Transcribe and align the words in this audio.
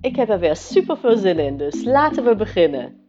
Ik 0.00 0.16
heb 0.16 0.28
er 0.28 0.38
weer 0.38 0.56
super 0.56 0.98
veel 0.98 1.16
zin 1.16 1.38
in, 1.38 1.56
dus 1.56 1.84
laten 1.84 2.24
we 2.24 2.36
beginnen. 2.36 3.06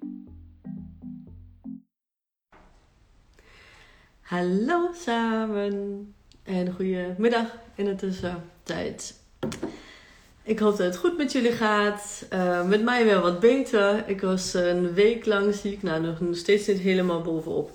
Hallo 4.21 4.89
samen 4.93 6.13
en 6.43 6.73
goedemiddag 6.73 7.57
in 7.75 7.85
de 7.85 7.95
tussentijd. 7.95 9.23
Ik 10.43 10.59
hoop 10.59 10.77
dat 10.77 10.85
het 10.85 10.97
goed 10.97 11.17
met 11.17 11.31
jullie 11.31 11.51
gaat. 11.51 12.25
Uh, 12.33 12.67
met 12.67 12.83
mij 12.83 13.03
weer 13.03 13.21
wat 13.21 13.39
beter. 13.39 14.07
Ik 14.07 14.21
was 14.21 14.53
een 14.53 14.93
week 14.93 15.25
lang 15.25 15.55
ziek, 15.55 15.83
nou 15.83 16.01
nog 16.01 16.17
steeds 16.31 16.67
niet 16.67 16.79
helemaal 16.79 17.21
bovenop. 17.21 17.71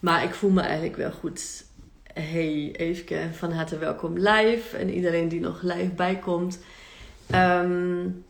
Maar 0.00 0.24
ik 0.24 0.34
voel 0.34 0.50
me 0.50 0.60
eigenlijk 0.60 0.96
wel 0.96 1.12
goed. 1.12 1.64
Hey 2.14 2.70
Eefke, 2.76 3.28
van 3.32 3.52
harte 3.52 3.78
welkom 3.78 4.18
live. 4.18 4.76
En 4.76 4.90
iedereen 4.90 5.28
die 5.28 5.40
nog 5.40 5.62
live 5.62 5.92
bijkomt. 5.96 6.60
Um, 7.34 8.24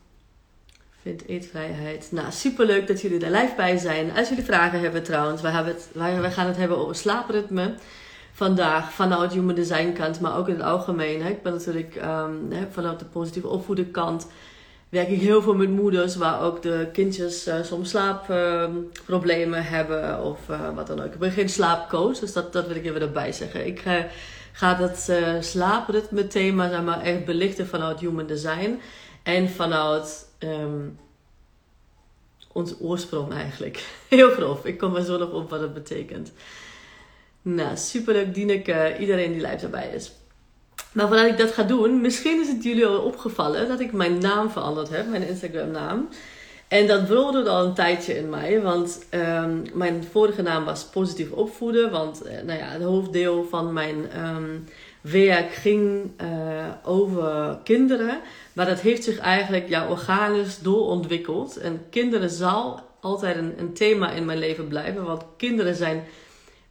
vind 1.03 1.27
eetvrijheid. 1.27 2.07
Nou, 2.11 2.31
superleuk 2.31 2.87
dat 2.87 3.01
jullie 3.01 3.25
er 3.25 3.31
live 3.31 3.53
bij 3.55 3.77
zijn. 3.77 4.11
Als 4.15 4.29
jullie 4.29 4.43
vragen 4.43 4.79
hebben 4.79 5.03
trouwens, 5.03 5.41
wij, 5.41 5.51
hebben 5.95 6.31
gaan 6.31 6.47
het 6.47 6.57
hebben 6.57 6.77
over 6.77 6.95
slaapritme. 6.95 7.73
Vandaag 8.33 8.91
vanuit 8.93 9.33
human 9.33 9.55
design 9.55 9.93
kant, 9.93 10.19
maar 10.19 10.37
ook 10.37 10.47
in 10.47 10.55
het 10.55 10.63
algemeen. 10.63 11.25
Ik 11.25 11.43
ben 11.43 11.53
natuurlijk 11.53 11.93
hè, 12.49 12.67
vanuit 12.71 12.99
de 12.99 13.05
positieve 13.05 13.47
opvoeden 13.47 13.91
kant 13.91 14.27
werk 14.93 15.09
ik 15.09 15.21
heel 15.21 15.41
veel 15.41 15.55
met 15.55 15.69
moeders 15.69 16.15
waar 16.15 16.41
ook 16.41 16.61
de 16.61 16.89
kindjes 16.93 17.47
uh, 17.47 17.55
soms 17.63 17.89
slaapproblemen 17.89 19.59
uh, 19.59 19.69
hebben 19.69 20.23
of 20.23 20.39
uh, 20.49 20.75
wat 20.75 20.87
dan 20.87 20.99
ook. 20.99 21.13
Ik 21.13 21.19
ben 21.19 21.31
geen 21.31 21.49
slaapcoach, 21.49 22.19
dus 22.19 22.33
dat, 22.33 22.53
dat 22.53 22.67
wil 22.67 22.75
ik 22.75 22.85
even 22.85 23.01
erbij 23.01 23.31
zeggen. 23.31 23.65
Ik 23.65 23.79
eh, 23.79 23.95
ga 24.51 24.73
dat 24.73 25.11
slaapritme 25.45 26.27
thema 26.27 26.69
zeg 26.69 26.81
maar, 26.81 27.01
echt 27.01 27.25
belichten 27.25 27.67
vanuit 27.67 27.99
human 27.99 28.27
design 28.27 28.79
en 29.23 29.49
vanuit 29.49 30.25
um, 30.43 30.99
ons 32.51 32.73
oorsprong 32.79 33.33
eigenlijk. 33.33 33.85
Heel 34.09 34.29
grof. 34.29 34.65
Ik 34.65 34.77
kom 34.77 34.95
er 34.95 35.03
zo 35.03 35.17
nog 35.17 35.31
op 35.31 35.49
wat 35.49 35.61
het 35.61 35.73
betekent. 35.73 36.31
Nou, 37.41 37.77
superleuk 37.77 38.33
dien 38.33 38.49
ik 38.49 38.67
iedereen 38.99 39.31
die 39.31 39.41
live 39.41 39.65
erbij 39.65 39.89
is. 39.89 40.11
Maar 40.93 41.07
voordat 41.07 41.25
ik 41.25 41.37
dat 41.37 41.51
ga 41.51 41.63
doen, 41.63 42.01
misschien 42.01 42.41
is 42.41 42.47
het 42.47 42.63
jullie 42.63 42.85
al 42.85 43.01
opgevallen 43.01 43.67
dat 43.67 43.79
ik 43.79 43.91
mijn 43.91 44.17
naam 44.17 44.49
veranderd 44.49 44.89
heb, 44.89 45.07
mijn 45.07 45.27
Instagram 45.27 45.71
naam. 45.71 46.09
En 46.67 46.87
dat 46.87 47.07
broderde 47.07 47.49
al 47.49 47.65
een 47.65 47.73
tijdje 47.73 48.17
in 48.17 48.29
mij, 48.29 48.61
want 48.61 49.05
um, 49.11 49.63
mijn 49.73 50.03
vorige 50.11 50.41
naam 50.41 50.65
was 50.65 50.83
Positief 50.83 51.31
Opvoeden. 51.31 51.91
Want 51.91 52.25
uh, 52.25 52.31
nou 52.31 52.59
ja, 52.59 52.65
het 52.65 52.81
hoofddeel 52.81 53.47
van 53.49 53.73
mijn 53.73 54.25
um, 54.25 54.67
werk 55.03 55.53
ging 55.53 56.11
uh, 56.21 56.27
over 56.83 57.57
kinderen. 57.63 58.19
Maar 58.53 58.65
dat 58.65 58.79
heeft 58.79 59.03
zich 59.03 59.17
eigenlijk 59.17 59.69
ja, 59.69 59.87
organisch 59.87 60.59
doorontwikkeld. 60.59 61.57
En 61.57 61.85
kinderen 61.89 62.29
zal 62.29 62.79
altijd 62.99 63.37
een, 63.37 63.53
een 63.57 63.73
thema 63.73 64.11
in 64.11 64.25
mijn 64.25 64.37
leven 64.37 64.67
blijven, 64.67 65.03
want 65.03 65.23
kinderen 65.37 65.75
zijn 65.75 66.03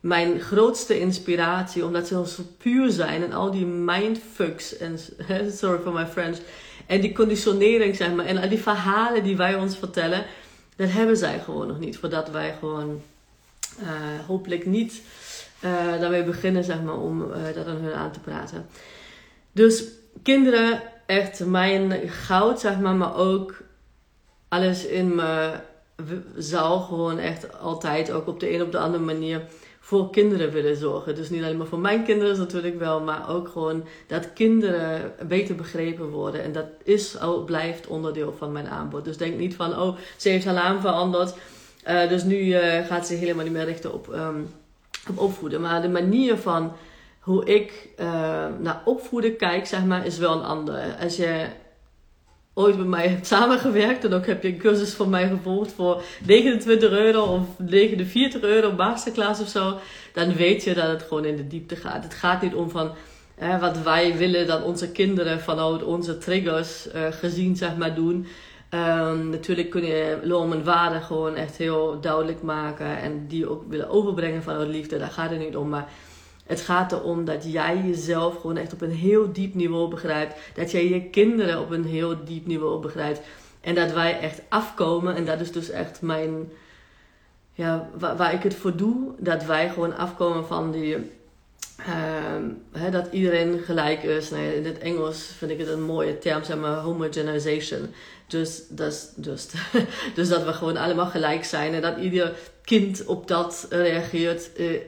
mijn 0.00 0.40
grootste 0.40 0.98
inspiratie, 0.98 1.84
omdat 1.84 2.06
ze 2.06 2.26
zo 2.26 2.42
puur 2.58 2.90
zijn 2.90 3.22
en 3.22 3.32
al 3.32 3.50
die 3.50 3.66
mindfucks 3.66 4.76
en 4.76 4.98
sorry 5.60 5.78
for 5.82 5.92
my 5.92 6.06
French 6.06 6.38
en 6.86 7.00
die 7.00 7.12
conditionering 7.12 7.96
zeg 7.96 8.12
maar 8.12 8.26
en 8.26 8.38
al 8.38 8.48
die 8.48 8.58
verhalen 8.58 9.22
die 9.22 9.36
wij 9.36 9.54
ons 9.54 9.76
vertellen, 9.76 10.24
dat 10.76 10.90
hebben 10.90 11.16
zij 11.16 11.40
gewoon 11.40 11.66
nog 11.66 11.78
niet, 11.78 11.98
voordat 11.98 12.30
wij 12.30 12.54
gewoon 12.58 13.00
uh, 13.80 13.88
hopelijk 14.26 14.66
niet 14.66 15.02
uh, 15.64 16.00
daarmee 16.00 16.24
beginnen 16.24 16.64
zeg 16.64 16.82
maar 16.82 16.98
om 16.98 17.22
uh, 17.22 17.54
dat 17.54 17.66
aan 17.66 17.76
hun 17.76 17.94
aan 17.94 18.12
te 18.12 18.20
praten. 18.20 18.66
Dus 19.52 19.84
kinderen 20.22 20.82
echt 21.06 21.44
mijn 21.44 22.08
goud 22.08 22.60
zeg 22.60 22.78
maar, 22.78 22.94
maar 22.94 23.16
ook 23.16 23.62
alles 24.48 24.86
in 24.86 25.14
me 25.14 25.50
zal 26.36 26.80
gewoon 26.80 27.18
echt 27.18 27.58
altijd 27.60 28.12
ook 28.12 28.26
op 28.26 28.40
de 28.40 28.54
een 28.54 28.62
of 28.62 28.68
de 28.68 28.78
andere 28.78 29.04
manier 29.04 29.42
voor 29.80 30.10
kinderen 30.10 30.52
willen 30.52 30.76
zorgen. 30.76 31.14
Dus 31.14 31.30
niet 31.30 31.42
alleen 31.42 31.56
maar 31.56 31.66
voor 31.66 31.78
mijn 31.78 32.04
kinderen 32.04 32.38
natuurlijk 32.38 32.78
wel, 32.78 33.00
maar 33.00 33.28
ook 33.28 33.48
gewoon 33.48 33.84
dat 34.06 34.32
kinderen 34.32 35.12
beter 35.28 35.54
begrepen 35.54 36.08
worden. 36.08 36.42
En 36.42 36.52
dat 36.52 36.66
is, 36.82 37.18
al 37.18 37.44
blijft 37.44 37.86
onderdeel 37.86 38.34
van 38.38 38.52
mijn 38.52 38.68
aanbod. 38.68 39.04
Dus 39.04 39.16
denk 39.16 39.38
niet 39.38 39.54
van, 39.54 39.80
oh, 39.80 39.96
ze 40.16 40.28
heeft 40.28 40.44
haar 40.44 40.54
naam 40.54 40.80
veranderd. 40.80 41.34
Uh, 41.88 42.08
dus 42.08 42.22
nu 42.22 42.52
gaat 42.88 43.06
ze 43.06 43.14
helemaal 43.14 43.44
niet 43.44 43.52
meer 43.52 43.64
richten 43.64 43.92
op, 43.92 44.08
um, 44.08 44.48
op 45.08 45.18
opvoeden. 45.18 45.60
Maar 45.60 45.82
de 45.82 45.88
manier 45.88 46.36
van 46.36 46.72
hoe 47.20 47.44
ik 47.44 47.88
uh, 47.98 48.06
naar 48.58 48.82
opvoeden 48.84 49.36
kijk, 49.36 49.66
zeg 49.66 49.84
maar, 49.84 50.06
is 50.06 50.18
wel 50.18 50.32
een 50.32 50.44
andere. 50.44 50.96
Als 51.00 51.16
je 51.16 51.46
ooit 52.54 52.78
met 52.78 52.86
mij 52.86 53.08
hebt 53.08 53.26
samengewerkt. 53.26 54.04
En 54.04 54.12
ook 54.12 54.26
heb 54.26 54.42
je 54.42 54.48
een 54.48 54.58
cursus 54.58 54.92
van 54.92 55.10
mij 55.10 55.28
gevolgd 55.28 55.72
voor 55.72 56.02
29 56.26 56.90
euro 56.90 57.22
of 57.22 57.42
49 57.58 58.42
euro 58.42 58.72
masterclass 58.72 59.40
of 59.40 59.48
zo. 59.48 59.78
Dan 60.12 60.34
weet 60.34 60.64
je 60.64 60.74
dat 60.74 60.88
het 60.88 61.02
gewoon 61.02 61.24
in 61.24 61.36
de 61.36 61.46
diepte 61.46 61.76
gaat. 61.76 62.02
Het 62.02 62.14
gaat 62.14 62.42
niet 62.42 62.54
om 62.54 62.70
van 62.70 62.90
wat 63.60 63.82
wij 63.82 64.16
willen 64.16 64.46
dat 64.46 64.62
onze 64.62 64.90
kinderen 64.90 65.40
vanuit 65.40 65.82
onze 65.82 66.18
triggers 66.18 66.86
uh, 66.94 67.02
gezien 67.10 67.56
zeg 67.56 67.76
maar 67.76 67.94
doen. 67.94 68.26
Um, 68.74 69.28
natuurlijk 69.28 69.70
kun 69.70 69.84
je 69.84 70.18
loom 70.22 70.52
en 70.52 70.64
waarde 70.64 71.00
gewoon 71.00 71.34
echt 71.34 71.56
heel 71.56 72.00
duidelijk 72.00 72.42
maken. 72.42 72.98
En 72.98 73.26
die 73.26 73.48
ook 73.48 73.62
willen 73.68 73.88
overbrengen 73.88 74.42
vanuit 74.42 74.68
liefde. 74.68 74.98
Daar 74.98 75.10
gaat 75.10 75.30
het 75.30 75.38
niet 75.38 75.56
om. 75.56 75.68
Maar 75.68 75.88
het 76.46 76.60
gaat 76.60 76.92
erom 76.92 77.24
dat 77.24 77.52
jij 77.52 77.82
jezelf 77.84 78.40
gewoon 78.40 78.56
echt 78.56 78.72
op 78.72 78.80
een 78.80 78.90
heel 78.90 79.32
diep 79.32 79.54
niveau 79.54 79.90
begrijpt. 79.90 80.34
Dat 80.54 80.70
jij 80.70 80.88
je 80.88 81.10
kinderen 81.10 81.60
op 81.60 81.70
een 81.70 81.84
heel 81.84 82.24
diep 82.24 82.46
niveau 82.46 82.80
begrijpt. 82.80 83.20
En 83.60 83.74
dat 83.74 83.92
wij 83.92 84.18
echt 84.18 84.42
afkomen. 84.48 85.14
En 85.14 85.24
dat 85.24 85.40
is 85.40 85.52
dus 85.52 85.70
echt 85.70 86.02
mijn. 86.02 86.52
Ja, 87.52 87.88
waar, 87.98 88.34
ik 88.34 88.42
het 88.42 88.54
voor 88.54 88.76
doe. 88.76 89.12
Dat 89.18 89.44
wij 89.44 89.68
gewoon 89.68 89.96
afkomen 89.96 90.46
van 90.46 90.70
die. 90.70 90.96
Uh, 91.78 92.90
dat 92.90 93.08
iedereen 93.12 93.58
gelijk 93.58 94.02
is. 94.02 94.30
In 94.30 94.64
het 94.64 94.78
Engels 94.78 95.24
vind 95.24 95.50
ik 95.50 95.58
het 95.58 95.68
een 95.68 95.82
mooie 95.82 96.18
term, 96.18 96.44
zeg 96.44 96.56
maar, 96.56 96.76
homogenization. 96.76 97.94
Dus, 98.32 98.62
dus, 98.68 99.08
dus, 99.16 99.48
dus 100.14 100.28
dat 100.28 100.44
we 100.44 100.52
gewoon 100.52 100.76
allemaal 100.76 101.06
gelijk 101.06 101.44
zijn 101.44 101.74
en 101.74 101.82
dat 101.82 101.98
ieder 101.98 102.32
kind 102.64 103.04
op 103.04 103.28
dat 103.28 103.66
reageert. 103.70 104.50
Uh, 104.56 104.80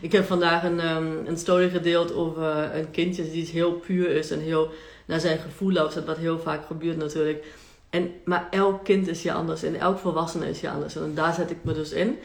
ik 0.00 0.12
heb 0.12 0.26
vandaag 0.26 0.64
een, 0.64 0.96
um, 0.96 1.26
een 1.26 1.38
story 1.38 1.68
gedeeld 1.68 2.14
over 2.14 2.74
een 2.74 2.90
kindje 2.90 3.30
die 3.30 3.46
heel 3.46 3.72
puur 3.72 4.10
is 4.10 4.30
en 4.30 4.40
heel 4.40 4.70
naar 5.06 5.20
zijn 5.20 5.38
gevoel 5.38 5.72
luistert, 5.72 6.06
wat 6.06 6.16
heel 6.16 6.38
vaak 6.38 6.66
gebeurt 6.66 6.96
natuurlijk. 6.96 7.44
En, 7.90 8.10
maar 8.24 8.48
elk 8.50 8.84
kind 8.84 9.08
is 9.08 9.22
je 9.22 9.32
anders 9.32 9.62
en 9.62 9.80
elk 9.80 9.98
volwassene 9.98 10.48
is 10.48 10.60
je 10.60 10.70
anders. 10.70 10.96
En 10.96 11.14
daar 11.14 11.34
zet 11.34 11.50
ik 11.50 11.58
me 11.62 11.72
dus 11.72 11.90
in. 11.90 12.18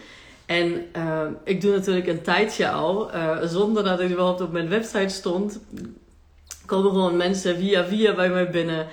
En 0.45 0.85
uh, 0.95 1.27
ik 1.43 1.61
doe 1.61 1.71
natuurlijk 1.71 2.07
een 2.07 2.21
tijdje 2.21 2.69
al, 2.69 3.15
uh, 3.15 3.37
zonder 3.43 3.83
dat 3.83 3.99
ik 3.99 4.09
überhaupt 4.09 4.41
op 4.41 4.51
mijn 4.51 4.69
website 4.69 5.13
stond, 5.13 5.59
komen 6.65 6.91
gewoon 6.91 7.17
mensen 7.17 7.55
via 7.55 7.85
via 7.85 8.15
bij 8.15 8.29
mij 8.29 8.49
binnen 8.49 8.87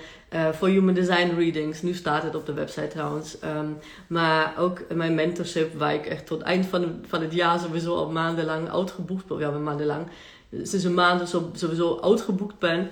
voor 0.51 0.67
Human 0.67 0.93
Design 0.93 1.35
Readings. 1.37 1.81
Nu 1.81 1.93
staat 1.93 2.23
het 2.23 2.35
op 2.35 2.45
de 2.45 2.53
website 2.53 2.87
trouwens. 2.87 3.37
Um, 3.43 3.77
maar 4.07 4.53
ook 4.57 4.81
mijn 4.93 5.15
mentorship, 5.15 5.77
waar 5.77 5.93
ik 5.93 6.05
echt 6.05 6.25
tot 6.25 6.41
eind 6.41 6.65
van, 6.65 7.03
van 7.07 7.21
het 7.21 7.33
jaar 7.33 7.59
sowieso 7.59 7.95
al 7.95 8.09
maandenlang 8.11 8.71
uitgeboekt 8.71 9.27
ben. 9.27 9.39
Ja, 9.39 9.49
maandenlang. 9.51 10.07
Sinds 10.51 10.85
een 10.85 10.93
maand 10.93 11.35
sowieso 11.53 11.99
uitgeboekt 12.01 12.59
ben. 12.59 12.89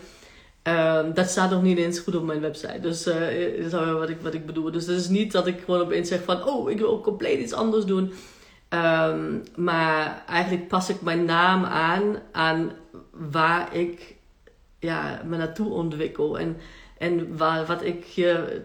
Um, 0.64 1.14
dat 1.14 1.30
staat 1.30 1.52
nog 1.52 1.62
niet 1.62 1.78
eens 1.78 2.00
goed 2.00 2.16
op 2.16 2.24
mijn 2.24 2.42
website. 2.42 2.80
Dus 2.80 3.08
uh, 3.08 3.14
dat 3.72 3.74
is 3.84 3.92
wat 3.92 4.10
ik, 4.10 4.22
wat 4.22 4.34
ik 4.34 4.46
bedoel. 4.46 4.72
Dus 4.72 4.86
het 4.86 4.98
is 4.98 5.10
niet 5.10 5.32
dat 5.32 5.48
ik 5.48 5.60
gewoon 5.66 5.82
opeens 5.82 6.10
zeg 6.10 6.24
van... 6.24 6.44
Oh, 6.46 6.70
ik 6.70 6.78
wil 6.78 6.90
ook 6.90 7.04
compleet 7.04 7.40
iets 7.40 7.54
anders 7.54 7.86
doen. 7.86 8.14
Um, 8.70 9.44
maar 9.56 10.24
eigenlijk 10.28 10.68
pas 10.68 10.90
ik 10.90 11.02
mijn 11.02 11.26
naam 11.26 11.64
aan 11.64 12.16
aan 12.32 12.72
waar 13.12 13.76
ik 13.76 14.16
ja, 14.80 15.22
me 15.26 15.38
naartoe 15.38 15.70
ontwikkel. 15.70 16.40
En 16.40 16.58
en 16.98 17.38
waar, 17.38 17.66
wat 17.66 17.84
ik 17.84 18.04
je 18.04 18.62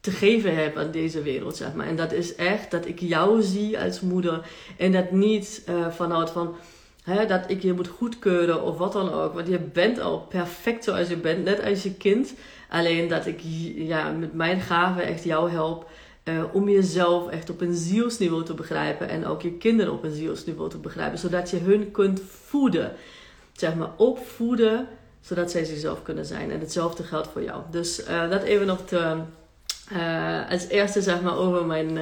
te 0.00 0.10
geven 0.10 0.56
heb 0.56 0.76
aan 0.76 0.90
deze 0.90 1.22
wereld, 1.22 1.56
zeg 1.56 1.74
maar. 1.74 1.86
En 1.86 1.96
dat 1.96 2.12
is 2.12 2.34
echt 2.34 2.70
dat 2.70 2.86
ik 2.86 3.00
jou 3.00 3.42
zie 3.42 3.78
als 3.78 4.00
moeder. 4.00 4.46
En 4.76 4.92
dat 4.92 5.10
niet 5.10 5.62
uh, 5.68 5.90
vanuit 5.90 6.30
van, 6.30 6.54
hè, 7.02 7.26
dat 7.26 7.44
ik 7.46 7.62
je 7.62 7.72
moet 7.72 7.88
goedkeuren 7.88 8.62
of 8.62 8.78
wat 8.78 8.92
dan 8.92 9.12
ook. 9.12 9.34
Want 9.34 9.48
je 9.48 9.58
bent 9.58 10.00
al 10.00 10.20
perfect 10.20 10.84
zoals 10.84 11.08
je 11.08 11.16
bent, 11.16 11.44
net 11.44 11.64
als 11.64 11.82
je 11.82 11.94
kind. 11.94 12.34
Alleen 12.68 13.08
dat 13.08 13.26
ik 13.26 13.40
ja, 13.74 14.10
met 14.10 14.32
mijn 14.32 14.60
gaven 14.60 15.02
echt 15.02 15.24
jou 15.24 15.50
help 15.50 15.90
uh, 16.24 16.42
om 16.52 16.68
jezelf 16.68 17.28
echt 17.28 17.50
op 17.50 17.60
een 17.60 17.74
zielsniveau 17.74 18.44
te 18.44 18.54
begrijpen. 18.54 19.08
En 19.08 19.26
ook 19.26 19.42
je 19.42 19.52
kinderen 19.52 19.92
op 19.92 20.04
een 20.04 20.14
zielsniveau 20.14 20.70
te 20.70 20.78
begrijpen. 20.78 21.18
Zodat 21.18 21.50
je 21.50 21.58
hun 21.58 21.90
kunt 21.90 22.20
voeden. 22.26 22.92
Zeg 23.52 23.74
maar 23.74 23.90
opvoeden, 23.96 24.88
zodat 25.22 25.50
zij 25.50 25.64
zichzelf 25.64 26.02
kunnen 26.02 26.26
zijn. 26.26 26.50
En 26.50 26.60
hetzelfde 26.60 27.02
geldt 27.02 27.28
voor 27.32 27.42
jou. 27.42 27.62
Dus 27.70 28.04
dat 28.30 28.42
even 28.42 28.66
nog 28.66 28.80
te, 28.84 29.16
uh, 29.92 30.50
als 30.50 30.68
eerste 30.68 31.02
zeg 31.02 31.20
maar 31.20 31.36
over 31.36 31.66
mijn 31.66 31.98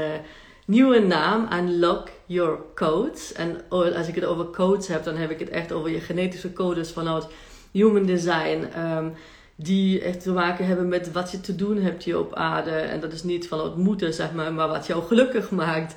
nieuwe 0.67 0.99
naam. 0.99 1.49
Unlock 1.53 2.09
Your 2.27 2.59
Codes. 2.75 3.33
En 3.33 3.61
als 3.69 4.09
ik 4.09 4.15
het 4.15 4.25
over 4.25 4.45
codes 4.51 4.89
heb, 4.89 5.05
dan 5.05 5.17
heb 5.17 5.31
ik 5.31 5.39
het 5.39 5.49
echt 5.49 5.73
over 5.73 5.91
je 5.91 6.01
genetische 6.01 6.53
codes 6.53 6.91
vanuit 6.91 7.27
Human 7.71 8.07
Design. 8.07 8.69
Um, 8.79 9.15
die 9.63 10.01
echt 10.01 10.23
te 10.23 10.33
maken 10.33 10.67
hebben 10.67 10.89
met 10.89 11.13
wat 11.13 11.31
je 11.31 11.41
te 11.41 11.57
doen 11.57 11.77
hebt 11.77 12.05
hier 12.05 12.19
op 12.19 12.35
aarde. 12.35 12.71
En 12.71 13.01
dat 13.01 13.13
is 13.13 13.23
niet 13.23 13.49
vanuit 13.49 13.77
moeten, 13.77 14.15
zeg 14.15 14.33
maar, 14.33 14.53
maar 14.53 14.69
wat 14.69 14.87
jou 14.87 15.03
gelukkig 15.03 15.51
maakt. 15.51 15.95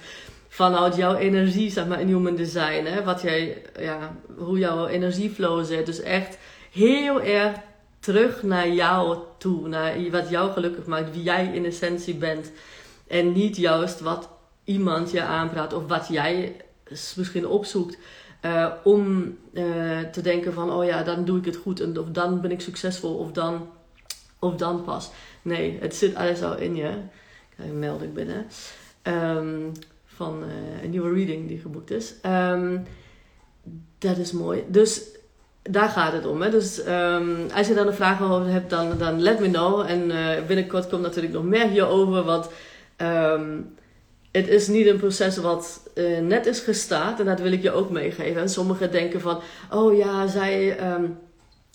Vanuit 0.48 0.96
jouw 0.96 1.16
energie, 1.16 1.72
zeg 1.72 1.88
maar, 1.88 2.02
in 2.02 2.08
human 2.08 2.36
design. 2.36 2.86
Hè? 2.86 3.04
Wat 3.04 3.22
jij, 3.22 3.62
ja, 3.80 4.16
hoe 4.38 4.60
jouw 4.60 4.88
energieflow 4.88 5.66
zit. 5.66 5.86
Dus 5.86 6.02
echt 6.02 6.38
heel 6.74 7.22
erg 7.22 7.58
terug 8.00 8.44
naar 8.44 8.70
jou 8.70 9.18
toe. 9.38 9.68
Naar 9.68 10.10
wat 10.12 10.30
jou 10.30 10.52
gelukkig 10.52 10.86
maakt, 10.86 11.12
wie 11.12 11.24
jij 11.24 11.52
in 11.54 11.66
essentie 11.66 12.16
bent. 12.16 12.52
En 13.08 13.32
niet 13.32 13.56
juist 13.56 14.00
wat 14.00 14.30
iemand 14.64 15.12
je 15.12 15.22
aanpraat 15.22 15.74
of 15.74 15.88
wat 15.88 16.08
jij 16.08 16.56
misschien 16.90 17.48
opzoekt. 17.48 17.98
Uh, 18.46 18.72
om 18.84 19.24
uh, 19.54 20.00
te 20.00 20.22
denken 20.22 20.54
van, 20.54 20.72
oh 20.72 20.86
ja, 20.86 21.04
dan 21.04 21.26
doe 21.26 21.38
ik 21.38 21.46
het 21.46 21.56
goed 21.56 21.80
en 21.80 22.00
of 22.00 22.08
dan 22.08 22.42
ben 22.42 22.52
ik 22.52 22.62
succesvol 22.62 23.16
of 23.16 23.32
dan, 23.32 23.70
of 24.40 24.56
dan 24.56 24.84
pas. 24.84 25.12
Nee, 25.42 25.78
het 25.80 25.96
zit 25.96 26.16
alles 26.16 26.42
al 26.42 26.58
in 26.58 26.76
je. 26.76 26.92
Kijk, 27.56 27.70
een 27.70 27.80
melding 27.80 28.14
binnen. 28.14 28.46
Um, 29.04 29.72
van 30.06 30.44
uh, 30.44 30.84
een 30.84 30.90
nieuwe 30.90 31.14
reading 31.14 31.48
die 31.48 31.60
geboekt 31.60 31.92
is. 31.92 32.14
Um, 32.26 32.84
dat 33.98 34.18
is 34.18 34.32
mooi. 34.32 34.64
Dus 34.68 35.02
daar 35.70 35.90
gaat 35.90 36.14
het 36.14 36.26
om. 36.26 36.42
Hè? 36.42 36.50
Dus 36.50 36.88
um, 36.88 37.48
als 37.56 37.68
je 37.68 37.74
daar 37.74 37.88
een 37.88 37.94
vraag 37.94 38.22
over 38.22 38.52
hebt, 38.52 38.70
dan, 38.70 38.98
dan 38.98 39.22
let 39.22 39.40
me 39.40 39.50
know. 39.50 39.90
En 39.90 40.12
binnenkort 40.48 40.90
komt 40.90 41.02
natuurlijk 41.02 41.34
nog 41.34 41.44
meer 41.44 41.68
hierover. 41.68 42.24
Want 42.24 42.50
het 44.34 44.48
is 44.48 44.68
niet 44.68 44.88
een 44.88 44.98
proces 44.98 45.38
wat 45.38 45.90
uh, 45.96 46.20
net 46.20 46.46
is 46.46 46.60
gestart. 46.60 47.20
En 47.20 47.26
dat 47.26 47.40
wil 47.40 47.52
ik 47.52 47.62
je 47.62 47.72
ook 47.72 47.90
meegeven. 47.90 48.42
En 48.42 48.50
sommigen 48.50 48.92
denken 48.92 49.22
van, 49.22 49.42
oh 49.72 49.98
ja, 49.98 50.28
zij, 50.28 50.80
um, 50.94 51.18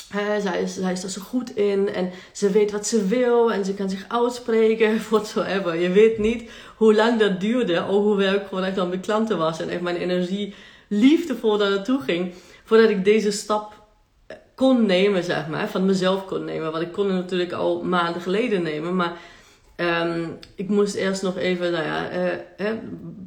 hè, 0.09 0.41
zij, 0.41 0.63
is, 0.63 0.75
zij 0.75 0.93
is 0.93 1.03
er 1.03 1.11
zo 1.11 1.21
goed 1.21 1.57
in. 1.57 1.95
En 1.95 2.11
ze 2.33 2.51
weet 2.51 2.71
wat 2.71 2.87
ze 2.87 3.07
wil. 3.07 3.53
En 3.53 3.65
ze 3.65 3.75
kan 3.75 3.91
zich 3.91 4.05
uitspreken. 4.09 5.01
Whatsoever. 5.11 5.81
Je 5.81 5.91
weet 5.91 6.19
niet 6.19 6.51
hoe 6.77 6.95
lang 6.95 7.19
dat 7.19 7.41
duurde. 7.41 7.85
Of 7.85 8.03
hoewel 8.03 8.35
ik 8.35 8.47
gewoon 8.49 8.65
echt 8.65 8.79
aan 8.79 8.89
mijn 8.89 9.01
klanten 9.01 9.39
was. 9.39 9.61
En 9.61 9.69
echt 9.69 9.81
mijn 9.81 9.97
energie 9.97 10.55
liefdevol 10.89 11.59
daar 11.59 11.71
naartoe 11.71 12.01
ging. 12.01 12.35
Voordat 12.65 12.91
ik 12.91 13.05
deze 13.05 13.31
stap 13.31 13.78
kon 14.59 14.87
nemen, 14.87 15.25
zeg 15.25 15.49
maar. 15.49 15.69
Van 15.69 15.87
mezelf 15.87 16.25
kon 16.25 16.45
nemen. 16.45 16.73
Want 16.73 16.85
ik 16.85 16.93
kon 16.93 17.07
het 17.07 17.15
natuurlijk 17.15 17.53
al 17.53 17.83
maanden 17.83 18.23
geleden 18.23 18.63
nemen. 18.63 18.97
Maar 18.97 19.13
Um, 19.81 20.39
ik 20.55 20.69
moest 20.69 20.95
eerst 20.95 21.23
nog 21.23 21.37
even, 21.37 21.73
nou 21.73 21.85
ja, 21.85 22.09
hè, 22.57 22.79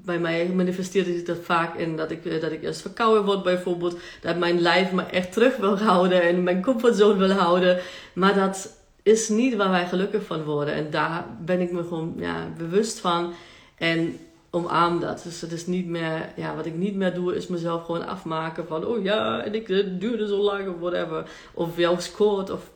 bij 0.05 0.19
mij 0.19 0.47
manifesteert 0.47 1.05
zich 1.05 1.23
dat 1.23 1.37
vaak 1.41 1.75
in 1.75 1.95
dat 1.95 2.11
ik, 2.11 2.25
uh, 2.25 2.41
dat 2.41 2.51
ik 2.51 2.63
eerst 2.63 2.81
verkouden 2.81 3.25
word 3.25 3.43
bijvoorbeeld. 3.43 3.99
Dat 4.21 4.37
mijn 4.37 4.61
lijf 4.61 4.91
me 4.91 5.03
echt 5.03 5.33
terug 5.33 5.57
wil 5.57 5.77
houden 5.79 6.21
en 6.21 6.43
mijn 6.43 6.61
comfortzone 6.61 7.17
wil 7.17 7.31
houden. 7.31 7.79
Maar 8.13 8.33
dat 8.33 8.77
is 9.03 9.29
niet 9.29 9.55
waar 9.55 9.69
wij 9.69 9.87
gelukkig 9.87 10.25
van 10.25 10.43
worden. 10.43 10.73
En 10.73 10.89
daar 10.89 11.25
ben 11.45 11.61
ik 11.61 11.71
me 11.71 11.83
gewoon 11.83 12.13
ja, 12.17 12.47
bewust 12.57 12.99
van. 12.99 13.33
En 13.77 14.19
omarm 14.51 14.99
dat. 14.99 15.23
Dus 15.23 15.41
het 15.41 15.51
is 15.51 15.65
niet 15.65 15.85
meer, 15.85 16.33
ja, 16.35 16.55
wat 16.55 16.65
ik 16.65 16.75
niet 16.75 16.95
meer 16.95 17.13
doe, 17.13 17.35
is 17.35 17.47
mezelf 17.47 17.85
gewoon 17.85 18.07
afmaken 18.07 18.67
van, 18.67 18.85
oh 18.85 19.03
ja, 19.03 19.43
en 19.43 19.53
ik 19.53 19.67
duurde 19.99 20.27
zo 20.27 20.37
lang 20.37 20.67
of 20.67 20.79
whatever. 20.79 21.29
Of 21.53 21.77
jou 21.77 22.01
scoort 22.01 22.49
of 22.49 22.69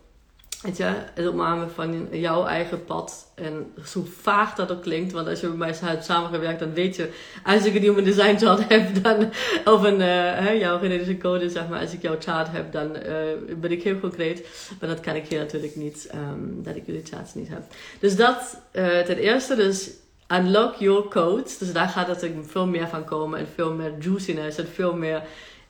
Weet 0.66 0.78
je, 0.78 0.84
het 1.14 1.28
omarmen 1.28 1.72
van 1.72 2.08
jouw 2.12 2.46
eigen 2.46 2.86
pad. 2.86 3.32
En 3.36 3.74
zo 3.86 4.06
vaag 4.22 4.56
dat 4.56 4.72
ook 4.72 4.82
klinkt, 4.82 5.12
want 5.12 5.28
als 5.28 5.40
je 5.40 5.48
bij 5.48 5.58
mij 5.58 5.76
hebt 5.82 6.06
samengewerkt, 6.06 6.60
dan 6.60 6.74
weet 6.74 6.96
je, 6.96 7.10
als 7.44 7.66
ik 7.66 7.76
een 7.76 7.82
human 7.82 8.04
design 8.04 8.38
chart 8.38 8.68
heb, 8.74 9.04
dan, 9.04 9.32
of 9.66 9.84
een, 9.84 10.00
uh, 10.00 10.60
jouw 10.60 10.78
genetische 10.78 11.18
code, 11.18 11.50
zeg 11.50 11.68
maar, 11.68 11.80
als 11.80 11.94
ik 11.94 12.02
jouw 12.02 12.16
chart 12.20 12.48
heb, 12.52 12.72
dan 12.72 12.96
uh, 12.96 13.58
ben 13.60 13.72
ik 13.72 13.84
heel 13.84 14.00
concreet. 14.00 14.48
Maar 14.80 14.90
dat 14.90 15.00
kan 15.00 15.16
ik 15.16 15.28
hier 15.28 15.40
natuurlijk 15.40 15.76
niet, 15.76 16.10
um, 16.16 16.64
dat 16.64 16.76
ik 16.76 16.86
jullie 16.86 17.06
charts 17.06 17.34
niet 17.34 17.50
heb. 17.50 17.64
Dus 18.00 18.16
dat 18.16 18.62
uh, 18.74 19.00
ten 19.00 19.18
eerste, 19.18 19.56
dus 19.56 19.90
unlock 20.28 20.76
your 20.76 21.08
codes. 21.08 21.58
Dus 21.58 21.74
daar 21.74 21.90
gaat 21.90 22.08
natuurlijk 22.08 22.50
veel 22.50 22.68
meer 22.68 22.88
van 22.88 23.04
komen 23.04 23.40
en 23.40 23.48
veel 23.56 23.74
meer 23.74 23.94
juiciness 24.00 24.58
en 24.58 24.68
veel 24.68 24.96
meer 24.96 25.24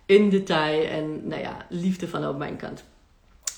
in 0.05 0.29
detail 0.29 0.83
en, 0.83 1.27
nou 1.27 1.41
ja, 1.41 1.57
liefde 1.69 2.07
van 2.07 2.27
op 2.27 2.37
mijn 2.37 2.55
kant 2.55 2.83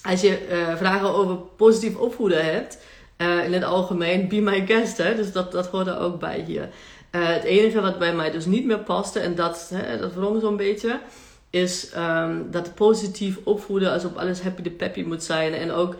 als 0.08 0.22
je 0.22 0.48
uh, 0.52 0.76
vragen 0.76 1.14
over 1.14 1.38
positief 1.38 1.96
opvoeden 1.96 2.46
hebt, 2.46 2.78
uh, 3.18 3.44
in 3.44 3.54
het 3.54 3.64
algemeen, 3.64 4.28
be 4.28 4.42
my 4.42 4.66
guest. 4.66 4.98
Hè? 4.98 5.16
Dus 5.16 5.32
dat, 5.32 5.52
dat 5.52 5.68
hoort 5.68 5.88
er 5.88 6.00
ook 6.00 6.20
bij 6.20 6.44
hier. 6.48 6.70
Uh, 7.12 7.28
het 7.28 7.44
enige 7.44 7.82
wat 7.82 8.00
bij 8.00 8.14
mij 8.14 8.32
dus 8.32 8.46
niet 8.46 8.66
meer 8.66 8.80
paste, 8.80 9.20
en 9.20 9.36
dat, 9.36 9.72
dat 10.00 10.14
wrong 10.14 10.42
zo'n 10.42 10.58
beetje, 10.58 11.00
is 11.50 11.92
um, 11.98 12.48
dat 12.52 12.76
positief 12.76 13.38
opvoeden 13.44 13.92
als 13.92 14.06
op 14.06 14.18
alles 14.18 14.42
happy 14.42 14.62
de 14.62 14.72
peppy 14.72 15.04
moet 15.04 15.24
zijn. 15.24 15.54
En 15.54 15.72
ook, 15.72 15.96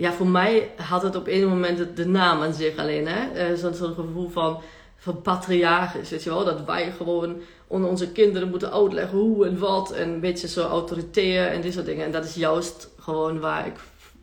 ja, 0.00 0.12
voor 0.12 0.26
mij 0.26 0.70
had 0.76 1.02
het 1.02 1.16
op 1.16 1.26
een 1.26 1.48
moment 1.48 1.96
de 1.96 2.06
naam 2.06 2.42
aan 2.42 2.54
zich 2.54 2.76
alleen. 2.76 3.06
hè 3.06 3.56
Zo'n 3.56 3.74
zo 3.74 3.92
gevoel 3.94 4.28
van, 4.28 4.60
van 4.96 5.22
patriarchisch, 5.22 6.10
weet 6.10 6.22
je 6.22 6.30
wel. 6.30 6.44
Dat 6.44 6.64
wij 6.64 6.92
gewoon 6.96 7.36
onder 7.66 7.90
onze 7.90 8.12
kinderen 8.12 8.48
moeten 8.48 8.72
uitleggen 8.72 9.18
hoe 9.18 9.46
en 9.46 9.58
wat. 9.58 9.92
En 9.92 10.08
een 10.08 10.20
beetje 10.20 10.48
zo 10.48 10.66
autoritair 10.66 11.46
en 11.46 11.60
dit 11.60 11.72
soort 11.72 11.86
dingen. 11.86 12.04
En 12.04 12.12
dat 12.12 12.24
is 12.24 12.34
juist 12.34 12.88
gewoon 12.98 13.40
waar 13.40 13.66
ik, 13.66 13.76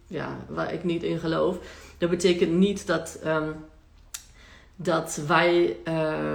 ja, 0.07 0.37
waar 0.47 0.73
ik 0.73 0.83
niet 0.83 1.03
in 1.03 1.19
geloof. 1.19 1.57
Dat 1.97 2.09
betekent 2.09 2.51
niet 2.51 2.87
dat, 2.87 3.19
um, 3.25 3.55
dat 4.75 5.21
wij 5.27 5.77
uh, 5.87 5.93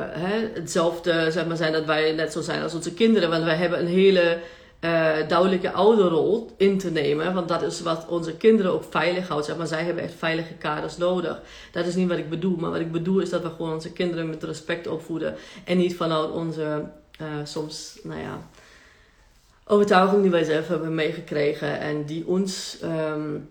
hè, 0.09 0.51
hetzelfde 0.55 1.31
zeg 1.31 1.47
maar, 1.47 1.57
zijn, 1.57 1.73
dat 1.73 1.85
wij 1.85 2.13
net 2.13 2.33
zo 2.33 2.41
zijn 2.41 2.63
als 2.63 2.75
onze 2.75 2.95
kinderen. 2.95 3.31
Want 3.31 3.45
wij 3.45 3.57
hebben 3.57 3.81
een 3.81 3.87
hele 3.87 4.39
uh, 4.85 5.29
duidelijke 5.29 5.73
ouderrol 5.73 6.51
in 6.57 6.79
te 6.79 6.91
nemen. 6.91 7.35
Want 7.35 7.49
dat 7.49 7.63
is 7.63 7.81
wat 7.81 8.07
onze 8.09 8.37
kinderen 8.37 8.73
ook 8.73 8.85
veilig 8.91 9.29
houdt. 9.29 9.47
Zeg 9.47 9.57
maar 9.57 9.67
zij 9.67 9.85
hebben 9.85 10.03
echt 10.03 10.15
veilige 10.15 10.55
kaders 10.55 10.97
nodig. 10.97 11.41
Dat 11.73 11.87
is 11.87 11.95
niet 11.95 12.09
wat 12.09 12.19
ik 12.19 12.31
bedoel. 12.31 12.57
Maar 12.57 12.71
wat 12.71 12.81
ik 12.81 12.93
bedoel 12.93 13.21
is 13.21 13.31
dat 13.31 13.43
we 13.43 13.49
gewoon 13.49 13.73
onze 13.73 13.93
kinderen 13.93 14.29
met 14.29 14.43
respect 14.43 14.87
opvoeden. 14.87 15.35
En 15.65 15.77
niet 15.77 15.97
vanuit 15.97 16.31
onze 16.31 16.85
uh, 17.21 17.27
soms, 17.45 17.99
nou 18.03 18.21
ja 18.21 18.41
overtuiging 19.67 20.23
die 20.23 20.31
wij 20.31 20.45
zelf 20.45 20.69
hebben 20.69 20.95
meegekregen 20.95 21.81
en 21.81 22.05
die 22.05 22.27
ons 22.27 22.79
um, 22.83 23.49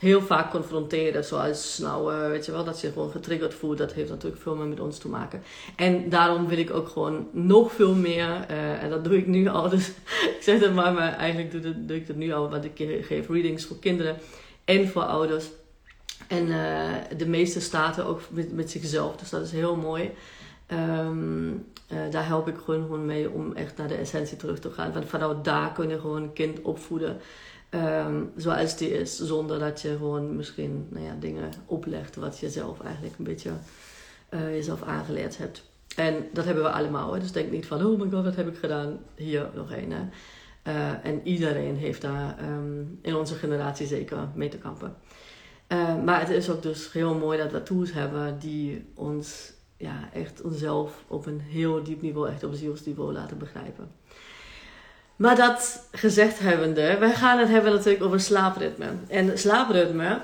heel 0.00 0.22
vaak 0.22 0.50
confronteren. 0.50 1.24
Zoals, 1.24 1.78
nou, 1.78 2.14
uh, 2.14 2.28
weet 2.28 2.46
je 2.46 2.52
wel, 2.52 2.64
dat 2.64 2.80
je 2.80 2.92
gewoon 2.92 3.10
getriggerd 3.10 3.54
voelt. 3.54 3.78
Dat 3.78 3.92
heeft 3.92 4.10
natuurlijk 4.10 4.42
veel 4.42 4.56
meer 4.56 4.66
met 4.66 4.80
ons 4.80 4.98
te 4.98 5.08
maken. 5.08 5.42
En 5.76 6.08
daarom 6.08 6.46
wil 6.46 6.58
ik 6.58 6.70
ook 6.70 6.88
gewoon 6.88 7.28
nog 7.32 7.72
veel 7.72 7.94
meer, 7.94 8.46
uh, 8.50 8.82
en 8.82 8.90
dat 8.90 9.04
doe 9.04 9.16
ik 9.16 9.26
nu 9.26 9.48
al. 9.48 9.68
Dus 9.68 9.88
ik 10.36 10.38
zeg 10.40 10.60
het 10.60 10.74
maar, 10.74 10.92
maar 10.92 11.12
eigenlijk 11.12 11.62
doe, 11.86 11.96
ik 11.96 12.06
dat 12.06 12.16
nu 12.16 12.32
al. 12.32 12.50
Want 12.50 12.64
ik 12.64 13.04
geef 13.06 13.28
readings 13.28 13.64
voor 13.64 13.78
kinderen 13.78 14.16
en 14.64 14.88
voor 14.88 15.02
ouders. 15.02 15.44
En 16.28 16.46
uh, 16.46 16.88
de 17.16 17.26
meeste 17.26 17.60
staten 17.60 18.04
ook 18.04 18.20
met, 18.30 18.52
met 18.52 18.70
zichzelf. 18.70 19.16
Dus 19.16 19.30
dat 19.30 19.42
is 19.42 19.52
heel 19.52 19.76
mooi. 19.76 20.10
Uh, 20.72 21.98
daar 22.10 22.26
help 22.26 22.48
ik 22.48 22.56
gewoon, 22.64 22.82
gewoon 22.82 23.06
mee 23.06 23.30
om 23.30 23.52
echt 23.52 23.76
naar 23.76 23.88
de 23.88 23.94
essentie 23.94 24.36
terug 24.36 24.58
te 24.58 24.70
gaan. 24.70 24.92
Want 24.92 25.08
vanuit 25.08 25.44
daar 25.44 25.72
kun 25.72 25.88
je 25.88 26.00
gewoon 26.00 26.22
een 26.22 26.32
kind 26.32 26.62
opvoeden 26.62 27.20
um, 27.70 28.32
zoals 28.36 28.76
die 28.76 28.90
is. 28.90 29.18
Zonder 29.18 29.58
dat 29.58 29.80
je 29.80 29.88
gewoon 29.88 30.36
misschien 30.36 30.86
nou 30.90 31.04
ja, 31.04 31.14
dingen 31.20 31.50
oplegt 31.66 32.16
wat 32.16 32.38
je 32.38 32.50
zelf 32.50 32.80
eigenlijk 32.80 33.18
een 33.18 33.24
beetje 33.24 33.50
uh, 34.30 34.54
jezelf 34.54 34.82
aangeleerd 34.82 35.38
hebt. 35.38 35.68
En 35.96 36.28
dat 36.32 36.44
hebben 36.44 36.62
we 36.62 36.70
allemaal. 36.70 37.12
Hè? 37.12 37.20
Dus 37.20 37.32
denk 37.32 37.50
niet 37.50 37.66
van, 37.66 37.86
oh 37.86 38.00
my 38.00 38.10
god, 38.10 38.24
wat 38.24 38.36
heb 38.36 38.48
ik 38.48 38.56
gedaan? 38.56 38.98
Hier 39.14 39.50
nog 39.54 39.72
een. 39.72 39.92
Hè? 39.92 40.02
Uh, 40.64 41.06
en 41.06 41.20
iedereen 41.24 41.76
heeft 41.76 42.00
daar 42.00 42.36
um, 42.42 42.98
in 43.02 43.16
onze 43.16 43.34
generatie 43.34 43.86
zeker 43.86 44.28
mee 44.34 44.48
te 44.48 44.58
kampen. 44.58 44.94
Uh, 45.68 46.02
maar 46.02 46.20
het 46.20 46.28
is 46.28 46.50
ook 46.50 46.62
dus 46.62 46.92
heel 46.92 47.14
mooi 47.14 47.38
dat 47.38 47.52
we 47.52 47.62
tools 47.62 47.92
hebben 47.92 48.38
die 48.38 48.84
ons 48.94 49.52
ja, 49.76 50.08
echt 50.12 50.42
onszelf 50.42 51.04
op 51.08 51.26
een 51.26 51.40
heel 51.40 51.82
diep 51.82 52.02
niveau, 52.02 52.28
echt 52.28 52.44
op 52.44 52.54
zielsniveau 52.54 53.12
laten 53.12 53.38
begrijpen. 53.38 53.90
Maar 55.20 55.36
dat 55.36 55.88
gezegd 55.92 56.38
hebbende, 56.38 56.96
wij 56.98 57.14
gaan 57.14 57.38
het 57.38 57.48
hebben 57.48 57.72
natuurlijk 57.72 58.04
over 58.04 58.20
slaapritme. 58.20 58.86
En 59.08 59.38
slaapritme 59.38 60.20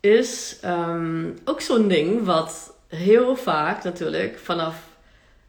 is 0.00 0.58
um, 0.64 1.38
ook 1.44 1.60
zo'n 1.60 1.88
ding 1.88 2.24
wat 2.24 2.74
heel 2.88 3.36
vaak 3.36 3.84
natuurlijk 3.84 4.38
vanaf 4.38 4.88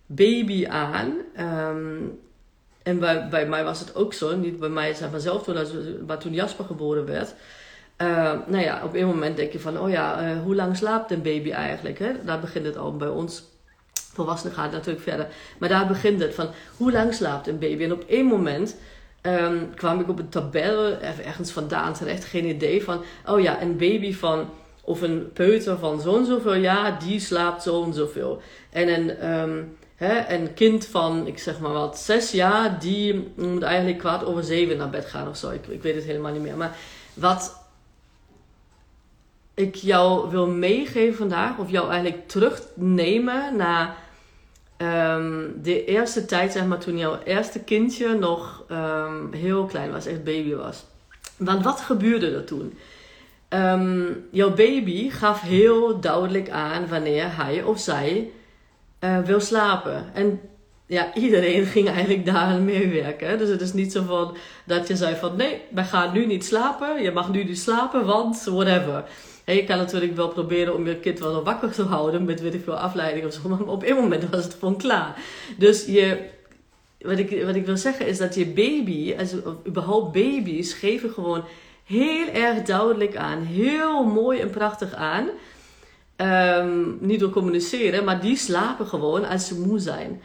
baby 0.05 0.67
aan 0.67 1.13
um, 1.39 2.19
en 2.83 2.99
bij, 2.99 3.27
bij 3.29 3.47
mij 3.47 3.63
was 3.63 3.79
het 3.79 3.95
ook 3.95 4.13
zo, 4.13 4.35
niet 4.35 4.59
bij 4.59 4.69
mij 4.69 4.93
zeg 4.93 5.11
maar 5.11 5.19
zelf 5.19 5.43
toen, 5.43 5.57
maar 6.07 6.17
toen 6.17 6.33
Jasper 6.33 6.65
geboren 6.65 7.05
werd. 7.05 7.33
Uh, 8.01 8.33
nou 8.47 8.63
ja, 8.63 8.83
op 8.83 8.93
een 8.93 9.07
moment 9.07 9.37
denk 9.37 9.51
je 9.51 9.59
van, 9.59 9.79
oh 9.79 9.89
ja, 9.89 10.29
uh, 10.29 10.41
hoe 10.41 10.55
lang 10.55 10.77
slaapt 10.77 11.11
een 11.11 11.21
baby 11.21 11.51
eigenlijk? 11.51 11.99
Hè? 11.99 12.11
Daar 12.23 12.39
begint 12.39 12.65
het 12.65 12.77
al 12.77 12.95
bij 12.95 13.07
ons. 13.07 13.43
Volwassenen 14.15 14.55
gaat 14.55 14.71
natuurlijk 14.71 15.03
verder. 15.03 15.27
Maar 15.57 15.69
daar 15.69 15.87
begint 15.87 16.21
het 16.21 16.35
van, 16.35 16.49
hoe 16.77 16.91
lang 16.91 17.13
slaapt 17.13 17.47
een 17.47 17.59
baby? 17.59 17.83
En 17.83 17.91
op 17.91 18.03
één 18.07 18.25
moment 18.25 18.75
um, 19.21 19.73
kwam 19.75 19.99
ik 19.99 20.09
op 20.09 20.19
een 20.19 20.29
tabel 20.29 20.99
ergens 20.99 21.51
vandaan 21.51 21.93
terecht, 21.93 22.25
geen 22.25 22.45
idee 22.45 22.83
van, 22.83 23.03
oh 23.25 23.41
ja, 23.41 23.61
een 23.61 23.77
baby 23.77 24.13
van, 24.13 24.49
of 24.81 25.01
een 25.01 25.31
peuter 25.33 25.77
van 25.77 26.01
zo'n 26.01 26.25
zoveel 26.25 26.55
jaar, 26.55 26.99
die 26.99 27.19
slaapt 27.19 27.63
zo'n 27.63 27.93
zoveel. 27.93 28.41
En 28.69 28.87
een, 28.87 29.31
um, 29.31 29.77
hè, 29.95 30.33
een 30.35 30.53
kind 30.53 30.85
van, 30.85 31.27
ik 31.27 31.39
zeg 31.39 31.59
maar 31.59 31.73
wat, 31.73 31.99
zes 31.99 32.31
jaar, 32.31 32.79
die 32.79 33.31
moet 33.35 33.63
eigenlijk 33.63 33.97
kwart 33.97 34.25
over 34.25 34.43
zeven 34.43 34.77
naar 34.77 34.89
bed 34.89 35.05
gaan 35.05 35.27
of 35.27 35.37
zo. 35.37 35.49
Ik, 35.49 35.67
ik 35.67 35.81
weet 35.81 35.95
het 35.95 36.03
helemaal 36.03 36.31
niet 36.31 36.41
meer. 36.41 36.57
Maar 36.57 36.75
wat 37.13 37.63
ik 39.53 39.75
jou 39.75 40.29
wil 40.29 40.47
meegeven 40.47 41.17
vandaag, 41.17 41.57
of 41.57 41.69
jou 41.69 41.89
eigenlijk 41.89 42.27
terugnemen 42.27 43.55
naar 43.55 43.97
um, 44.77 45.59
de 45.61 45.85
eerste 45.85 46.25
tijd, 46.25 46.51
zeg 46.51 46.65
maar, 46.65 46.79
toen 46.79 46.97
jouw 46.97 47.19
eerste 47.23 47.59
kindje 47.59 48.17
nog 48.17 48.63
um, 48.71 49.33
heel 49.33 49.65
klein 49.65 49.91
was, 49.91 50.05
echt 50.05 50.23
baby 50.23 50.53
was. 50.53 50.85
Want 51.37 51.63
wat 51.63 51.79
gebeurde 51.79 52.35
er 52.35 52.45
toen? 52.45 52.77
Um, 53.49 54.27
jouw 54.31 54.53
baby 54.53 55.09
gaf 55.09 55.41
heel 55.41 55.99
duidelijk 55.99 56.49
aan 56.49 56.87
wanneer 56.87 57.37
hij 57.37 57.63
of 57.63 57.79
zij 57.79 58.31
uh, 58.99 59.19
wil 59.19 59.39
slapen. 59.39 60.13
En 60.13 60.39
ja, 60.85 61.13
iedereen 61.13 61.65
ging 61.75 61.89
eigenlijk 61.89 62.25
daar 62.25 62.61
meewerken. 62.61 63.37
Dus 63.37 63.49
het 63.49 63.61
is 63.61 63.73
niet 63.73 63.91
zo 63.91 64.03
van 64.03 64.37
dat 64.65 64.87
je 64.87 64.95
zei 64.95 65.15
van 65.15 65.35
nee, 65.35 65.61
wij 65.71 65.85
gaan 65.85 66.13
nu 66.13 66.25
niet 66.25 66.45
slapen. 66.45 67.01
Je 67.01 67.11
mag 67.11 67.29
nu 67.31 67.43
niet 67.43 67.59
slapen, 67.59 68.05
want 68.05 68.43
whatever. 68.43 69.03
Je 69.45 69.63
kan 69.63 69.77
natuurlijk 69.77 70.15
wel 70.15 70.27
proberen 70.27 70.75
om 70.75 70.87
je 70.87 70.95
kind 70.95 71.19
wel 71.19 71.43
wakker 71.43 71.71
te 71.71 71.83
houden 71.83 72.23
met 72.23 72.41
weet 72.41 72.53
ik 72.53 72.63
veel 72.63 72.77
afleiding 72.77 73.25
of 73.25 73.33
zo. 73.33 73.49
Maar 73.49 73.61
op 73.61 73.83
een 73.83 73.95
moment 73.95 74.29
was 74.29 74.43
het 74.43 74.53
gewoon 74.59 74.77
klaar. 74.77 75.15
Dus 75.57 75.85
je, 75.85 76.17
wat, 76.99 77.17
ik, 77.17 77.43
wat 77.45 77.55
ik 77.55 77.65
wil 77.65 77.77
zeggen 77.77 78.07
is 78.07 78.17
dat 78.17 78.35
je 78.35 78.45
baby, 78.45 79.15
also, 79.17 79.61
überhaupt 79.67 80.11
baby's, 80.11 80.73
geven 80.73 81.09
gewoon 81.09 81.43
heel 81.85 82.27
erg 82.27 82.61
duidelijk 82.61 83.15
aan. 83.15 83.41
Heel 83.41 84.03
mooi 84.03 84.39
en 84.39 84.49
prachtig 84.49 84.93
aan. 84.93 85.29
Um, 86.17 86.97
niet 86.99 87.19
door 87.19 87.29
communiceren, 87.29 88.03
maar 88.03 88.21
die 88.21 88.37
slapen 88.37 88.87
gewoon 88.87 89.25
als 89.25 89.47
ze 89.47 89.59
moe 89.59 89.79
zijn. 89.79 90.21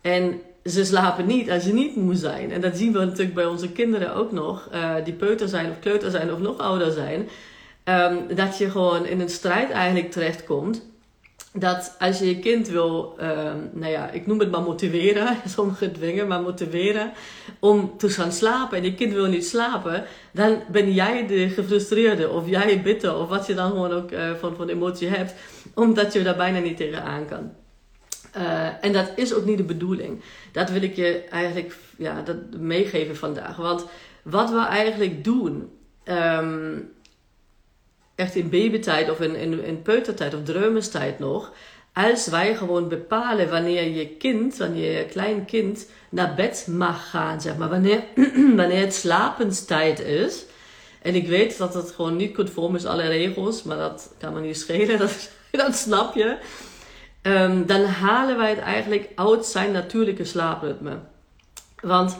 En 0.00 0.40
ze 0.64 0.84
slapen 0.84 1.26
niet 1.26 1.50
als 1.50 1.62
ze 1.62 1.72
niet 1.72 1.96
moe 1.96 2.14
zijn. 2.14 2.52
En 2.52 2.60
dat 2.60 2.76
zien 2.76 2.92
we 2.92 2.98
natuurlijk 2.98 3.34
bij 3.34 3.46
onze 3.46 3.72
kinderen 3.72 4.14
ook 4.14 4.32
nog. 4.32 4.68
Uh, 4.74 4.94
die 5.04 5.14
peuter 5.14 5.48
zijn 5.48 5.70
of 5.70 5.78
kleuter 5.78 6.10
zijn 6.10 6.32
of 6.32 6.38
nog 6.38 6.58
ouder 6.58 6.92
zijn. 6.92 7.28
Um, 7.84 8.34
dat 8.34 8.58
je 8.58 8.70
gewoon 8.70 9.06
in 9.06 9.20
een 9.20 9.28
strijd 9.30 9.70
eigenlijk 9.70 10.10
terechtkomt. 10.10 10.86
Dat 11.52 11.96
als 11.98 12.18
je 12.18 12.26
je 12.26 12.38
kind 12.38 12.68
wil, 12.68 13.16
um, 13.20 13.70
nou 13.72 13.92
ja, 13.92 14.10
ik 14.10 14.26
noem 14.26 14.38
het 14.38 14.50
maar 14.50 14.62
motiveren, 14.62 15.36
sommige 15.56 15.92
dwingen, 15.92 16.28
maar 16.28 16.42
motiveren 16.42 17.12
om 17.58 17.98
te 17.98 18.08
gaan 18.08 18.32
slapen 18.32 18.78
en 18.78 18.84
je 18.84 18.94
kind 18.94 19.12
wil 19.12 19.26
niet 19.26 19.46
slapen, 19.46 20.04
dan 20.32 20.62
ben 20.70 20.92
jij 20.92 21.26
de 21.26 21.48
gefrustreerde 21.48 22.30
of 22.30 22.48
jij 22.48 22.82
bitter 22.82 23.16
of 23.16 23.28
wat 23.28 23.46
je 23.46 23.54
dan 23.54 23.70
gewoon 23.70 23.92
ook 23.92 24.10
uh, 24.10 24.34
van, 24.34 24.56
van 24.56 24.68
emotie 24.68 25.08
hebt, 25.08 25.34
omdat 25.74 26.12
je 26.12 26.22
daar 26.22 26.36
bijna 26.36 26.58
niet 26.58 26.76
tegenaan 26.76 27.26
kan. 27.26 27.52
Uh, 28.36 28.84
en 28.84 28.92
dat 28.92 29.12
is 29.16 29.34
ook 29.34 29.44
niet 29.44 29.56
de 29.56 29.64
bedoeling. 29.64 30.20
Dat 30.52 30.70
wil 30.70 30.82
ik 30.82 30.96
je 30.96 31.24
eigenlijk 31.30 31.76
ja, 31.98 32.22
dat 32.22 32.36
meegeven 32.58 33.16
vandaag. 33.16 33.56
Want 33.56 33.86
wat 34.22 34.50
we 34.50 34.58
eigenlijk 34.58 35.24
doen, 35.24 35.70
um, 36.04 36.92
echt 38.14 38.34
in 38.34 38.48
babytijd 38.48 39.10
of 39.10 39.20
in, 39.20 39.34
in, 39.34 39.64
in 39.64 39.82
peutertijd 39.82 40.34
of 40.34 40.42
dreumenstijd 40.42 41.18
nog, 41.18 41.52
als 41.92 42.26
wij 42.26 42.56
gewoon 42.56 42.88
bepalen 42.88 43.50
wanneer 43.50 43.88
je 43.88 44.08
kind, 44.08 44.56
wanneer 44.56 44.98
je 44.98 45.04
klein 45.04 45.44
kind 45.44 45.88
naar 46.08 46.34
bed 46.34 46.66
mag 46.70 47.10
gaan, 47.10 47.40
zeg 47.40 47.56
maar, 47.56 47.68
wanneer, 47.68 48.04
wanneer 48.60 48.80
het 48.80 48.94
slapenstijd 48.94 50.00
is. 50.00 50.44
En 51.02 51.14
ik 51.14 51.28
weet 51.28 51.58
dat 51.58 51.74
het 51.74 51.90
gewoon 51.90 52.16
niet 52.16 52.34
conform 52.34 52.74
is, 52.76 52.86
alle 52.86 53.06
regels, 53.06 53.62
maar 53.62 53.76
dat 53.76 54.14
kan 54.18 54.32
me 54.32 54.40
niet 54.40 54.56
schelen, 54.56 54.98
dat, 55.04 55.30
dat 55.50 55.76
snap 55.76 56.14
je. 56.14 56.36
Um, 57.22 57.66
dan 57.66 57.84
halen 57.84 58.36
wij 58.36 58.50
het 58.50 58.58
eigenlijk 58.58 59.08
uit 59.14 59.46
zijn 59.46 59.72
natuurlijke 59.72 60.24
slaapritme. 60.24 60.98
Want 61.80 62.16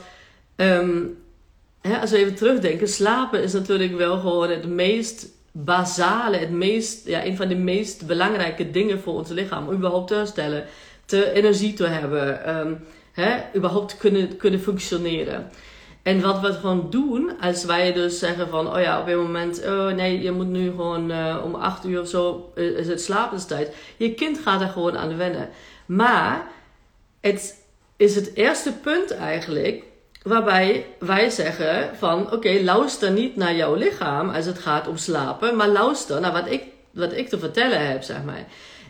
um, 0.56 1.22
hè, 1.80 1.98
als 1.98 2.10
we 2.10 2.16
even 2.16 2.34
terugdenken, 2.34 2.88
slapen 2.88 3.42
is 3.42 3.52
natuurlijk 3.52 3.96
wel 3.96 4.18
gewoon 4.18 4.50
het 4.50 4.66
meest 4.66 5.28
basale, 5.56 6.36
het 6.36 6.50
meest, 6.50 7.06
ja, 7.06 7.24
een 7.24 7.36
van 7.36 7.48
de 7.48 7.56
meest 7.56 8.06
belangrijke 8.06 8.70
dingen 8.70 9.00
voor 9.00 9.14
ons 9.14 9.28
lichaam. 9.28 9.68
Om 9.68 9.74
überhaupt 9.74 10.08
te 10.08 10.14
herstellen, 10.14 10.64
te 11.04 11.32
energie 11.32 11.74
te 11.74 11.86
hebben, 11.86 12.56
um, 12.56 12.84
hè, 13.12 13.38
überhaupt 13.56 13.96
kunnen, 13.96 14.36
kunnen 14.36 14.60
functioneren. 14.60 15.50
En 16.02 16.20
wat 16.20 16.40
we 16.40 16.52
gewoon 16.52 16.86
doen, 16.90 17.40
als 17.40 17.64
wij 17.64 17.92
dus 17.92 18.18
zeggen 18.18 18.48
van, 18.48 18.74
oh 18.74 18.80
ja, 18.80 19.00
op 19.00 19.06
een 19.06 19.16
moment, 19.16 19.64
oh 19.66 19.86
nee, 19.86 20.22
je 20.22 20.30
moet 20.30 20.48
nu 20.48 20.70
gewoon 20.70 21.10
uh, 21.10 21.40
om 21.44 21.54
acht 21.54 21.84
uur 21.84 22.00
of 22.00 22.08
zo, 22.08 22.52
uh, 22.54 22.78
is 22.78 22.88
het 22.88 23.00
slapenstijd. 23.00 23.74
Je 23.96 24.14
kind 24.14 24.38
gaat 24.38 24.60
er 24.60 24.68
gewoon 24.68 24.98
aan 24.98 25.16
wennen. 25.16 25.48
Maar 25.86 26.46
het 27.20 27.64
is 27.96 28.14
het 28.14 28.34
eerste 28.34 28.72
punt 28.72 29.10
eigenlijk 29.10 29.84
Waarbij 30.24 30.86
wij 30.98 31.30
zeggen 31.30 31.96
van 31.96 32.32
oké, 32.32 32.60
luister 32.62 33.10
niet 33.10 33.36
naar 33.36 33.54
jouw 33.54 33.74
lichaam 33.74 34.30
als 34.30 34.46
het 34.46 34.58
gaat 34.58 34.88
om 34.88 34.96
slapen, 34.96 35.56
maar 35.56 35.68
luister 35.68 36.20
naar 36.20 36.32
wat 36.32 36.50
ik, 36.50 36.62
wat 36.90 37.12
ik 37.12 37.28
te 37.28 37.38
vertellen 37.38 37.86
heb, 37.88 38.02
zeg 38.02 38.24
maar. 38.24 38.44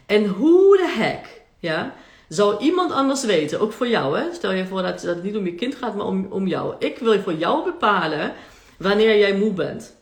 En 0.06 0.26
hoe 0.26 0.76
de 0.76 0.94
heck, 0.96 1.42
ja, 1.58 1.94
zou 2.28 2.58
iemand 2.58 2.92
anders 2.92 3.24
weten, 3.24 3.60
ook 3.60 3.72
voor 3.72 3.88
jou, 3.88 4.18
hè? 4.18 4.34
stel 4.34 4.52
je 4.52 4.66
voor 4.66 4.82
dat, 4.82 5.00
dat 5.00 5.14
het 5.14 5.24
niet 5.24 5.36
om 5.36 5.44
je 5.44 5.54
kind 5.54 5.74
gaat, 5.74 5.94
maar 5.94 6.06
om, 6.06 6.26
om 6.30 6.46
jou. 6.46 6.74
Ik 6.78 6.98
wil 6.98 7.20
voor 7.20 7.34
jou 7.34 7.64
bepalen 7.64 8.32
wanneer 8.78 9.18
jij 9.18 9.34
moe 9.34 9.52
bent. 9.52 9.96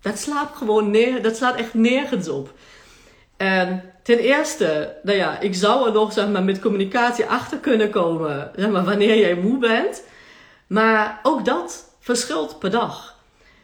Dat 0.00 0.18
slaat 0.18 0.50
gewoon 0.54 0.90
neer, 0.90 1.22
dat 1.22 1.36
slaat 1.36 1.56
echt 1.56 1.74
nergens 1.74 2.28
op. 2.28 2.52
En 3.36 3.82
ten 4.06 4.18
eerste, 4.18 4.96
nou 5.02 5.18
ja, 5.18 5.40
ik 5.40 5.54
zou 5.54 5.86
er 5.86 5.92
nog 5.92 6.12
zeg 6.12 6.28
maar, 6.28 6.44
met 6.44 6.60
communicatie 6.60 7.24
achter 7.24 7.58
kunnen 7.58 7.90
komen 7.90 8.50
zeg 8.56 8.70
maar, 8.70 8.84
wanneer 8.84 9.18
jij 9.18 9.34
moe 9.34 9.58
bent. 9.58 10.02
Maar 10.66 11.20
ook 11.22 11.44
dat 11.44 11.96
verschilt 12.00 12.58
per 12.58 12.70
dag. 12.70 13.16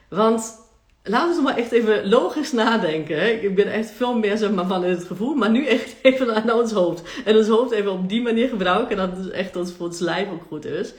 Want 0.09 0.59
laten 1.03 1.37
we 1.37 1.43
maar 1.43 1.57
echt 1.57 1.73
even 1.73 2.09
logisch 2.09 2.53
nadenken. 2.53 3.43
Ik 3.43 3.55
ben 3.55 3.73
echt 3.73 3.91
veel 3.91 4.15
meer 4.19 4.37
zeg 4.37 4.51
maar, 4.51 4.67
van 4.67 4.85
het 4.85 5.05
gevoel, 5.05 5.35
maar 5.35 5.51
nu 5.51 5.67
echt 5.67 5.95
even 6.03 6.35
aan 6.35 6.53
ons 6.53 6.73
hoofd. 6.73 7.03
En 7.25 7.37
ons 7.37 7.49
hoofd 7.49 7.73
even 7.73 7.93
op 7.93 8.09
die 8.09 8.23
manier 8.23 8.49
gebruiken, 8.49 8.97
dat 8.97 9.17
het 9.17 9.31
echt 9.31 9.57
ons 9.57 9.73
voor 9.73 9.87
ons 9.87 9.99
lijf 9.99 10.31
ook 10.31 10.45
goed 10.49 10.65
is. 10.65 10.93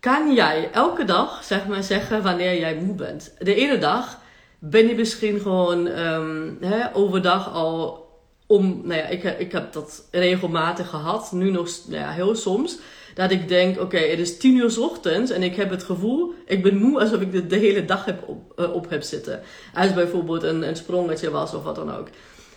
Kan 0.00 0.34
jij 0.34 0.70
elke 0.72 1.04
dag 1.04 1.44
zeg 1.44 1.66
maar, 1.66 1.82
zeggen 1.82 2.22
wanneer 2.22 2.58
jij 2.58 2.74
moe 2.74 2.94
bent? 2.94 3.34
De 3.38 3.54
ene 3.54 3.78
dag 3.78 4.24
ben 4.58 4.86
je 4.86 4.94
misschien 4.94 5.40
gewoon 5.40 5.86
um, 5.86 6.56
hè, 6.60 6.94
overdag 6.94 7.52
al 7.52 8.04
om, 8.46 8.80
nou 8.84 9.00
ja, 9.00 9.06
ik, 9.06 9.22
ik 9.22 9.52
heb 9.52 9.72
dat 9.72 10.08
regelmatig 10.10 10.88
gehad, 10.88 11.32
nu 11.32 11.50
nog 11.50 11.68
nou 11.86 12.00
ja, 12.00 12.10
heel 12.10 12.34
soms, 12.34 12.78
dat 13.14 13.30
ik 13.30 13.48
denk, 13.48 13.80
oké, 13.80 13.98
het 13.98 14.18
is 14.18 14.38
tien 14.38 14.56
uur 14.56 14.70
s 14.70 14.78
ochtends 14.78 15.30
en 15.30 15.42
ik 15.42 15.56
heb 15.56 15.70
het 15.70 15.82
gevoel, 15.82 16.34
ik 16.46 16.62
ben 16.62 16.76
moe 16.76 17.00
alsof 17.00 17.20
ik 17.20 17.32
de, 17.32 17.46
de 17.46 17.56
hele 17.56 17.84
dag 17.84 18.04
heb 18.04 18.28
op, 18.28 18.52
uh, 18.60 18.74
op 18.74 18.90
heb 18.90 19.02
zitten. 19.02 19.42
Als 19.74 19.94
bijvoorbeeld 19.94 20.42
een, 20.42 20.68
een 20.68 20.76
sprongetje 20.76 21.30
was 21.30 21.54
of 21.54 21.62
wat 21.62 21.74
dan 21.74 21.96
ook. 21.96 22.08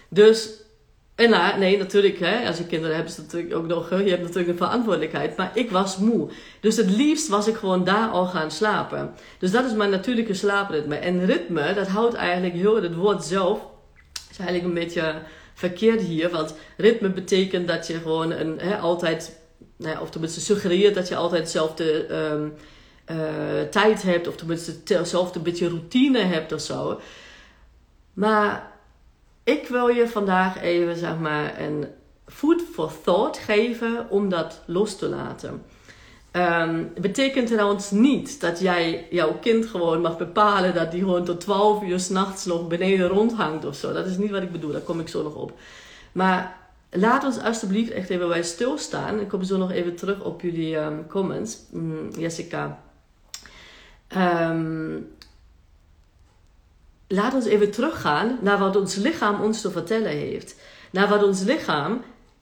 Dus 0.10 0.50
en 1.20 1.30
nou, 1.30 1.60
nee, 1.60 1.78
natuurlijk, 1.78 2.20
hè, 2.20 2.48
als 2.48 2.58
je 2.58 2.66
kinderen 2.66 2.96
hebt, 2.96 3.10
is 3.10 3.18
het 3.18 3.26
natuurlijk 3.26 3.56
ook 3.56 3.68
nog, 3.68 3.90
je 3.90 4.10
hebt 4.10 4.22
natuurlijk 4.22 4.50
een 4.50 4.58
verantwoordelijkheid. 4.58 5.38
Maar 5.38 5.52
ik 5.54 5.72
was 5.72 5.98
moe. 5.98 6.30
Dus 6.60 6.78
het 6.78 6.90
liefst 6.90 7.28
was 7.28 7.48
ik 7.48 7.56
gewoon 7.56 7.84
daar 7.84 8.10
al 8.10 8.26
gaan 8.26 8.52
slapen. 8.52 9.14
Dus 9.40 9.52
dat 9.52 9.66
is 9.66 9.74
mijn 9.74 9.90
natuurlijke 9.90 10.34
slaapritme. 10.34 10.96
En 10.96 11.26
ritme, 11.26 11.74
dat 11.74 11.88
houdt 11.88 12.14
eigenlijk 12.14 12.54
heel, 12.54 12.84
het 12.84 12.96
woord 12.96 13.24
zelf, 13.24 13.60
is 14.32 14.38
eigenlijk 14.38 14.68
een 14.68 14.84
beetje 14.84 15.14
verkeerd 15.54 16.02
hier. 16.02 16.30
Want 16.30 16.56
ritme 16.78 17.10
betekent 17.10 17.68
dat 17.68 17.88
je 17.88 17.94
gewoon 17.94 18.32
een, 18.32 18.60
hè, 18.60 18.78
altijd, 18.78 19.40
nou 19.78 19.94
ja, 19.94 20.02
of 20.02 20.10
tenminste 20.10 20.42
suggereert 20.42 20.96
dat 20.96 21.08
je 21.08 21.16
altijd 21.16 21.44
dezelfde 21.44 22.16
um, 22.32 22.54
uh, 23.12 23.62
tijd 23.62 24.02
hebt. 24.02 24.28
Of 24.28 24.36
tenminste 24.36 24.94
hetzelfde 24.94 25.40
beetje 25.40 25.70
routine 25.70 26.20
hebt 26.20 26.52
of 26.52 26.62
zo. 26.62 27.00
Maar 28.14 28.72
ik 29.52 29.68
wil 29.68 29.88
je 29.88 30.08
vandaag 30.08 30.62
even 30.62 30.98
zeg 30.98 31.18
maar 31.18 31.62
een 31.62 31.86
food 32.26 32.62
for 32.74 32.92
thought 33.04 33.38
geven 33.38 34.10
om 34.10 34.30
dat 34.30 34.62
los 34.66 34.98
te 34.98 35.10
laten. 35.10 35.64
Um, 36.32 36.92
betekent 37.02 37.48
trouwens 37.48 37.92
niet 37.92 38.42
dat 38.42 38.60
jij 38.60 39.08
jouw 39.10 39.38
kind 39.42 39.66
gewoon 39.66 40.02
mag 40.02 40.18
bepalen 40.18 40.74
dat 40.74 40.92
die 40.92 41.00
gewoon 41.00 41.26
tot 41.26 41.42
12 41.42 41.84
uur 41.84 42.00
s'nachts 42.00 42.46
nog 42.46 42.68
beneden 42.68 43.08
rondhangt 43.08 43.66
of 43.66 43.76
zo. 43.76 43.94
Dat 43.94 44.06
is 44.06 44.18
niet 44.18 44.32
wat 44.32 44.42
ik 44.42 44.52
bedoel, 44.52 44.72
daar 44.72 44.82
kom 44.82 45.00
ik 45.00 45.08
zo 45.08 45.24
nog 45.24 45.36
op. 45.36 45.52
Maar 46.12 46.58
laat 46.90 47.24
ons 47.24 47.40
alsjeblieft 47.40 47.92
echt 47.92 48.10
even 48.10 48.28
bij 48.28 48.44
stilstaan. 48.44 49.20
Ik 49.20 49.28
kom 49.28 49.44
zo 49.44 49.58
nog 49.58 49.72
even 49.72 49.96
terug 49.96 50.24
op 50.24 50.42
jullie 50.42 50.78
ehm, 50.78 51.08
comments, 51.08 51.58
mm, 51.72 52.10
Jessica. 52.18 52.82
Um, 54.18 55.08
laat 57.12 57.34
ons 57.34 57.46
even 57.46 57.72
teruggaan 57.72 58.38
naar 58.42 58.58
wat 58.58 58.76
ons 58.76 58.96
lichaam 58.96 59.42
ons 59.42 59.62
te 59.62 59.72
vertellen 59.72 60.12
heeft. 60.12 60.56
Naar 60.92 61.08
wat 61.08 61.24
ons 61.24 61.42
lichaam 61.44 62.02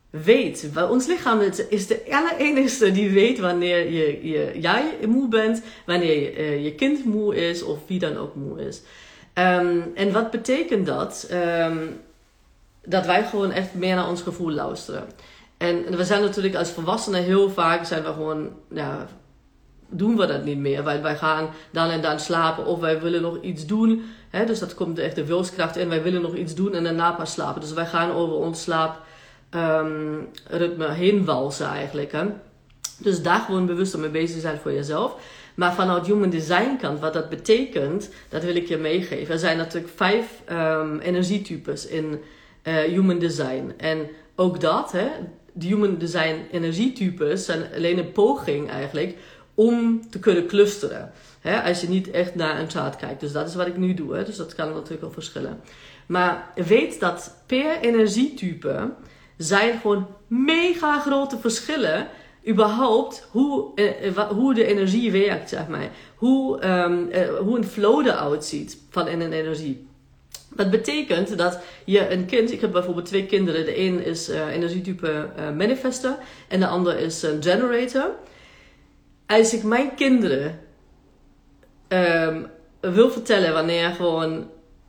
weet. 0.09 0.69
Ons 0.89 1.07
lichaam 1.07 1.41
is 1.69 1.87
de 1.87 2.03
allerenigste 2.09 2.91
die 2.91 3.09
weet 3.09 3.39
wanneer 3.39 3.91
je, 3.91 4.27
je, 4.27 4.59
jij 4.59 4.97
moe 5.07 5.27
bent, 5.27 5.61
wanneer 5.85 6.21
je, 6.21 6.37
uh, 6.37 6.63
je 6.63 6.75
kind 6.75 7.05
moe 7.05 7.35
is 7.35 7.63
of 7.63 7.79
wie 7.87 7.99
dan 7.99 8.17
ook 8.17 8.35
moe 8.35 8.67
is. 8.67 8.81
Um, 9.33 9.91
en 9.95 10.11
wat 10.11 10.31
betekent 10.31 10.85
dat? 10.85 11.29
Um, 11.31 11.99
dat 12.85 13.05
wij 13.05 13.25
gewoon 13.25 13.51
echt 13.51 13.73
meer 13.73 13.95
naar 13.95 14.09
ons 14.09 14.21
gevoel 14.21 14.51
luisteren. 14.51 15.07
En 15.57 15.97
we 15.97 16.03
zijn 16.03 16.21
natuurlijk 16.21 16.55
als 16.55 16.69
volwassenen 16.69 17.23
heel 17.23 17.49
vaak 17.49 17.85
zijn 17.85 18.03
we 18.03 18.13
gewoon, 18.13 18.49
ja, 18.69 19.07
doen 19.89 20.17
we 20.17 20.25
dat 20.25 20.43
niet 20.43 20.57
meer. 20.57 20.83
Wij, 20.83 21.01
wij 21.01 21.15
gaan 21.15 21.49
dan 21.71 21.89
en 21.89 22.01
dan 22.01 22.19
slapen 22.19 22.65
of 22.65 22.79
wij 22.79 23.01
willen 23.01 23.21
nog 23.21 23.41
iets 23.41 23.65
doen. 23.65 24.03
Dus 24.31 24.59
dat 24.59 24.73
komt 24.73 24.99
echt 24.99 25.15
de 25.15 25.25
wilskracht 25.25 25.77
in. 25.77 25.89
Wij 25.89 26.03
willen 26.03 26.21
nog 26.21 26.35
iets 26.35 26.55
doen 26.55 26.73
en 26.73 26.83
daarna 26.83 27.11
pas 27.11 27.31
slapen. 27.31 27.61
Dus 27.61 27.73
wij 27.73 27.85
gaan 27.85 28.11
over 28.11 28.35
ons 28.35 28.61
slaapritme 28.61 29.05
um, 30.85 30.91
heen 30.91 31.25
walsen 31.25 31.67
eigenlijk. 31.67 32.13
Dus 32.97 33.21
daar 33.21 33.39
gewoon 33.39 33.65
bewust 33.65 33.97
mee 33.97 34.09
bezig 34.09 34.41
zijn 34.41 34.57
voor 34.57 34.71
jezelf. 34.73 35.15
Maar 35.55 35.73
vanuit 35.73 36.05
human 36.05 36.29
design 36.29 36.77
kant, 36.81 36.99
wat 36.99 37.13
dat 37.13 37.29
betekent, 37.29 38.09
dat 38.29 38.43
wil 38.43 38.55
ik 38.55 38.67
je 38.67 38.77
meegeven. 38.77 39.33
Er 39.33 39.39
zijn 39.39 39.57
natuurlijk 39.57 39.93
vijf 39.95 40.41
um, 40.51 40.99
energietypes 40.99 41.87
in 41.87 42.19
uh, 42.63 42.73
human 42.79 43.19
design. 43.19 43.73
En 43.77 44.07
ook 44.35 44.59
dat, 44.59 44.91
hè, 44.91 45.07
de 45.53 45.67
human 45.67 45.97
design 45.97 46.35
energietypes 46.51 47.45
zijn 47.45 47.63
alleen 47.75 47.97
een 47.97 48.11
poging 48.11 48.69
eigenlijk 48.69 49.15
om 49.53 50.01
te 50.09 50.19
kunnen 50.19 50.47
clusteren. 50.47 51.11
Hè, 51.39 51.63
als 51.63 51.81
je 51.81 51.89
niet 51.89 52.11
echt 52.11 52.35
naar 52.35 52.59
een 52.59 52.69
chart 52.69 52.95
kijkt. 52.95 53.19
Dus 53.19 53.31
dat 53.31 53.47
is 53.47 53.55
wat 53.55 53.67
ik 53.67 53.77
nu 53.77 53.93
doe. 53.93 54.15
Hè, 54.15 54.23
dus 54.23 54.35
dat 54.35 54.55
kan 54.55 54.73
natuurlijk 54.73 55.01
wel 55.01 55.11
verschillen. 55.11 55.59
Maar 56.05 56.51
weet 56.55 56.99
dat 56.99 57.35
per 57.45 57.79
energietype 57.79 58.91
zijn 59.37 59.79
gewoon 59.79 60.07
mega 60.27 60.99
grote 60.99 61.37
verschillen 61.39 62.07
überhaupt 62.47 63.27
hoe, 63.31 63.71
uh, 63.75 64.19
hoe 64.19 64.53
de 64.53 64.65
energie 64.65 65.11
werkt, 65.11 65.49
zeg 65.49 65.67
maar. 65.67 65.89
Hoe, 66.15 66.65
um, 66.65 67.09
uh, 67.11 67.37
hoe 67.37 67.57
een 67.57 67.67
flow 67.67 68.07
eruit 68.07 68.45
ziet 68.45 68.77
van 68.89 69.07
een 69.07 69.31
energie. 69.31 69.87
Dat 70.55 70.69
betekent 70.69 71.37
dat 71.37 71.59
je 71.85 72.11
een 72.11 72.25
kind, 72.25 72.51
ik 72.51 72.61
heb 72.61 72.71
bijvoorbeeld 72.71 73.05
twee 73.05 73.25
kinderen, 73.25 73.65
de 73.65 73.79
een 73.79 74.05
is 74.05 74.29
uh, 74.29 74.47
energietype 74.47 75.29
uh, 75.39 75.51
manifester 75.51 76.17
en 76.47 76.59
de 76.59 76.67
ander 76.67 76.99
is 76.99 77.21
een 77.21 77.43
generator. 77.43 78.09
Als 79.25 79.53
ik 79.53 79.63
mijn 79.63 79.95
kinderen 79.95 80.59
um, 81.87 82.47
wil 82.79 83.09
vertellen 83.09 83.53
wanneer 83.53 83.89
gewoon 83.89 84.47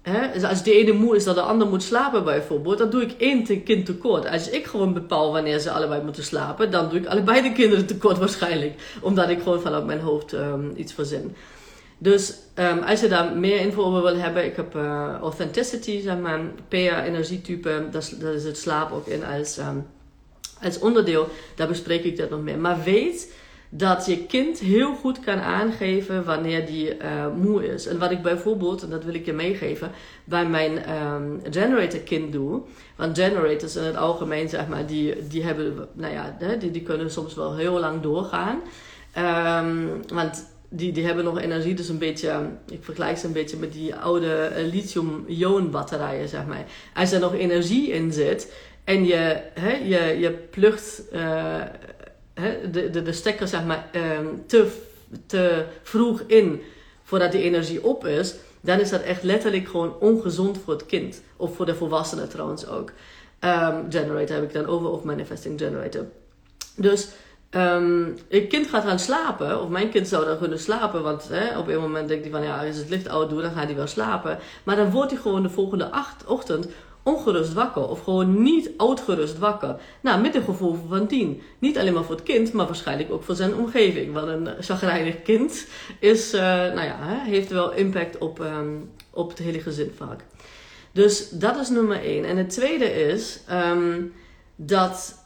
Hè? 0.08 0.48
Als 0.48 0.62
de 0.62 0.72
ene 0.72 0.92
moe 0.92 1.16
is 1.16 1.24
dat 1.24 1.34
de 1.34 1.40
ander 1.40 1.68
moet 1.68 1.82
slapen 1.82 2.24
bijvoorbeeld, 2.24 2.78
dan 2.78 2.90
doe 2.90 3.02
ik 3.02 3.12
één 3.18 3.64
kind 3.64 3.86
tekort. 3.86 4.26
Als 4.28 4.50
ik 4.50 4.66
gewoon 4.66 4.92
bepaal 4.92 5.32
wanneer 5.32 5.58
ze 5.58 5.70
allebei 5.70 6.02
moeten 6.02 6.24
slapen, 6.24 6.70
dan 6.70 6.88
doe 6.88 6.98
ik 6.98 7.06
allebei 7.06 7.42
de 7.42 7.52
kinderen 7.52 7.86
tekort 7.86 8.18
waarschijnlijk. 8.18 8.74
Omdat 9.02 9.28
ik 9.28 9.42
gewoon 9.42 9.60
vanuit 9.60 9.86
mijn 9.86 10.00
hoofd 10.00 10.32
um, 10.32 10.72
iets 10.76 10.92
verzin. 10.92 11.34
Dus 11.98 12.34
um, 12.54 12.78
als 12.78 13.00
je 13.00 13.08
daar 13.08 13.36
meer 13.36 13.60
info 13.60 13.82
over 13.82 14.02
wil 14.02 14.16
hebben, 14.16 14.44
ik 14.44 14.56
heb 14.56 14.74
uh, 14.74 15.14
Authenticity, 15.20 16.00
zeg 16.00 16.18
maar, 16.18 16.40
PA 16.68 17.04
energietype, 17.04 17.88
dat 17.90 18.02
is, 18.34 18.44
het 18.44 18.58
slaap 18.58 18.92
ook 18.92 19.06
in 19.06 19.24
als, 19.24 19.58
als 20.62 20.78
onderdeel. 20.78 21.28
Daar 21.56 21.68
bespreek 21.68 22.04
ik 22.04 22.16
dat 22.16 22.30
nog 22.30 22.42
meer. 22.42 22.58
Maar 22.58 22.82
weet 22.82 23.32
dat 23.68 24.06
je 24.06 24.26
kind 24.26 24.58
heel 24.58 24.94
goed 24.94 25.20
kan 25.20 25.40
aangeven 25.40 26.24
wanneer 26.24 26.66
die 26.66 26.96
uh, 26.96 27.26
moe 27.36 27.66
is. 27.66 27.86
En 27.86 27.98
wat 27.98 28.10
ik 28.10 28.22
bijvoorbeeld, 28.22 28.82
en 28.82 28.90
dat 28.90 29.04
wil 29.04 29.14
ik 29.14 29.26
je 29.26 29.32
meegeven, 29.32 29.90
bij 30.24 30.46
mijn 30.46 30.94
um, 31.04 31.40
generator 31.50 32.00
kind 32.00 32.32
doe. 32.32 32.62
Want 32.96 33.18
generators 33.18 33.76
in 33.76 33.82
het 33.82 33.96
algemeen, 33.96 34.48
zeg 34.48 34.68
maar, 34.68 34.86
die, 34.86 35.26
die 35.26 35.42
hebben, 35.42 35.88
nou 35.92 36.12
ja, 36.12 36.36
die, 36.58 36.70
die 36.70 36.82
kunnen 36.82 37.10
soms 37.10 37.34
wel 37.34 37.56
heel 37.56 37.78
lang 37.78 38.02
doorgaan. 38.02 38.60
Um, 39.64 40.02
want 40.12 40.46
die, 40.68 40.92
die 40.92 41.06
hebben 41.06 41.24
nog 41.24 41.38
energie, 41.38 41.74
dus 41.74 41.88
een 41.88 41.98
beetje, 41.98 42.40
ik 42.70 42.84
vergelijk 42.84 43.18
ze 43.18 43.26
een 43.26 43.32
beetje 43.32 43.56
met 43.56 43.72
die 43.72 43.94
oude 43.94 44.34
eh, 44.34 44.72
lithium-ion 44.72 45.70
batterijen, 45.70 46.28
zeg 46.28 46.46
maar. 46.46 46.64
Als 46.94 47.12
er 47.12 47.20
nog 47.20 47.34
energie 47.34 47.90
in 47.90 48.12
zit 48.12 48.52
en 48.84 49.04
je, 49.04 49.40
hè, 49.54 49.72
je, 49.72 50.18
je 50.18 50.30
plugt 50.30 51.02
uh, 51.12 51.62
de, 52.72 52.90
de, 52.90 53.02
de 53.02 53.12
stekker 53.12 53.48
zeg 53.48 53.64
maar, 53.64 53.90
um, 54.18 54.42
te, 54.46 54.70
te 55.26 55.64
vroeg 55.82 56.22
in 56.26 56.62
voordat 57.02 57.32
die 57.32 57.42
energie 57.42 57.84
op 57.84 58.06
is, 58.06 58.34
dan 58.60 58.80
is 58.80 58.90
dat 58.90 59.02
echt 59.02 59.22
letterlijk 59.22 59.68
gewoon 59.68 59.98
ongezond 60.00 60.58
voor 60.64 60.74
het 60.74 60.86
kind. 60.86 61.22
Of 61.36 61.56
voor 61.56 61.66
de 61.66 61.74
volwassenen 61.74 62.28
trouwens 62.28 62.66
ook. 62.66 62.92
Um, 63.40 63.86
generator 63.90 64.36
heb 64.36 64.42
ik 64.42 64.52
dan 64.52 64.66
over, 64.66 64.88
of 64.88 65.02
manifesting 65.02 65.60
generator. 65.60 66.04
Dus 66.76 67.08
um, 67.50 68.18
een 68.28 68.48
kind 68.48 68.66
gaat 68.66 68.84
gaan 68.84 68.98
slapen, 68.98 69.62
of 69.62 69.68
mijn 69.68 69.90
kind 69.90 70.08
zou 70.08 70.24
dan 70.24 70.38
kunnen 70.38 70.58
slapen, 70.58 71.02
want 71.02 71.28
hè, 71.28 71.58
op 71.58 71.68
een 71.68 71.80
moment 71.80 72.08
denkt 72.08 72.24
hij 72.24 72.32
van 72.32 72.42
ja, 72.42 72.66
als 72.66 72.76
het 72.76 72.88
licht 72.88 73.08
oud 73.08 73.30
doe, 73.30 73.42
dan 73.42 73.52
gaat 73.52 73.64
hij 73.64 73.76
wel 73.76 73.86
slapen. 73.86 74.38
Maar 74.64 74.76
dan 74.76 74.90
wordt 74.90 75.10
hij 75.10 75.20
gewoon 75.20 75.42
de 75.42 75.50
volgende 75.50 75.90
acht, 75.90 76.24
ochtend 76.26 76.68
ongerust 77.08 77.52
wakker 77.52 77.88
of 77.88 78.02
gewoon 78.02 78.42
niet 78.42 78.70
oudgerust 78.76 79.38
wakker. 79.38 79.76
Nou, 80.00 80.20
met 80.20 80.34
een 80.34 80.42
gevoel 80.42 80.76
van 80.88 81.06
tien. 81.06 81.42
Niet 81.58 81.78
alleen 81.78 81.92
maar 81.92 82.04
voor 82.04 82.14
het 82.14 82.24
kind, 82.24 82.52
maar 82.52 82.66
waarschijnlijk 82.66 83.12
ook 83.12 83.22
voor 83.22 83.34
zijn 83.34 83.54
omgeving. 83.54 84.12
Want 84.12 84.28
een 84.28 84.48
chagrijnig 84.60 85.22
kind 85.22 85.66
is, 86.00 86.34
uh, 86.34 86.40
nou 86.40 86.82
ja, 86.82 87.22
heeft 87.24 87.50
wel 87.50 87.72
impact 87.72 88.18
op, 88.18 88.38
um, 88.38 88.90
op 89.10 89.28
het 89.28 89.38
hele 89.38 89.60
gezin 89.60 89.92
vaak. 89.96 90.24
Dus 90.92 91.30
dat 91.30 91.56
is 91.56 91.68
nummer 91.68 92.02
één. 92.02 92.24
En 92.24 92.36
het 92.36 92.50
tweede 92.50 92.92
is 92.92 93.40
um, 93.50 94.12
dat 94.56 95.24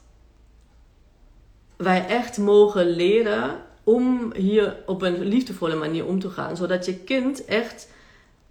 wij 1.76 2.06
echt 2.06 2.38
mogen 2.38 2.86
leren 2.86 3.60
om 3.84 4.32
hier 4.34 4.76
op 4.86 5.02
een 5.02 5.24
liefdevolle 5.24 5.74
manier 5.74 6.06
om 6.06 6.20
te 6.20 6.30
gaan. 6.30 6.56
Zodat 6.56 6.84
je 6.84 6.98
kind 6.98 7.44
echt 7.44 7.88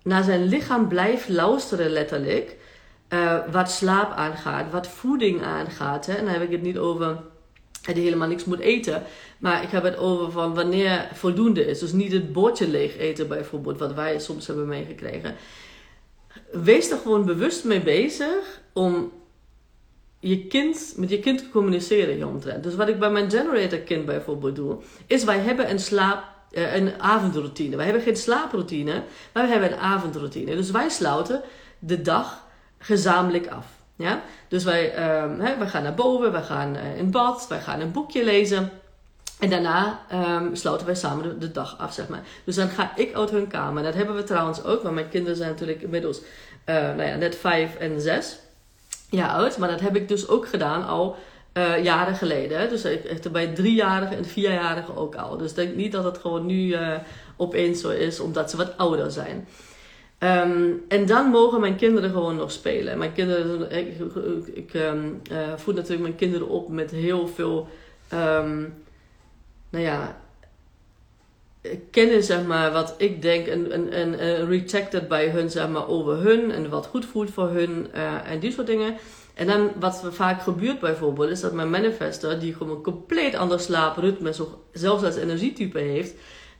naar 0.03 0.23
zijn 0.23 0.43
lichaam 0.43 0.87
blijft 0.87 1.29
luisteren 1.29 1.89
letterlijk. 1.89 2.57
Uh, 3.13 3.37
wat 3.51 3.71
slaap 3.71 4.11
aangaat, 4.11 4.71
wat 4.71 4.87
voeding 4.87 5.43
aangaat. 5.43 6.05
Hè? 6.05 6.13
En 6.13 6.25
dan 6.25 6.33
heb 6.33 6.41
ik 6.41 6.51
het 6.51 6.61
niet 6.61 6.77
over 6.77 7.17
dat 7.85 7.95
je 7.95 8.01
helemaal 8.01 8.27
niks 8.27 8.45
moet 8.45 8.59
eten. 8.59 9.03
Maar 9.39 9.63
ik 9.63 9.69
heb 9.69 9.83
het 9.83 9.97
over 9.97 10.31
van 10.31 10.53
wanneer 10.53 11.09
voldoende 11.13 11.65
is. 11.65 11.79
Dus 11.79 11.91
niet 11.91 12.11
het 12.11 12.33
bordje 12.33 12.67
leeg 12.67 12.97
eten 12.97 13.27
bijvoorbeeld, 13.27 13.79
wat 13.79 13.93
wij 13.93 14.19
soms 14.19 14.47
hebben 14.47 14.67
meegekregen. 14.67 15.35
Wees 16.51 16.91
er 16.91 16.97
gewoon 16.97 17.25
bewust 17.25 17.63
mee 17.63 17.81
bezig 17.81 18.61
om 18.73 19.11
je 20.19 20.47
kind, 20.47 20.93
met 20.97 21.09
je 21.09 21.19
kind 21.19 21.37
te 21.37 21.49
communiceren 21.49 22.15
hieromtrent. 22.15 22.63
Dus 22.63 22.75
wat 22.75 22.87
ik 22.87 22.99
bij 22.99 23.11
mijn 23.11 23.31
generator 23.31 23.79
kind 23.79 24.05
bijvoorbeeld 24.05 24.55
doe, 24.55 24.77
is 25.07 25.23
wij 25.23 25.39
hebben 25.39 25.69
een 25.69 25.79
slaap, 25.79 26.23
uh, 26.51 26.75
een 26.75 27.01
avondroutine. 27.01 27.75
Wij 27.75 27.85
hebben 27.85 28.03
geen 28.03 28.17
slaaproutine, 28.17 29.03
maar 29.33 29.43
we 29.45 29.51
hebben 29.51 29.71
een 29.71 29.79
avondroutine. 29.79 30.55
Dus 30.55 30.71
wij 30.71 30.89
sluiten 30.89 31.41
de 31.79 32.01
dag 32.01 32.49
gezamenlijk 32.81 33.47
af. 33.47 33.65
Ja? 33.95 34.21
Dus 34.47 34.63
wij, 34.63 34.85
um, 35.23 35.39
hè, 35.39 35.57
wij 35.57 35.67
gaan 35.67 35.83
naar 35.83 35.93
boven, 35.93 36.31
wij 36.31 36.41
gaan 36.41 36.75
uh, 36.75 36.97
in 36.97 37.11
bad, 37.11 37.45
wij 37.49 37.61
gaan 37.61 37.79
een 37.79 37.91
boekje 37.91 38.23
lezen. 38.23 38.69
En 39.39 39.49
daarna 39.49 39.99
um, 40.13 40.55
sluiten 40.55 40.85
wij 40.85 40.95
samen 40.95 41.39
de, 41.39 41.51
dag 41.51 41.77
af, 41.77 41.93
zeg 41.93 42.07
maar. 42.07 42.21
Dus 42.43 42.55
dan 42.55 42.69
ga 42.69 42.91
ik 42.95 43.13
uit 43.15 43.29
hun 43.29 43.47
kamer. 43.47 43.83
Dat 43.83 43.93
hebben 43.93 44.15
we 44.15 44.23
trouwens 44.23 44.63
ook, 44.63 44.83
want 44.83 44.95
mijn 44.95 45.09
kinderen 45.09 45.37
zijn 45.37 45.49
natuurlijk 45.49 45.81
inmiddels 45.81 46.19
uh, 46.19 46.75
nou 46.75 47.03
ja, 47.03 47.15
net 47.15 47.35
vijf 47.35 47.75
en 47.75 48.01
zes 48.01 48.39
jaar 49.09 49.29
oud. 49.29 49.57
Maar 49.57 49.69
dat 49.69 49.79
heb 49.79 49.95
ik 49.95 50.07
dus 50.07 50.27
ook 50.27 50.47
gedaan 50.47 50.87
al 50.87 51.15
uh, 51.53 51.83
jaren 51.83 52.15
geleden. 52.15 52.69
Dus 52.69 52.83
echt 52.83 53.31
bij 53.31 53.47
driejarigen 53.47 54.17
en 54.17 54.25
vierjarigen 54.25 54.95
ook 54.95 55.15
al. 55.15 55.37
Dus 55.37 55.53
denk 55.53 55.75
niet 55.75 55.91
dat 55.91 56.03
het 56.03 56.17
gewoon 56.17 56.45
nu 56.45 56.75
opeens 57.37 57.81
zo 57.81 57.89
is, 57.89 58.19
omdat 58.19 58.49
ze 58.49 58.57
wat 58.57 58.77
ouder 58.77 59.11
zijn. 59.11 59.47
Um, 60.23 60.83
en 60.87 61.05
dan 61.05 61.29
mogen 61.29 61.59
mijn 61.59 61.75
kinderen 61.75 62.09
gewoon 62.09 62.35
nog 62.35 62.51
spelen. 62.51 62.97
Mijn 62.97 63.13
kinderen, 63.13 63.71
ik, 63.71 63.93
ik 64.53 64.73
um, 64.73 65.21
uh, 65.31 65.37
voed 65.55 65.75
natuurlijk 65.75 66.01
mijn 66.01 66.15
kinderen 66.15 66.47
op 66.47 66.69
met 66.69 66.91
heel 66.91 67.27
veel, 67.27 67.67
um, 68.13 68.73
nou 69.69 69.83
ja, 69.83 70.21
kennen 71.91 72.23
zeg 72.23 72.45
maar 72.45 72.71
wat 72.71 72.95
ik 72.97 73.21
denk 73.21 73.47
en, 73.47 73.71
en, 73.71 73.91
en 73.91 74.45
rejected 74.47 75.07
bij 75.07 75.29
hun 75.29 75.49
zeg 75.49 75.69
maar 75.69 75.87
over 75.87 76.17
hun 76.17 76.51
en 76.51 76.69
wat 76.69 76.85
goed 76.85 77.05
voelt 77.05 77.31
voor 77.31 77.49
hun 77.49 77.87
uh, 77.95 78.31
en 78.31 78.39
die 78.39 78.51
soort 78.51 78.67
dingen. 78.67 78.95
En 79.33 79.47
dan 79.47 79.71
wat 79.79 80.03
vaak 80.09 80.41
gebeurt 80.41 80.79
bijvoorbeeld 80.79 81.29
is 81.29 81.41
dat 81.41 81.53
mijn 81.53 81.69
manifester 81.69 82.39
die 82.39 82.53
gewoon 82.53 82.81
compleet 82.81 83.35
ander 83.35 83.59
slaapritme, 83.59 84.33
zelfs 84.71 85.03
als 85.03 85.15
energietype 85.15 85.79
heeft, 85.79 86.13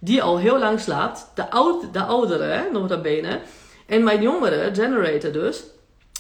die 0.04 0.24
al 0.24 0.38
heel 0.38 0.60
lang 0.60 0.80
slaapt. 0.80 1.32
De, 1.36 1.50
oud, 1.52 1.94
de 1.94 2.04
oudere, 2.04 2.70
nog 2.72 3.02
benen. 3.02 3.42
En 3.86 4.04
mijn 4.04 4.22
jongere, 4.22 4.74
generator 4.74 5.32
dus, 5.32 5.64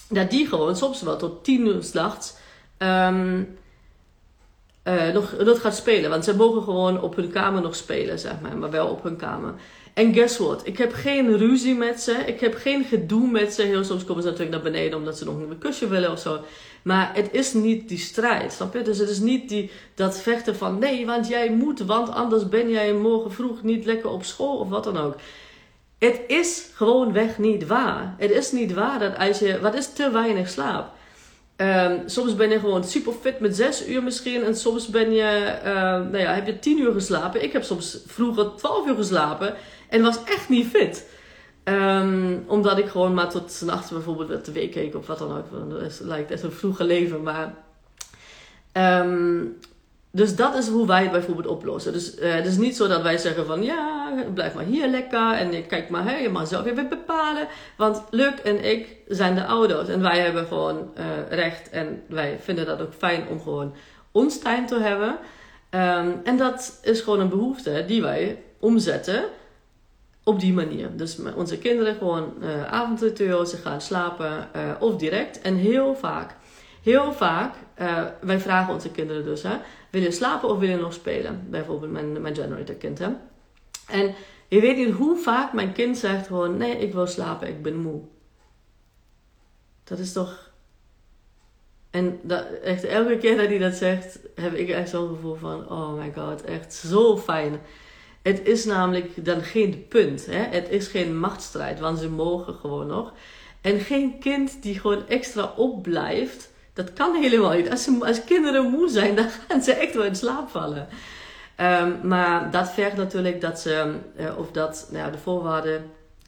dat 0.09 0.29
die 0.29 0.47
gewoon 0.47 0.75
soms 0.75 1.01
wel 1.01 1.17
tot 1.17 1.43
tien 1.43 1.67
uur 1.67 1.83
s'nachts 1.83 2.35
ehm, 2.77 3.43
eh, 4.83 5.13
nog, 5.13 5.35
nog 5.37 5.61
gaat 5.61 5.75
spelen. 5.75 6.09
Want 6.09 6.23
ze 6.23 6.35
mogen 6.35 6.63
gewoon 6.63 7.01
op 7.01 7.15
hun 7.15 7.31
kamer 7.31 7.61
nog 7.61 7.75
spelen, 7.75 8.19
zeg 8.19 8.39
maar. 8.41 8.57
Maar 8.57 8.69
wel 8.71 8.87
op 8.87 9.03
hun 9.03 9.15
kamer. 9.15 9.53
En 9.93 10.13
guess 10.13 10.37
what? 10.37 10.67
Ik 10.67 10.77
heb 10.77 10.93
geen 10.93 11.37
ruzie 11.37 11.75
met 11.75 12.01
ze. 12.01 12.11
Ik 12.11 12.39
heb 12.39 12.55
geen 12.55 12.83
gedoe 12.83 13.27
met 13.27 13.53
ze. 13.53 13.61
Heel 13.61 13.83
soms 13.83 14.03
komen 14.03 14.23
ze 14.23 14.29
natuurlijk 14.29 14.63
naar 14.63 14.71
beneden 14.71 14.97
omdat 14.97 15.17
ze 15.17 15.25
nog 15.25 15.35
een 15.35 15.57
kusje 15.57 15.87
willen 15.87 16.11
of 16.11 16.19
zo. 16.19 16.39
Maar 16.81 17.11
het 17.13 17.29
is 17.31 17.53
niet 17.53 17.89
die 17.89 17.97
strijd, 17.97 18.53
snap 18.53 18.73
je? 18.73 18.81
Dus 18.81 18.97
het 18.97 19.09
is 19.09 19.19
niet 19.19 19.49
die, 19.49 19.71
dat 19.95 20.21
vechten 20.21 20.55
van 20.55 20.79
nee, 20.79 21.05
want 21.05 21.27
jij 21.27 21.51
moet, 21.51 21.79
want 21.79 22.09
anders 22.09 22.49
ben 22.49 22.69
jij 22.69 22.93
morgen 22.93 23.31
vroeg 23.31 23.63
niet 23.63 23.85
lekker 23.85 24.09
op 24.09 24.23
school 24.23 24.57
of 24.57 24.69
wat 24.69 24.83
dan 24.83 24.97
ook. 24.97 25.15
Het 25.97 26.21
is 26.27 26.69
gewoonweg 26.73 27.37
niet 27.37 27.67
waar. 27.67 28.15
Het 28.17 28.31
is 28.31 28.51
niet 28.51 28.73
waar 28.73 28.99
dat 28.99 29.17
als 29.17 29.39
je, 29.39 29.59
wat 29.59 29.75
is 29.75 29.93
te 29.93 30.11
weinig 30.11 30.49
slaap? 30.49 30.93
Um, 31.61 32.01
soms 32.05 32.35
ben 32.35 32.49
je 32.49 32.59
gewoon 32.59 32.83
super 32.83 33.13
fit 33.21 33.39
met 33.39 33.55
6 33.55 33.87
uur 33.87 34.03
misschien. 34.03 34.43
En 34.43 34.55
soms 34.55 34.87
ben 34.87 35.11
je, 35.11 35.59
uh, 35.65 35.71
nou 35.73 36.17
ja, 36.17 36.33
heb 36.33 36.45
je 36.45 36.59
10 36.59 36.79
uur 36.79 36.91
geslapen. 36.91 37.43
Ik 37.43 37.51
heb 37.51 37.63
soms 37.63 37.99
vroeger 38.05 38.55
12 38.55 38.87
uur 38.87 38.95
geslapen. 38.95 39.53
En 39.89 40.01
was 40.01 40.23
echt 40.23 40.49
niet 40.49 40.67
fit. 40.67 41.09
Um, 41.63 42.43
omdat 42.47 42.77
ik 42.77 42.87
gewoon 42.87 43.13
maar 43.13 43.29
tot 43.29 43.61
nachts 43.65 43.91
bijvoorbeeld 43.91 44.29
de 44.29 44.51
tv 44.51 44.71
keek 44.71 44.95
of 44.95 45.07
wat 45.07 45.19
dan 45.19 45.37
ook. 45.37 45.69
Dat 45.69 45.99
lijkt 46.03 46.31
echt 46.31 46.43
een 46.43 46.51
vroege 46.51 46.83
leven. 46.83 47.23
Maar 47.23 47.53
um, 48.73 49.57
dus 50.11 50.35
dat 50.35 50.55
is 50.55 50.67
hoe 50.67 50.87
wij 50.87 51.01
het 51.01 51.11
bijvoorbeeld 51.11 51.47
oplossen. 51.47 51.93
Dus 51.93 52.17
uh, 52.17 52.33
het 52.33 52.45
is 52.45 52.57
niet 52.57 52.75
zo 52.75 52.87
dat 52.87 53.01
wij 53.01 53.17
zeggen 53.17 53.45
van 53.45 53.63
ja, 53.63 54.13
blijf 54.33 54.53
maar 54.53 54.63
hier 54.63 54.87
lekker 54.87 55.33
en 55.33 55.67
kijk 55.67 55.89
maar, 55.89 56.03
hè, 56.03 56.17
je 56.17 56.29
mag 56.29 56.47
zelf 56.47 56.65
even 56.65 56.89
bepalen. 56.89 57.47
Want 57.77 58.03
Luc 58.09 58.33
en 58.43 58.63
ik 58.63 58.97
zijn 59.07 59.35
de 59.35 59.45
ouders 59.45 59.89
en 59.89 60.01
wij 60.01 60.19
hebben 60.19 60.45
gewoon 60.45 60.91
uh, 60.97 61.03
recht 61.29 61.69
en 61.69 62.03
wij 62.07 62.37
vinden 62.41 62.65
dat 62.65 62.81
ook 62.81 62.93
fijn 62.93 63.27
om 63.27 63.41
gewoon 63.41 63.73
ons 64.11 64.39
tijd 64.39 64.67
te 64.67 64.79
hebben. 64.79 65.09
Um, 65.09 66.21
en 66.23 66.37
dat 66.37 66.79
is 66.83 67.01
gewoon 67.01 67.19
een 67.19 67.29
behoefte 67.29 67.83
die 67.87 68.01
wij 68.01 68.43
omzetten 68.59 69.23
op 70.23 70.39
die 70.39 70.53
manier. 70.53 70.97
Dus 70.97 71.17
onze 71.35 71.57
kinderen 71.57 71.95
gewoon 71.95 72.33
uh, 72.41 72.63
avondritueel, 72.63 73.45
ze 73.45 73.57
gaan 73.57 73.81
slapen 73.81 74.49
of 74.79 74.95
direct 74.95 75.41
en 75.41 75.55
heel 75.55 75.95
vaak. 75.95 76.35
Heel 76.81 77.13
vaak, 77.13 77.55
wij 78.21 78.39
vragen 78.39 78.73
onze 78.73 78.91
kinderen 78.91 79.23
dus, 79.23 79.43
hè, 79.43 79.57
je 79.91 80.11
slapen 80.11 80.49
of 80.49 80.59
wil 80.59 80.69
je 80.69 80.75
nog 80.75 80.93
spelen? 80.93 81.45
Bijvoorbeeld 81.49 81.91
mijn, 81.91 82.21
mijn 82.21 82.35
generator 82.35 82.75
kind. 82.75 82.99
Hè? 82.99 83.09
En 83.87 84.13
je 84.47 84.59
weet 84.61 84.77
niet 84.77 84.91
hoe 84.93 85.17
vaak 85.17 85.53
mijn 85.53 85.73
kind 85.73 85.97
zegt 85.97 86.27
gewoon, 86.27 86.57
nee, 86.57 86.77
ik 86.77 86.93
wil 86.93 87.07
slapen, 87.07 87.47
ik 87.47 87.61
ben 87.61 87.75
moe. 87.75 88.01
Dat 89.83 89.99
is 89.99 90.13
toch... 90.13 90.49
En 91.89 92.19
dat, 92.23 92.45
echt 92.63 92.83
elke 92.83 93.17
keer 93.17 93.37
dat 93.37 93.47
hij 93.47 93.57
dat 93.57 93.73
zegt, 93.73 94.19
heb 94.35 94.53
ik 94.53 94.69
echt 94.69 94.89
zo'n 94.89 95.07
gevoel 95.07 95.35
van, 95.35 95.69
oh 95.69 95.93
my 95.93 96.13
god, 96.15 96.41
echt 96.43 96.73
zo 96.73 97.17
fijn. 97.17 97.59
Het 98.21 98.47
is 98.47 98.65
namelijk 98.65 99.25
dan 99.25 99.41
geen 99.41 99.87
punt. 99.87 100.25
Hè? 100.25 100.43
Het 100.43 100.69
is 100.69 100.87
geen 100.87 101.19
machtsstrijd, 101.19 101.79
want 101.79 101.99
ze 101.99 102.09
mogen 102.09 102.53
gewoon 102.53 102.87
nog. 102.87 103.13
En 103.61 103.79
geen 103.79 104.19
kind 104.19 104.61
die 104.61 104.79
gewoon 104.79 105.07
extra 105.07 105.53
opblijft 105.57 106.50
dat 106.73 106.93
kan 106.93 107.15
helemaal 107.15 107.53
niet. 107.53 107.69
Als, 107.69 107.89
als 107.99 108.23
kinderen 108.23 108.69
moe 108.69 108.89
zijn, 108.89 109.15
dan 109.19 109.29
gaan 109.29 109.61
ze 109.61 109.73
echt 109.73 109.93
wel 109.93 110.03
in 110.05 110.15
slaap 110.15 110.49
vallen. 110.49 110.87
Um, 111.57 111.99
maar 112.03 112.51
dat 112.51 112.71
vergt 112.71 112.97
natuurlijk 112.97 113.41
dat 113.41 113.59
ze, 113.59 113.93
uh, 114.19 114.37
of 114.37 114.51
dat, 114.51 114.87
nou 114.91 115.05
ja, 115.05 115.11
de 115.11 115.17
voorwaarden, 115.17 115.83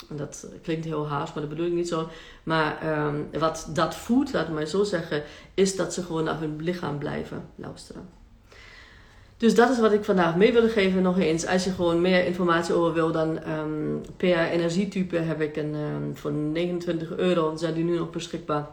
dat 0.09 0.47
klinkt 0.61 0.85
heel 0.85 1.07
haast, 1.07 1.33
maar 1.33 1.43
dat 1.43 1.51
bedoel 1.51 1.65
ik 1.65 1.73
niet 1.73 1.87
zo. 1.87 2.09
Maar 2.43 2.97
um, 3.05 3.29
wat 3.39 3.69
dat 3.73 3.95
voedt, 3.95 4.33
laat 4.33 4.47
ik 4.47 4.53
maar 4.53 4.65
zo 4.65 4.83
zeggen, 4.83 5.23
is 5.53 5.75
dat 5.75 5.93
ze 5.93 6.03
gewoon 6.03 6.23
naar 6.23 6.39
hun 6.39 6.55
lichaam 6.61 6.97
blijven 6.97 7.49
luisteren. 7.55 8.09
Dus 9.37 9.55
dat 9.55 9.69
is 9.69 9.79
wat 9.79 9.93
ik 9.93 10.03
vandaag 10.03 10.35
mee 10.35 10.53
wil 10.53 10.69
geven. 10.69 11.01
Nog 11.01 11.19
eens, 11.19 11.47
als 11.47 11.63
je 11.63 11.71
gewoon 11.71 12.01
meer 12.01 12.25
informatie 12.25 12.73
over 12.73 12.93
wil, 12.93 13.11
dan 13.11 13.49
um, 13.49 14.01
per 14.17 14.37
energietype 14.37 15.17
heb 15.17 15.41
ik 15.41 15.55
een 15.55 15.75
voor 16.13 16.31
29 16.31 17.15
euro, 17.15 17.55
zijn 17.55 17.73
die 17.73 17.83
nu 17.83 17.97
nog 17.97 18.09
beschikbaar 18.09 18.67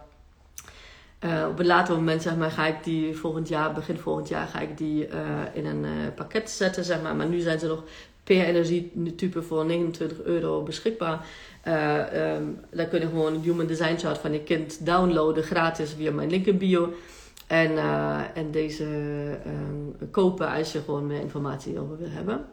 uh, 1.25 1.47
op 1.49 1.59
een 1.59 1.67
later 1.67 1.95
moment 1.95 2.23
zeg 2.23 2.37
maar, 2.37 2.51
ga 2.51 2.67
ik 2.67 2.85
die 2.85 3.17
volgend 3.17 3.49
jaar, 3.49 3.73
begin 3.73 3.99
volgend 3.99 4.29
jaar, 4.29 4.47
ga 4.47 4.61
ik 4.61 4.79
die 4.79 5.09
uh, 5.09 5.15
in 5.53 5.67
een 5.67 5.85
uh, 5.85 5.91
pakket 6.15 6.51
zetten. 6.51 6.85
Zeg 6.85 7.03
maar. 7.03 7.17
maar 7.17 7.29
nu 7.29 7.41
zijn 7.41 7.59
ze 7.59 7.67
nog 7.67 7.85
per 8.25 8.45
energietype 8.45 9.43
voor 9.43 9.65
29 9.67 10.23
euro 10.23 10.63
beschikbaar. 10.63 11.27
Um, 11.67 12.61
dan 12.71 12.89
kun 12.89 13.01
je 13.01 13.07
gewoon 13.07 13.35
een 13.35 13.41
Human 13.41 13.67
Design 13.67 13.97
Chart 13.97 14.19
van 14.19 14.33
je 14.33 14.43
kind 14.43 14.87
downloaden 14.87 15.43
gratis 15.43 15.93
via 15.93 16.13
mijn 16.13 16.31
link 16.31 16.47
in 16.47 16.59
bio. 16.59 16.93
En, 17.47 17.79
en 18.35 18.51
deze 18.51 18.85
um, 19.47 20.11
kopen 20.11 20.49
als 20.49 20.73
je 20.73 20.81
gewoon 20.81 21.07
meer 21.07 21.21
informatie 21.21 21.81
over 21.81 21.99
wil 21.99 22.11
hebben. 22.11 22.45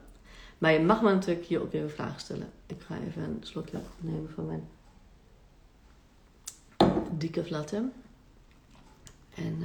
Maar 0.58 0.72
je 0.72 0.80
mag 0.80 1.02
me 1.02 1.14
natuurlijk 1.14 1.46
hier 1.46 1.62
ook 1.62 1.74
even 1.74 1.90
vragen 1.90 2.20
stellen. 2.20 2.48
Ik 2.66 2.82
ga 2.88 2.96
even 3.08 3.24
een 3.24 3.38
slokje 3.42 3.78
nemen 4.00 4.30
van 4.36 4.46
mijn 4.46 4.68
dikke 7.18 7.44
flatten. 7.44 7.92
En 9.38 9.64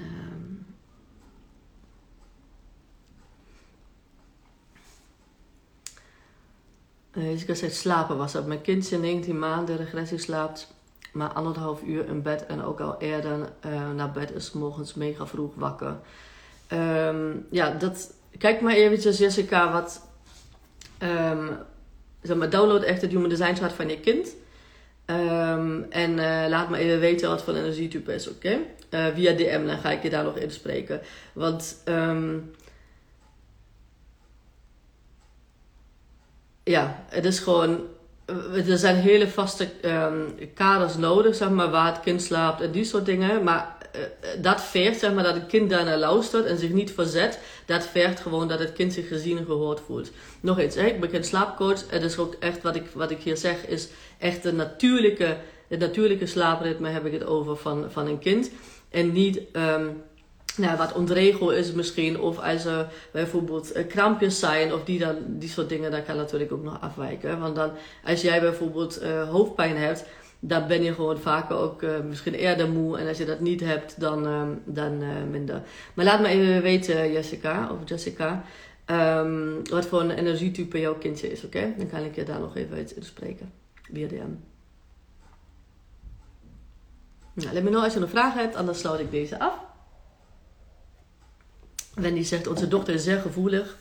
um, 7.14 7.38
ik 7.38 7.56
zei 7.56 7.70
slapen 7.70 8.16
was 8.16 8.32
dat. 8.32 8.46
Mijn 8.46 8.60
kindje 8.60 8.98
19 8.98 9.38
maanden 9.38 9.76
regressie 9.76 10.18
slaapt 10.18 10.74
maar 11.12 11.28
anderhalf 11.32 11.82
uur 11.82 12.06
in 12.06 12.22
bed 12.22 12.46
en 12.46 12.62
ook 12.62 12.80
al 12.80 13.00
eerder 13.00 13.52
uh, 13.66 13.90
naar 13.90 14.10
bed 14.10 14.34
is 14.34 14.52
morgens 14.52 14.94
mega 14.94 15.26
vroeg 15.26 15.54
wakker. 15.54 15.96
Um, 16.72 17.46
ja, 17.50 17.70
dat, 17.70 18.14
kijk 18.38 18.60
maar 18.60 18.74
eventjes 18.74 19.18
Jessica 19.18 19.72
wat 19.72 20.06
um, 21.02 21.50
zeg 22.22 22.36
maar, 22.36 22.50
download 22.50 22.82
echt 22.82 23.02
het 23.02 23.10
Human 23.10 23.28
Design 23.28 23.54
Chart 23.54 23.72
van 23.72 23.88
je 23.88 24.00
kind. 24.00 24.34
Um, 25.06 25.86
en 25.90 26.10
uh, 26.10 26.44
laat 26.48 26.68
me 26.68 26.76
even 26.76 27.00
weten 27.00 27.28
wat 27.28 27.42
voor 27.42 27.54
energietype 27.54 28.14
is, 28.14 28.28
oké? 28.28 28.66
Okay? 28.90 29.08
Uh, 29.08 29.14
via 29.14 29.32
DM, 29.32 29.66
dan 29.66 29.78
ga 29.78 29.90
ik 29.90 30.02
je 30.02 30.10
daar 30.10 30.24
nog 30.24 30.36
in 30.36 30.50
spreken. 30.50 31.00
Want 31.32 31.82
um, 31.84 32.50
ja, 36.64 37.04
het 37.08 37.24
is 37.24 37.38
gewoon. 37.38 37.80
Er 38.66 38.78
zijn 38.78 38.96
hele 38.96 39.28
vaste 39.28 39.68
um, 39.84 40.34
kaders 40.54 40.96
nodig, 40.96 41.34
zeg 41.34 41.50
maar, 41.50 41.70
waar 41.70 41.92
het 41.92 42.00
kind 42.00 42.22
slaapt 42.22 42.60
en 42.60 42.70
die 42.70 42.84
soort 42.84 43.06
dingen. 43.06 43.42
Maar 43.42 43.76
uh, 43.96 44.00
dat 44.42 44.62
vergt, 44.62 44.98
zeg 44.98 45.12
maar, 45.12 45.24
dat 45.24 45.34
het 45.34 45.46
kind 45.46 45.70
daarnaar 45.70 45.98
luistert 45.98 46.46
en 46.46 46.58
zich 46.58 46.70
niet 46.70 46.92
verzet. 46.92 47.38
Dat 47.66 47.86
vergt 47.86 48.20
gewoon 48.20 48.48
dat 48.48 48.58
het 48.58 48.72
kind 48.72 48.92
zich 48.92 49.08
gezien 49.08 49.38
en 49.38 49.44
gehoord 49.44 49.80
voelt. 49.86 50.10
Nog 50.40 50.58
eens, 50.58 50.74
hè, 50.74 50.86
ik 50.86 51.00
ben 51.00 51.10
geen 51.10 51.24
slaapcoach. 51.24 51.90
Het 51.90 52.02
is 52.02 52.18
ook 52.18 52.34
echt 52.38 52.62
wat 52.62 52.76
ik, 52.76 52.86
wat 52.94 53.10
ik 53.10 53.22
hier 53.22 53.36
zeg, 53.36 53.66
is 53.66 53.88
echt 54.18 54.42
de 54.42 54.52
natuurlijke, 54.52 55.36
het 55.68 55.78
natuurlijke 55.78 56.26
slaapritme 56.26 56.88
heb 56.88 57.06
ik 57.06 57.12
het 57.12 57.24
over 57.24 57.56
van, 57.56 57.86
van 57.90 58.06
een 58.06 58.18
kind. 58.18 58.50
En 58.90 59.12
niet 59.12 59.40
um, 59.52 60.02
nou, 60.56 60.76
wat 60.76 60.92
ontregel 60.92 61.50
is 61.50 61.72
misschien. 61.72 62.20
Of 62.20 62.38
als 62.38 62.64
er 62.64 62.88
bijvoorbeeld 63.12 63.72
eh, 63.72 63.86
krampjes 63.86 64.38
zijn 64.38 64.72
of 64.72 64.84
die, 64.84 64.98
dan, 64.98 65.16
die 65.26 65.48
soort 65.48 65.68
dingen, 65.68 65.90
dat 65.90 66.04
kan 66.04 66.16
natuurlijk 66.16 66.52
ook 66.52 66.62
nog 66.62 66.80
afwijken. 66.80 67.40
Want 67.40 67.56
dan, 67.56 67.70
als 68.04 68.22
jij 68.22 68.40
bijvoorbeeld 68.40 69.02
uh, 69.02 69.28
hoofdpijn 69.28 69.76
hebt, 69.76 70.04
dan 70.40 70.66
ben 70.66 70.82
je 70.82 70.94
gewoon 70.94 71.18
vaker 71.18 71.56
ook 71.56 71.82
uh, 71.82 71.90
misschien 72.08 72.34
eerder 72.34 72.68
moe. 72.68 72.98
En 72.98 73.08
als 73.08 73.18
je 73.18 73.24
dat 73.24 73.40
niet 73.40 73.60
hebt, 73.60 74.00
dan, 74.00 74.26
um, 74.26 74.62
dan 74.64 75.02
minder. 75.30 75.62
Maar 75.94 76.04
laat 76.04 76.20
me 76.20 76.28
even 76.28 76.62
weten, 76.62 77.12
Jessica, 77.12 77.70
of 77.72 77.88
Jessica, 77.88 78.44
um, 78.86 79.68
wat 79.70 79.86
voor 79.86 80.00
een 80.00 80.10
energietype 80.10 80.80
jouw 80.80 80.94
kindje 80.94 81.32
is, 81.32 81.44
oké? 81.44 81.74
Dan 81.76 81.88
kan 81.88 82.04
ik 82.04 82.14
je 82.14 82.24
daar 82.24 82.40
nog 82.40 82.56
even 82.56 82.80
iets 82.80 82.94
in 82.94 83.02
spreken 83.02 83.52
via 83.92 84.08
DM. 84.08 84.34
Nou, 87.34 87.52
let 87.52 87.62
me 87.62 87.70
know 87.70 87.84
als 87.84 87.92
je 87.92 88.00
nog 88.00 88.10
vragen 88.10 88.40
hebt, 88.40 88.56
anders 88.56 88.78
sluit 88.78 89.00
ik 89.00 89.10
deze 89.10 89.38
af. 89.38 89.71
Wendy 91.94 92.22
zegt, 92.22 92.46
onze 92.46 92.68
dochter 92.68 92.94
is 92.94 93.04
zeer 93.04 93.20
gevoelig. 93.20 93.76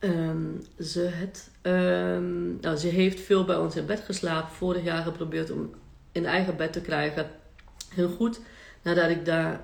Um, 0.00 0.66
ze, 0.80 1.00
het, 1.00 1.50
um, 1.62 2.58
nou, 2.60 2.76
ze 2.76 2.86
heeft 2.88 3.20
veel 3.20 3.44
bij 3.44 3.56
ons 3.56 3.76
in 3.76 3.86
bed 3.86 4.00
geslapen. 4.00 4.54
Vorig 4.54 4.84
jaar 4.84 5.02
geprobeerd 5.02 5.50
om 5.50 5.74
in 6.12 6.26
eigen 6.26 6.56
bed 6.56 6.72
te 6.72 6.80
krijgen. 6.80 7.30
Heel 7.94 8.08
goed. 8.08 8.40
Nadat 8.82 9.10
ik 9.10 9.24
daar 9.24 9.60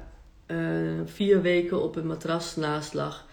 uh, 0.47 1.01
vier 1.05 1.43
weken 1.43 1.83
op 1.83 1.97
een 1.97 2.07
matras 2.07 2.57
naast 2.57 2.95
lag, 2.95 3.27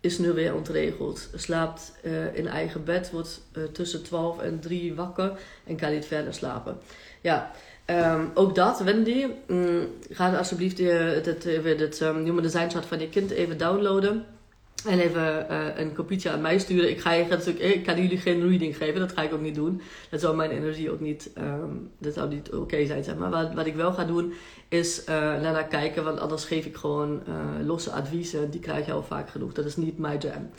is 0.00 0.18
nu 0.18 0.32
weer 0.32 0.54
ontregeld. 0.54 1.28
Slaapt 1.34 1.92
uh, 2.02 2.34
in 2.34 2.46
eigen 2.46 2.84
bed, 2.84 3.10
wordt 3.10 3.40
uh, 3.52 3.64
tussen 3.64 4.02
12 4.02 4.40
en 4.40 4.60
3 4.60 4.94
wakker 4.94 5.38
en 5.64 5.76
kan 5.76 5.92
niet 5.92 6.06
verder 6.06 6.34
slapen. 6.34 6.78
Ja, 7.20 7.50
um, 7.86 8.30
ook 8.34 8.54
dat, 8.54 8.80
Wendy. 8.80 9.26
Mm, 9.46 9.86
ga 10.10 10.36
alsjeblieft 10.36 10.78
het, 10.78 11.44
het 11.80 12.00
um, 12.00 12.24
Human 12.24 12.42
Design 12.42 12.70
Chart 12.70 12.86
van 12.86 13.00
je 13.00 13.08
kind 13.08 13.30
even 13.30 13.58
downloaden. 13.58 14.24
En 14.86 14.98
even 14.98 15.46
uh, 15.50 15.78
een 15.78 15.92
kopietje 15.92 16.30
aan 16.30 16.40
mij 16.40 16.58
sturen. 16.58 16.90
Ik, 16.90 17.00
ga 17.00 17.12
je, 17.12 17.54
ik 17.58 17.84
kan 17.84 18.02
jullie 18.02 18.18
geen 18.18 18.48
reading 18.48 18.76
geven, 18.76 19.00
dat 19.00 19.12
ga 19.12 19.22
ik 19.22 19.32
ook 19.32 19.40
niet 19.40 19.54
doen. 19.54 19.80
Dat 20.10 20.20
zou 20.20 20.36
mijn 20.36 20.50
energie 20.50 20.90
ook 20.90 21.00
niet, 21.00 21.30
um, 21.38 21.90
dat 21.98 22.14
zou 22.14 22.28
niet 22.28 22.52
oké 22.52 22.86
zijn, 22.86 23.04
zeg 23.04 23.16
maar. 23.16 23.30
Wat, 23.30 23.54
wat 23.54 23.66
ik 23.66 23.74
wel 23.74 23.92
ga 23.92 24.04
doen, 24.04 24.32
is 24.68 25.00
uh, 25.00 25.40
naar 25.40 25.66
kijken, 25.66 26.04
want 26.04 26.20
anders 26.20 26.44
geef 26.44 26.64
ik 26.64 26.76
gewoon 26.76 27.22
losse 27.64 27.90
adviezen. 27.90 28.50
Die 28.50 28.60
krijg 28.60 28.86
je 28.86 28.92
al 28.92 29.02
vaak 29.02 29.30
genoeg. 29.30 29.52
Dat 29.52 29.64
is 29.64 29.76
niet 29.76 29.98
mijn 29.98 30.18
jam. 30.18 30.50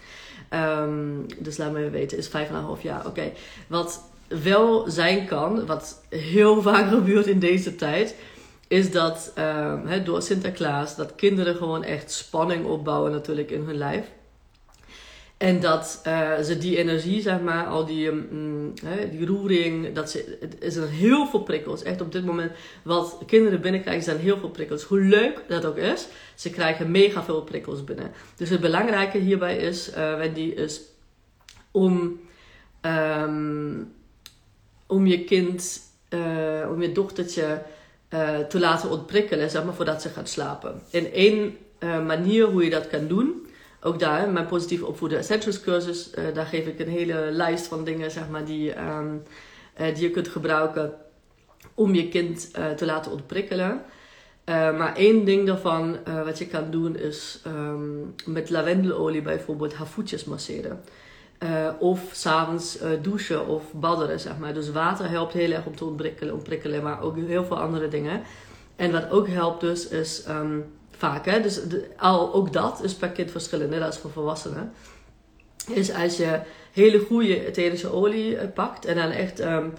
Dus 1.39 1.57
laat 1.57 1.71
me 1.71 1.89
weten, 1.89 2.17
is 2.17 2.27
vijf 2.27 2.49
en 2.49 2.55
een 2.55 2.61
half 2.61 2.81
jaar. 2.81 3.07
Oké, 3.07 3.31
wat 3.67 4.03
wel 4.27 4.89
zijn 4.89 5.25
kan, 5.25 5.65
wat 5.65 6.03
heel 6.09 6.61
vaak 6.71 6.89
gebeurt 6.89 7.27
in 7.27 7.39
deze 7.39 7.75
tijd, 7.75 8.15
is 8.67 8.91
dat 8.91 9.33
uh, 9.37 9.93
door 10.03 10.21
Sinterklaas 10.21 10.95
dat 10.95 11.15
kinderen 11.15 11.55
gewoon 11.55 11.83
echt 11.83 12.11
spanning 12.11 12.65
opbouwen 12.65 13.11
natuurlijk 13.11 13.51
in 13.51 13.61
hun 13.61 13.77
lijf. 13.77 14.05
En 15.37 15.59
dat 15.59 16.01
uh, 16.07 16.39
ze 16.39 16.57
die 16.57 16.77
energie, 16.77 17.21
zeg 17.21 17.41
maar, 17.41 17.65
al 17.65 17.85
die, 17.85 18.07
um, 18.07 18.73
die 19.11 19.25
roering, 19.25 19.93
dat 19.93 20.11
ze, 20.11 20.37
er 20.59 20.89
heel 20.89 21.27
veel 21.27 21.43
prikkels. 21.43 21.83
Echt 21.83 22.01
op 22.01 22.11
dit 22.11 22.25
moment, 22.25 22.51
wat 22.83 23.17
kinderen 23.25 23.61
binnenkrijgen, 23.61 24.03
zijn 24.03 24.17
heel 24.17 24.37
veel 24.37 24.49
prikkels. 24.49 24.83
Hoe 24.83 24.99
leuk 24.99 25.43
dat 25.47 25.65
ook 25.65 25.77
is, 25.77 26.07
ze 26.35 26.49
krijgen 26.49 26.91
mega 26.91 27.23
veel 27.23 27.41
prikkels 27.41 27.83
binnen. 27.83 28.11
Dus 28.35 28.49
het 28.49 28.61
belangrijke 28.61 29.17
hierbij 29.17 29.57
is, 29.57 29.89
uh, 29.89 30.17
Wendy, 30.17 30.41
is 30.41 30.81
om, 31.71 32.19
um, 32.81 33.93
om 34.87 35.07
je 35.07 35.23
kind, 35.23 35.81
uh, 36.09 36.69
om 36.71 36.81
je 36.81 36.91
dochtertje 36.91 37.61
te 38.49 38.59
laten 38.59 38.89
ontprikkelen, 38.89 39.49
zeg 39.49 39.63
maar, 39.63 39.73
voordat 39.73 40.01
ze 40.01 40.09
gaat 40.09 40.29
slapen. 40.29 40.81
In 40.89 41.11
één 41.11 41.57
manier 42.05 42.45
hoe 42.45 42.63
je 42.63 42.69
dat 42.69 42.87
kan 42.87 43.07
doen 43.07 43.47
ook 43.81 43.99
daar, 43.99 44.29
mijn 44.29 44.45
positieve 44.45 44.85
opvoeden 44.85 45.17
essentials 45.17 45.61
cursus, 45.61 46.09
daar 46.33 46.45
geef 46.45 46.65
ik 46.65 46.79
een 46.79 46.89
hele 46.89 47.27
lijst 47.31 47.67
van 47.67 47.83
dingen 47.83 48.11
zeg 48.11 48.29
maar, 48.29 48.45
die, 48.45 48.73
uh, 48.73 48.99
die 49.75 50.03
je 50.03 50.11
kunt 50.11 50.27
gebruiken 50.27 50.93
om 51.73 51.95
je 51.95 52.07
kind 52.07 52.53
te 52.75 52.85
laten 52.85 53.11
ontprikkelen. 53.11 53.81
maar 54.45 54.95
één 54.95 55.25
ding 55.25 55.47
daarvan 55.47 55.97
wat 56.25 56.37
je 56.37 56.47
kan 56.47 56.71
doen 56.71 56.95
is 56.95 57.41
um, 57.47 58.13
met 58.25 58.49
lavendelolie 58.49 59.21
bijvoorbeeld 59.21 59.73
haar 59.73 59.87
voetjes 59.87 60.23
masseren. 60.23 60.83
Of 61.79 61.99
s'avonds 62.11 62.77
douchen 63.01 63.47
of 63.47 63.63
badderen, 63.73 64.19
zeg 64.19 64.37
maar. 64.37 64.53
Dus 64.53 64.71
water 64.71 65.09
helpt 65.09 65.33
heel 65.33 65.51
erg 65.51 65.65
om 65.65 65.75
te 65.75 65.85
ontprikkelen, 65.85 66.33
ontprikkelen 66.33 66.83
maar 66.83 67.01
ook 67.01 67.15
heel 67.15 67.45
veel 67.45 67.59
andere 67.59 67.87
dingen. 67.87 68.21
En 68.75 68.91
wat 68.91 69.09
ook 69.09 69.27
helpt 69.27 69.61
dus 69.61 69.87
is... 69.87 70.23
Um, 70.29 70.65
vaak. 70.97 71.25
Hè? 71.25 71.41
Dus 71.41 71.59
al, 71.97 72.33
ook 72.33 72.53
dat 72.53 72.83
is 72.83 72.93
per 72.93 73.09
kind 73.09 73.31
verschillend, 73.31 73.69
net 73.69 73.81
als 73.81 73.97
voor 73.97 74.11
volwassenen. 74.11 74.71
Is 75.73 75.93
als 75.93 76.17
je 76.17 76.39
hele 76.71 76.99
goede 76.99 77.45
etherische 77.45 77.91
olie 77.91 78.37
eh, 78.37 78.47
pakt 78.53 78.85
en 78.85 78.95
dan 78.95 79.09
echt 79.09 79.39
um, 79.39 79.73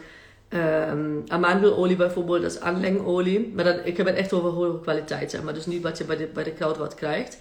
um, 0.49 1.25
amandelolie 1.29 1.97
bijvoorbeeld, 1.97 2.43
dat 2.43 2.51
is 2.51 2.61
aanlengolie. 2.61 3.53
Maar 3.55 3.65
dan, 3.65 3.79
ik 3.85 3.97
heb 3.97 4.07
het 4.07 4.17
echt 4.17 4.33
over 4.33 4.51
hoge 4.51 4.81
kwaliteit, 4.81 5.31
zeg 5.31 5.43
maar. 5.43 5.55
Dus 5.55 5.67
niet 5.67 5.83
wat 5.83 5.99
je 5.99 6.05
bij 6.05 6.17
de, 6.17 6.27
bij 6.27 6.45
de 6.45 6.53
kruidvat 6.53 6.95
krijgt, 6.95 7.39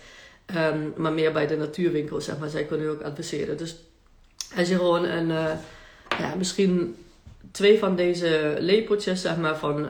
maar 0.95 1.13
meer 1.13 1.31
bij 1.31 1.47
de 1.47 1.57
natuurwinkels, 1.57 2.25
zeg 2.25 2.37
maar. 2.37 2.49
Zij 2.49 2.63
kunnen 2.63 2.89
ook 2.89 3.01
adviseren. 3.01 3.57
Dus 3.57 3.75
als 4.55 4.67
je 4.67 4.75
gewoon 4.75 5.03
een, 5.03 5.29
uh, 5.29 5.51
ja, 6.19 6.35
misschien 6.37 6.95
twee 7.51 7.79
van 7.79 7.95
deze 7.95 8.55
lepeltjes, 8.59 9.21
zeg 9.21 9.37
maar, 9.37 9.57
van 9.57 9.87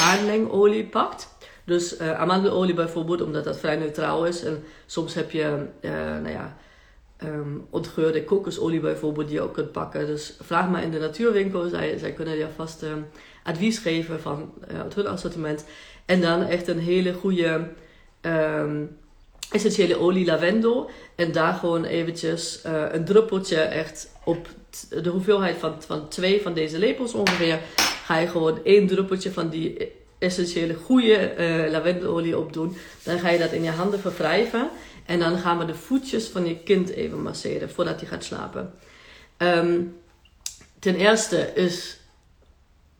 uh, 0.00 0.84
pakt 0.90 1.36
dus 1.64 2.00
uh, 2.00 2.20
amandelolie 2.20 2.74
bijvoorbeeld, 2.74 3.22
omdat 3.22 3.44
dat 3.44 3.58
vrij 3.58 3.76
neutraal 3.76 4.26
is. 4.26 4.44
En 4.44 4.64
soms 4.86 5.14
heb 5.14 5.30
je, 5.30 5.66
nou 6.22 6.28
ja, 6.28 6.56
um, 7.24 7.66
ontgeurde 7.70 8.24
kokosolie 8.24 8.80
bijvoorbeeld 8.80 9.26
die 9.26 9.36
je 9.36 9.42
ook 9.42 9.54
kunt 9.54 9.72
pakken. 9.72 10.06
Dus 10.06 10.36
vraag 10.40 10.68
maar 10.68 10.82
in 10.82 10.90
de 10.90 10.98
natuurwinkel. 10.98 11.68
Zij, 11.68 11.98
zij 11.98 12.12
kunnen 12.12 12.36
je 12.36 12.46
vast 12.56 12.82
um, 12.82 13.06
advies 13.42 13.78
geven 13.78 14.20
van 14.20 14.52
het 14.66 14.94
hun 14.94 15.06
assortiment. 15.06 15.64
En 16.04 16.20
dan 16.20 16.42
echt 16.42 16.68
een 16.68 16.78
hele 16.78 17.12
goede 17.12 17.68
um, 18.20 18.96
essentiële 19.50 19.98
olie 19.98 20.24
lavendel. 20.24 20.90
En 21.14 21.32
daar 21.32 21.54
gewoon 21.54 21.84
eventjes 21.84 22.60
een 22.92 23.04
druppeltje 23.04 23.56
echt 23.60 24.10
op 24.24 24.48
de 24.90 25.08
hoeveelheid 25.08 25.56
van, 25.56 25.82
van 25.82 26.08
twee 26.08 26.42
van 26.42 26.54
deze 26.54 26.78
lepels 26.78 27.14
ongeveer. 27.14 27.58
Ga 28.04 28.18
je 28.18 28.26
gewoon 28.28 28.64
één 28.64 28.86
druppeltje 28.86 29.32
van 29.32 29.48
die 29.48 29.92
essentiële 30.18 30.74
goede 30.74 31.34
uh, 31.38 31.70
lavendelolie 31.70 32.38
opdoen. 32.38 32.76
Dan 33.02 33.18
ga 33.18 33.30
je 33.30 33.38
dat 33.38 33.52
in 33.52 33.62
je 33.62 33.70
handen 33.70 34.00
verwrijven. 34.00 34.70
En 35.06 35.18
dan 35.18 35.38
gaan 35.38 35.58
we 35.58 35.64
de 35.64 35.74
voetjes 35.74 36.26
van 36.26 36.46
je 36.46 36.58
kind 36.58 36.88
even 36.90 37.22
masseren 37.22 37.70
voordat 37.70 38.00
hij 38.00 38.08
gaat 38.08 38.24
slapen. 38.24 38.72
Um, 39.38 39.96
ten 40.78 40.94
eerste 40.94 41.52
is 41.54 42.00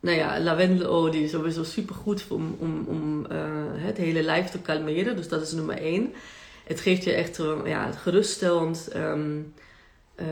nou 0.00 0.16
ja, 0.16 0.40
lavendelolie 0.40 1.28
sowieso 1.28 1.62
super 1.62 1.94
goed 1.94 2.24
om, 2.28 2.56
om, 2.58 2.84
om 2.88 3.26
uh, 3.32 3.38
het 3.74 3.96
hele 3.96 4.22
lijf 4.22 4.50
te 4.50 4.58
kalmeren. 4.58 5.16
Dus 5.16 5.28
dat 5.28 5.42
is 5.42 5.52
nummer 5.52 5.78
één. 5.78 6.12
Het 6.68 6.80
geeft 6.80 7.04
je 7.04 7.12
echt 7.12 7.40
ja, 7.64 7.90
geruststellend, 7.92 8.88
um, 8.96 9.54
uh, 10.20 10.26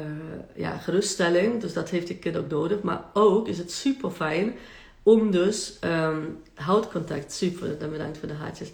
ja, 0.54 0.76
geruststelling. 0.76 1.60
Dus 1.60 1.72
dat 1.72 1.90
heeft 1.90 2.08
je 2.08 2.16
kind 2.16 2.36
ook 2.36 2.48
nodig. 2.48 2.82
Maar 2.82 3.04
ook 3.12 3.48
is 3.48 3.58
het 3.58 3.72
super 3.72 4.10
fijn 4.10 4.54
om 5.02 5.30
dus 5.30 5.78
um, 5.84 6.42
houtcontact, 6.54 7.32
super, 7.32 7.78
dan 7.78 7.90
bedankt 7.90 8.18
voor 8.18 8.28
de 8.28 8.34
haartjes. 8.34 8.70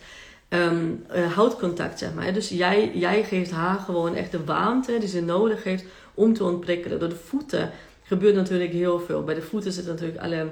Um, 0.48 1.05
uh, 1.14 1.33
houtcontact, 1.33 1.98
zeg 1.98 2.14
maar. 2.14 2.33
Dus 2.33 2.48
jij, 2.48 2.90
jij 2.94 3.25
geeft 3.25 3.51
haar 3.51 3.79
gewoon 3.79 4.14
echt 4.14 4.31
de 4.31 4.44
warmte 4.44 4.98
die 4.98 5.09
ze 5.09 5.20
nodig 5.20 5.64
heeft 5.64 5.85
om 6.14 6.35
te 6.35 6.44
ontprikkelen. 6.44 6.98
Door 6.98 7.09
de 7.09 7.16
voeten 7.16 7.70
gebeurt 8.03 8.35
natuurlijk 8.35 8.72
heel 8.72 9.01
veel. 9.01 9.25
Bij 9.25 9.35
de 9.35 9.42
voeten 9.42 9.72
zitten 9.72 9.92
natuurlijk 9.92 10.20
alle 10.20 10.51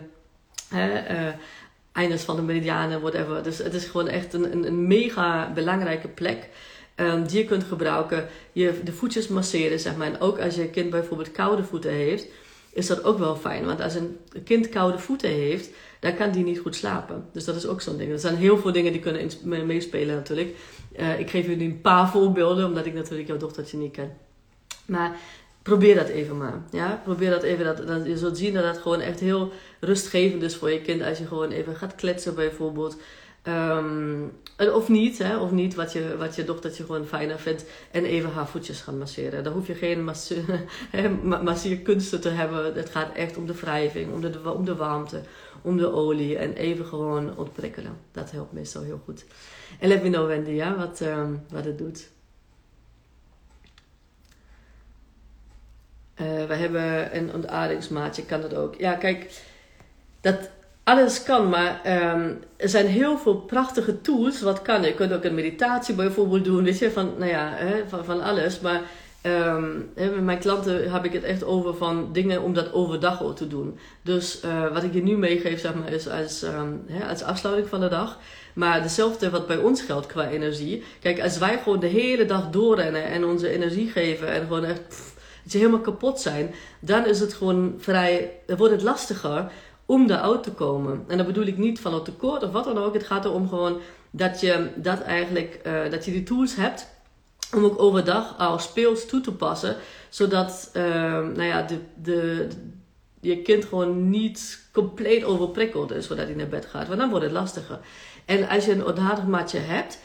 hè, 0.68 2.16
van 2.16 2.36
de 2.36 2.42
meridianen, 2.42 3.00
whatever. 3.00 3.42
Dus 3.42 3.58
het 3.58 3.74
is 3.74 3.84
gewoon 3.84 4.08
echt 4.08 4.32
een, 4.32 4.52
een, 4.52 4.66
een 4.66 4.86
mega 4.86 5.52
belangrijke 5.52 6.08
plek. 6.08 6.48
Um, 7.00 7.26
die 7.26 7.38
je 7.38 7.44
kunt 7.44 7.64
gebruiken. 7.64 8.28
Je 8.52 8.80
de 8.84 8.92
voetjes 8.92 9.28
masseren, 9.28 9.80
zeg 9.80 9.96
maar. 9.96 10.06
En 10.06 10.20
ook 10.20 10.40
als 10.40 10.54
je 10.54 10.68
kind 10.68 10.90
bijvoorbeeld 10.90 11.32
koude 11.32 11.64
voeten 11.64 11.90
heeft 11.90 12.26
is 12.72 12.86
dat 12.86 13.04
ook 13.04 13.18
wel 13.18 13.36
fijn. 13.36 13.64
Want 13.64 13.80
als 13.80 13.94
een 13.94 14.18
kind 14.44 14.68
koude 14.68 14.98
voeten 14.98 15.28
heeft, 15.28 15.70
dan 16.00 16.14
kan 16.16 16.30
die 16.30 16.44
niet 16.44 16.58
goed 16.58 16.76
slapen. 16.76 17.24
Dus 17.32 17.44
dat 17.44 17.56
is 17.56 17.66
ook 17.66 17.80
zo'n 17.80 17.96
ding. 17.96 18.12
Er 18.12 18.18
zijn 18.18 18.36
heel 18.36 18.58
veel 18.58 18.72
dingen 18.72 18.92
die 18.92 19.00
kunnen 19.00 19.30
meespelen 19.66 20.14
natuurlijk. 20.14 20.56
Uh, 21.00 21.18
ik 21.18 21.30
geef 21.30 21.46
jullie 21.46 21.68
een 21.68 21.80
paar 21.80 22.10
voorbeelden, 22.10 22.66
omdat 22.66 22.86
ik 22.86 22.94
natuurlijk 22.94 23.28
jouw 23.28 23.36
dochtertje 23.36 23.76
niet 23.76 23.92
ken. 23.92 24.16
Maar 24.86 25.16
probeer 25.62 25.94
dat 25.94 26.08
even 26.08 26.36
maar. 26.36 26.62
Ja? 26.70 27.00
Probeer 27.04 27.30
dat 27.30 27.42
even. 27.42 27.64
Dat, 27.64 27.86
dat, 27.86 28.06
je 28.06 28.18
zult 28.18 28.38
zien 28.38 28.54
dat 28.54 28.62
dat 28.62 28.78
gewoon 28.78 29.00
echt 29.00 29.20
heel 29.20 29.52
rustgevend 29.80 30.42
is 30.42 30.56
voor 30.56 30.70
je 30.70 30.80
kind. 30.80 31.02
Als 31.02 31.18
je 31.18 31.26
gewoon 31.26 31.50
even 31.50 31.76
gaat 31.76 31.94
kletsen 31.94 32.34
bijvoorbeeld. 32.34 32.96
Um, 33.42 34.32
of 34.58 34.88
niet, 34.88 35.18
hè, 35.18 35.36
of 35.36 35.50
niet 35.50 35.74
wat 35.74 35.92
je, 35.92 36.16
wat 36.16 36.36
je 36.36 36.44
dochtertje 36.44 36.84
gewoon 36.84 37.06
fijner 37.06 37.38
vindt. 37.38 37.64
En 37.90 38.04
even 38.04 38.32
haar 38.32 38.48
voetjes 38.48 38.80
gaan 38.80 38.98
masseren. 38.98 39.44
Daar 39.44 39.52
hoef 39.52 39.66
je 39.66 39.74
geen 39.74 40.04
masseerkunsten 41.44 42.20
te 42.20 42.28
hebben. 42.28 42.74
Het 42.74 42.90
gaat 42.90 43.14
echt 43.14 43.36
om 43.36 43.46
de 43.46 43.54
wrijving, 43.54 44.12
om 44.12 44.20
de, 44.20 44.52
om 44.54 44.64
de 44.64 44.74
warmte, 44.74 45.20
om 45.62 45.76
de 45.76 45.92
olie. 45.92 46.38
En 46.38 46.52
even 46.52 46.86
gewoon 46.86 47.36
ontprikkelen. 47.36 47.96
Dat 48.12 48.30
helpt 48.30 48.52
meestal 48.52 48.82
heel 48.82 49.00
goed. 49.04 49.24
En 49.78 49.88
let 49.88 50.02
me 50.02 50.10
know 50.10 50.26
Wendy, 50.26 50.50
ja, 50.50 50.76
wat, 50.76 51.00
um, 51.00 51.44
wat 51.48 51.64
het 51.64 51.78
doet. 51.78 52.08
Uh, 56.20 56.46
we 56.46 56.54
hebben 56.54 57.16
een 57.16 57.34
ontaardingsmaatje, 57.34 58.24
kan 58.24 58.40
dat 58.40 58.54
ook. 58.54 58.74
Ja, 58.74 58.94
kijk, 58.94 59.42
dat 60.20 60.50
alles 60.90 61.22
kan, 61.22 61.48
maar 61.48 61.80
um, 62.14 62.40
er 62.56 62.68
zijn 62.68 62.86
heel 62.86 63.18
veel 63.18 63.36
prachtige 63.36 64.00
tools. 64.00 64.40
Wat 64.40 64.62
kan? 64.62 64.82
Je 64.82 64.94
kunt 64.94 65.12
ook 65.12 65.24
een 65.24 65.34
meditatie 65.34 65.94
bijvoorbeeld 65.94 66.44
doen, 66.44 66.64
weet 66.64 66.78
je, 66.78 66.90
van, 66.90 67.12
nou 67.18 67.30
ja, 67.30 67.52
hè, 67.54 67.88
van, 67.88 68.04
van 68.04 68.22
alles. 68.22 68.60
Maar 68.60 68.80
um, 69.22 69.90
hè, 69.94 70.10
met 70.10 70.24
mijn 70.24 70.38
klanten 70.38 70.92
heb 70.92 71.04
ik 71.04 71.12
het 71.12 71.22
echt 71.22 71.44
over 71.44 71.74
van 71.74 72.12
dingen 72.12 72.42
om 72.42 72.54
dat 72.54 72.72
overdag 72.72 73.22
ook 73.22 73.36
te 73.36 73.48
doen. 73.48 73.78
Dus 74.02 74.40
uh, 74.44 74.72
wat 74.72 74.82
ik 74.82 74.94
je 74.94 75.02
nu 75.02 75.16
meegeef, 75.16 75.60
zeg 75.60 75.74
maar, 75.74 75.92
is 75.92 76.08
als, 76.08 76.42
um, 76.42 76.82
hè, 76.86 77.08
als 77.08 77.22
afsluiting 77.22 77.68
van 77.68 77.80
de 77.80 77.88
dag. 77.88 78.18
Maar 78.54 78.82
dezelfde 78.82 79.30
wat 79.30 79.46
bij 79.46 79.56
ons 79.56 79.82
geldt 79.82 80.06
qua 80.06 80.28
energie. 80.28 80.82
Kijk, 81.00 81.22
als 81.22 81.38
wij 81.38 81.58
gewoon 81.62 81.80
de 81.80 81.86
hele 81.86 82.24
dag 82.24 82.50
doorrennen 82.50 83.04
en 83.04 83.24
onze 83.24 83.48
energie 83.48 83.90
geven 83.90 84.28
en 84.28 84.40
gewoon 84.40 84.64
echt 84.64 84.80
helemaal 85.48 85.80
kapot 85.80 86.20
zijn, 86.20 86.54
dan 86.80 87.06
is 87.06 87.20
het 87.20 87.34
gewoon 87.34 87.74
vrij, 87.78 88.32
wordt 88.56 88.74
het 88.74 88.82
lastiger 88.82 89.50
om 89.90 90.06
daaruit 90.06 90.42
te 90.42 90.52
komen. 90.52 91.04
En 91.08 91.16
dat 91.16 91.26
bedoel 91.26 91.46
ik 91.46 91.58
niet 91.58 91.80
van 91.80 91.94
het 91.94 92.04
tekort 92.04 92.42
of 92.42 92.50
wat 92.50 92.64
dan 92.64 92.78
ook. 92.78 92.94
Het 92.94 93.06
gaat 93.06 93.24
erom 93.24 93.48
gewoon 93.48 93.80
dat 94.10 94.40
je 94.40 94.70
dat 94.76 95.00
eigenlijk, 95.00 95.60
uh, 95.66 95.90
dat 95.90 96.04
je 96.04 96.10
die 96.10 96.22
tools 96.22 96.56
hebt 96.56 96.88
om 97.54 97.64
ook 97.64 97.80
overdag 97.82 98.38
al 98.38 98.58
speels 98.58 99.06
toe 99.06 99.20
te 99.20 99.32
passen. 99.32 99.76
Zodat 100.08 100.70
uh, 100.74 100.82
nou 101.12 101.42
ja, 101.42 101.62
de, 101.62 101.78
de, 102.02 102.48
je 103.20 103.42
kind 103.42 103.64
gewoon 103.64 104.10
niet 104.10 104.68
compleet 104.72 105.24
overprikkeld 105.24 105.92
is 105.92 106.06
zodat 106.06 106.26
hij 106.26 106.34
naar 106.34 106.48
bed 106.48 106.66
gaat. 106.66 106.86
Want 106.86 107.00
dan 107.00 107.10
wordt 107.10 107.24
het 107.24 107.34
lastiger. 107.34 107.78
En 108.24 108.48
als 108.48 108.64
je 108.64 108.72
een 108.72 109.28
matje 109.28 109.58
hebt, 109.58 109.98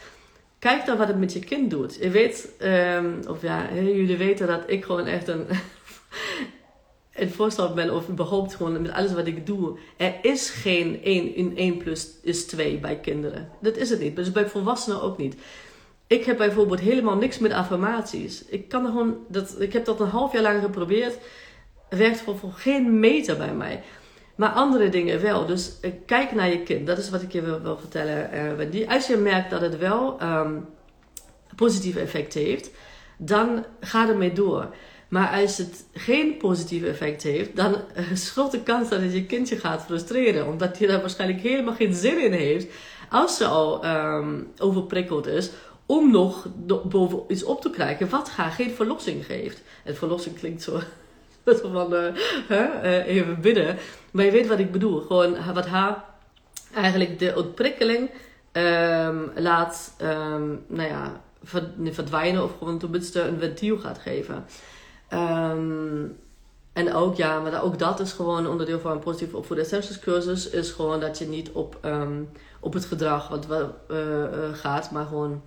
kijk 0.60 0.86
dan 0.86 0.98
wat 0.98 1.08
het 1.08 1.20
met 1.20 1.34
je 1.34 1.40
kind 1.40 1.70
doet. 1.70 1.96
Je 1.96 2.10
weet, 2.10 2.50
ehm, 2.60 3.14
of 3.28 3.42
ja, 3.42 3.74
jullie 3.74 4.18
weten 4.18 4.48
dat 4.48 4.64
ik 4.68 4.84
gewoon 4.84 5.06
echt 5.08 5.28
een, 5.28 5.48
een 7.16 7.32
voorstander 7.32 7.76
ben, 7.76 7.94
of 7.94 8.10
überhaupt 8.10 8.56
gewoon 8.56 8.82
met 8.82 8.92
alles 8.92 9.14
wat 9.14 9.28
ik 9.28 9.46
doe. 9.46 9.78
Er 9.98 10.14
is 10.22 10.50
geen 10.50 11.04
1 11.04 11.36
in 11.36 11.58
1 11.58 11.78
plus 11.78 12.10
is 12.22 12.46
2 12.46 12.78
bij 12.78 13.00
kinderen. 13.00 13.50
Dat 13.62 13.78
is 13.78 13.90
het 13.90 14.00
niet. 14.00 14.16
Dus 14.16 14.32
bij 14.32 14.48
volwassenen 14.48 15.02
ook 15.02 15.18
niet. 15.18 15.36
Ik 16.08 16.26
heb 16.26 16.38
bijvoorbeeld 16.38 16.80
helemaal 16.80 17.16
niks 17.16 17.40
met 17.40 17.52
affirmaties. 17.52 18.46
Ik 18.46 18.70
kan 18.70 18.86
gewoon, 18.86 19.18
dat, 19.28 19.62
ik 19.62 19.74
heb 19.74 19.86
dat 19.86 20.00
een 20.00 20.08
half 20.08 20.34
jaar 20.34 20.42
lang 20.42 20.62
geprobeerd. 20.62 21.18
Werkt 21.90 22.22
voor, 22.22 22.38
voor 22.38 22.52
geen 22.52 23.00
meter 23.00 23.38
bij 23.38 23.54
mij. 23.54 23.84
Maar 24.36 24.50
andere 24.50 24.90
dingen 24.90 25.22
wel. 25.22 25.46
Dus 25.46 25.78
uh, 25.82 25.92
kijk 26.06 26.32
naar 26.32 26.50
je 26.50 26.64
kind. 26.64 26.88
Dat 26.88 26.98
is 26.98 27.10
wat 27.10 27.22
ik 27.22 27.32
je 27.32 27.42
wil, 27.42 27.62
wil 27.62 27.78
vertellen. 27.78 28.72
Die, 28.72 28.90
als 28.90 29.08
je 29.08 29.18
merkt 29.18 29.50
dat 29.50 29.62
het 29.62 29.78
wel 29.78 30.22
um, 30.22 30.66
positief 31.56 31.96
effect 31.96 32.34
heeft, 32.34 32.72
dan 33.18 33.66
ga 33.80 34.10
ermee 34.10 34.34
door. 34.34 34.70
Maar 35.08 35.42
als 35.42 35.58
het 35.58 35.86
geen 35.94 36.38
positief 36.38 36.84
effect 36.84 37.24
heeft, 37.24 37.56
dan 37.56 37.76
is 38.12 38.30
grote 38.30 38.60
kans 38.60 38.90
dat 38.90 39.02
het 39.02 39.14
je 39.14 39.26
kindje 39.26 39.58
gaat 39.58 39.84
frustreren. 39.86 40.48
Omdat 40.48 40.78
hij 40.78 40.88
daar 40.88 41.02
waarschijnlijk 41.02 41.42
helemaal 41.42 41.74
geen 41.74 41.94
zin 41.94 42.24
in 42.24 42.32
heeft. 42.32 42.68
Als 43.10 43.38
ze 43.38 43.46
al 43.46 43.86
um, 43.86 44.52
overprikkeld 44.58 45.28
is, 45.28 45.50
om 45.86 46.12
nog 46.12 46.48
boven 46.84 47.24
iets 47.28 47.44
op 47.44 47.62
te 47.62 47.70
krijgen 47.70 48.10
wat 48.10 48.30
haar 48.30 48.52
geen 48.52 48.72
verlossing 48.72 49.26
geeft. 49.26 49.62
En 49.84 49.96
verlossing 49.96 50.40
klinkt 50.40 50.62
zo 50.62 50.80
van 51.46 51.94
uh, 51.94 52.06
uh, 52.50 53.08
even 53.08 53.42
bidden. 53.42 53.78
Maar 54.12 54.26
je 54.26 54.32
weet 54.32 54.48
wat 54.48 54.60
ik 54.60 54.72
bedoel. 54.72 55.02
Gewoon 55.02 55.54
wat 55.54 55.66
haar 55.66 56.04
eigenlijk 56.74 57.20
de 57.20 57.34
ontprikkeling 57.36 58.10
um, 58.52 59.32
laat 59.36 59.96
um, 60.02 60.64
nou 60.68 60.90
ja, 60.90 61.22
verdwijnen 61.92 62.44
of 62.44 62.52
gewoon 62.58 62.80
tenminste 62.80 63.22
een 63.22 63.40
ventiel 63.40 63.78
gaat 63.78 63.98
geven. 63.98 64.46
Um, 65.16 66.18
en 66.74 66.94
ook, 66.94 67.16
ja, 67.16 67.40
maar 67.40 67.64
ook 67.64 67.80
dat 67.80 68.00
is 68.00 68.12
gewoon 68.12 68.48
onderdeel 68.48 68.80
van 68.80 68.92
een 68.92 69.00
positieve 69.00 69.38
opvoeden 69.38 69.66
essentials 69.66 70.00
cursus. 70.00 70.50
Is 70.50 70.72
gewoon 70.72 71.00
dat 71.00 71.18
je 71.18 71.26
niet 71.26 71.52
op, 71.52 71.78
um, 71.86 72.30
op 72.60 72.74
het 72.74 72.86
gedrag 72.86 73.28
wat 73.28 73.48
uh, 73.50 73.58
uh, 73.92 74.28
gaat, 74.54 74.92
maar 74.92 75.06
gewoon 75.06 75.42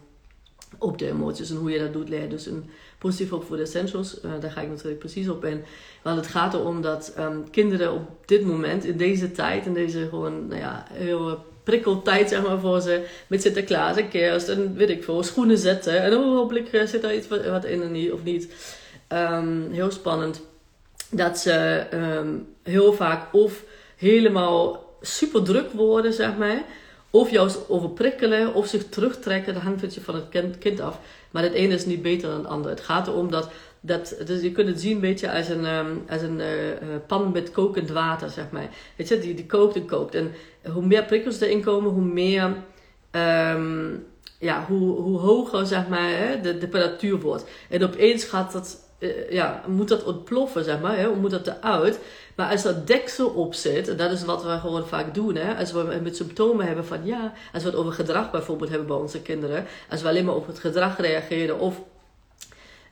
op 0.79 0.99
de 0.99 1.09
emoties 1.09 1.51
en 1.51 1.57
hoe 1.57 1.71
je 1.71 1.79
dat 1.79 1.93
doet 1.93 2.09
leren. 2.09 2.31
Dus 2.31 2.47
een 2.47 2.71
positief 2.99 3.33
opvoeden 3.33 3.67
essentials, 3.67 4.25
uh, 4.25 4.31
daar 4.41 4.51
ga 4.51 4.61
ik 4.61 4.69
natuurlijk 4.69 4.99
precies 4.99 5.29
op 5.29 5.45
in. 5.45 5.65
Want 6.03 6.17
het 6.17 6.27
gaat 6.27 6.55
erom 6.55 6.83
dat 6.83 7.15
um, 7.19 7.51
kinderen 7.51 7.93
op 7.93 8.09
dit 8.25 8.45
moment, 8.45 8.85
in 8.85 8.97
deze 8.97 9.33
tijd, 9.33 9.67
in 9.67 9.75
deze 9.75 10.07
gewoon, 10.09 10.47
nou 10.47 10.61
ja, 10.61 10.87
heel 10.93 11.45
prikkeltijd 11.63 12.29
zeg 12.29 12.43
maar 12.43 12.61
voor 12.61 12.81
ze, 12.81 13.05
met 13.27 13.43
Sinterklaas 13.43 13.97
en 13.97 14.09
kerst 14.09 14.49
en 14.49 14.75
weet 14.75 14.91
ik 14.91 15.05
veel, 15.05 15.23
schoenen 15.23 15.59
zetten. 15.59 16.03
En 16.03 16.13
hopelijk 16.13 16.83
zit 16.85 17.03
daar 17.03 17.15
iets 17.15 17.29
wat 17.29 17.65
in 17.65 18.13
of 18.13 18.25
niet. 18.25 18.53
Um, 19.13 19.73
heel 19.73 19.91
spannend. 19.91 20.41
Dat 21.11 21.39
ze 21.39 21.87
um, 21.95 22.47
heel 22.63 22.93
vaak 22.93 23.35
of 23.35 23.65
helemaal 23.97 24.85
super 25.01 25.43
druk 25.43 25.73
worden, 25.73 26.13
zeg 26.13 26.37
maar. 26.37 26.63
Of 27.11 27.31
juist 27.31 27.69
overprikkelen 27.69 28.55
of 28.55 28.67
zich 28.67 28.89
terugtrekken. 28.89 29.55
Dat 29.55 29.63
hangt 29.63 29.99
van 30.01 30.15
het 30.15 30.29
kind, 30.29 30.59
kind 30.59 30.81
af. 30.81 30.99
Maar 31.31 31.43
het 31.43 31.53
ene 31.53 31.75
is 31.75 31.87
niet 31.87 32.03
beter 32.03 32.29
dan 32.29 32.39
het 32.39 32.49
andere. 32.49 32.75
Het 32.75 32.85
gaat 32.85 33.07
erom 33.07 33.31
dat, 33.31 33.51
dat 33.81 34.17
dus 34.27 34.41
je 34.41 34.53
kunt 34.53 34.69
het 34.69 34.81
zien 34.81 34.95
een 34.95 35.01
beetje 35.01 35.33
als 35.33 35.49
een, 35.49 35.65
um, 35.65 36.05
als 36.09 36.23
een 36.23 36.39
uh, 36.39 36.47
pan 37.07 37.33
met 37.33 37.51
kokend 37.51 37.91
water, 37.91 38.31
zeg 38.31 38.51
maar. 38.51 38.69
Weet 38.97 39.09
je, 39.09 39.19
die, 39.19 39.35
die 39.35 39.47
kookt 39.47 39.77
en 39.77 39.87
kookt. 39.87 40.15
En 40.15 40.33
hoe 40.73 40.87
meer 40.87 41.05
prikkels 41.05 41.41
erin 41.41 41.63
komen, 41.63 41.91
hoe 41.91 42.05
meer... 42.05 42.57
Ja, 44.41 44.65
hoe, 44.69 45.01
hoe 45.01 45.19
hoger 45.19 45.67
zeg 45.67 45.89
maar, 45.89 46.11
hè, 46.11 46.41
de, 46.41 46.53
de 46.53 46.59
temperatuur 46.59 47.21
wordt. 47.21 47.45
En 47.69 47.85
opeens 47.85 48.25
gaat 48.25 48.53
dat 48.53 48.88
uh, 48.99 49.31
ja, 49.31 49.63
moet 49.67 49.89
dat 49.89 50.05
ontploffen, 50.05 50.65
zeg 50.65 50.81
maar. 50.81 50.97
Hè? 50.97 51.15
Moet 51.15 51.31
dat 51.31 51.47
eruit? 51.47 51.99
Maar 52.35 52.51
als 52.51 52.63
dat 52.63 52.87
deksel 52.87 53.29
op 53.29 53.55
zit, 53.55 53.89
en 53.89 53.97
dat 53.97 54.11
is 54.11 54.25
wat 54.25 54.45
we 54.45 54.59
gewoon 54.59 54.87
vaak 54.87 55.15
doen, 55.15 55.35
hè? 55.35 55.57
als 55.57 55.73
we 55.73 55.99
met 56.03 56.17
symptomen 56.17 56.67
hebben 56.67 56.87
van 56.87 57.05
ja, 57.05 57.33
als 57.53 57.63
we 57.63 57.69
het 57.69 57.79
over 57.79 57.93
gedrag 57.93 58.31
bijvoorbeeld 58.31 58.71
hebben 58.71 58.89
bij 58.89 58.97
onze 58.97 59.23
kinderen, 59.23 59.67
als 59.91 60.03
we 60.03 60.09
alleen 60.09 60.25
maar 60.25 60.35
op 60.35 60.47
het 60.47 60.59
gedrag 60.59 61.01
reageren 61.01 61.59
of 61.59 61.81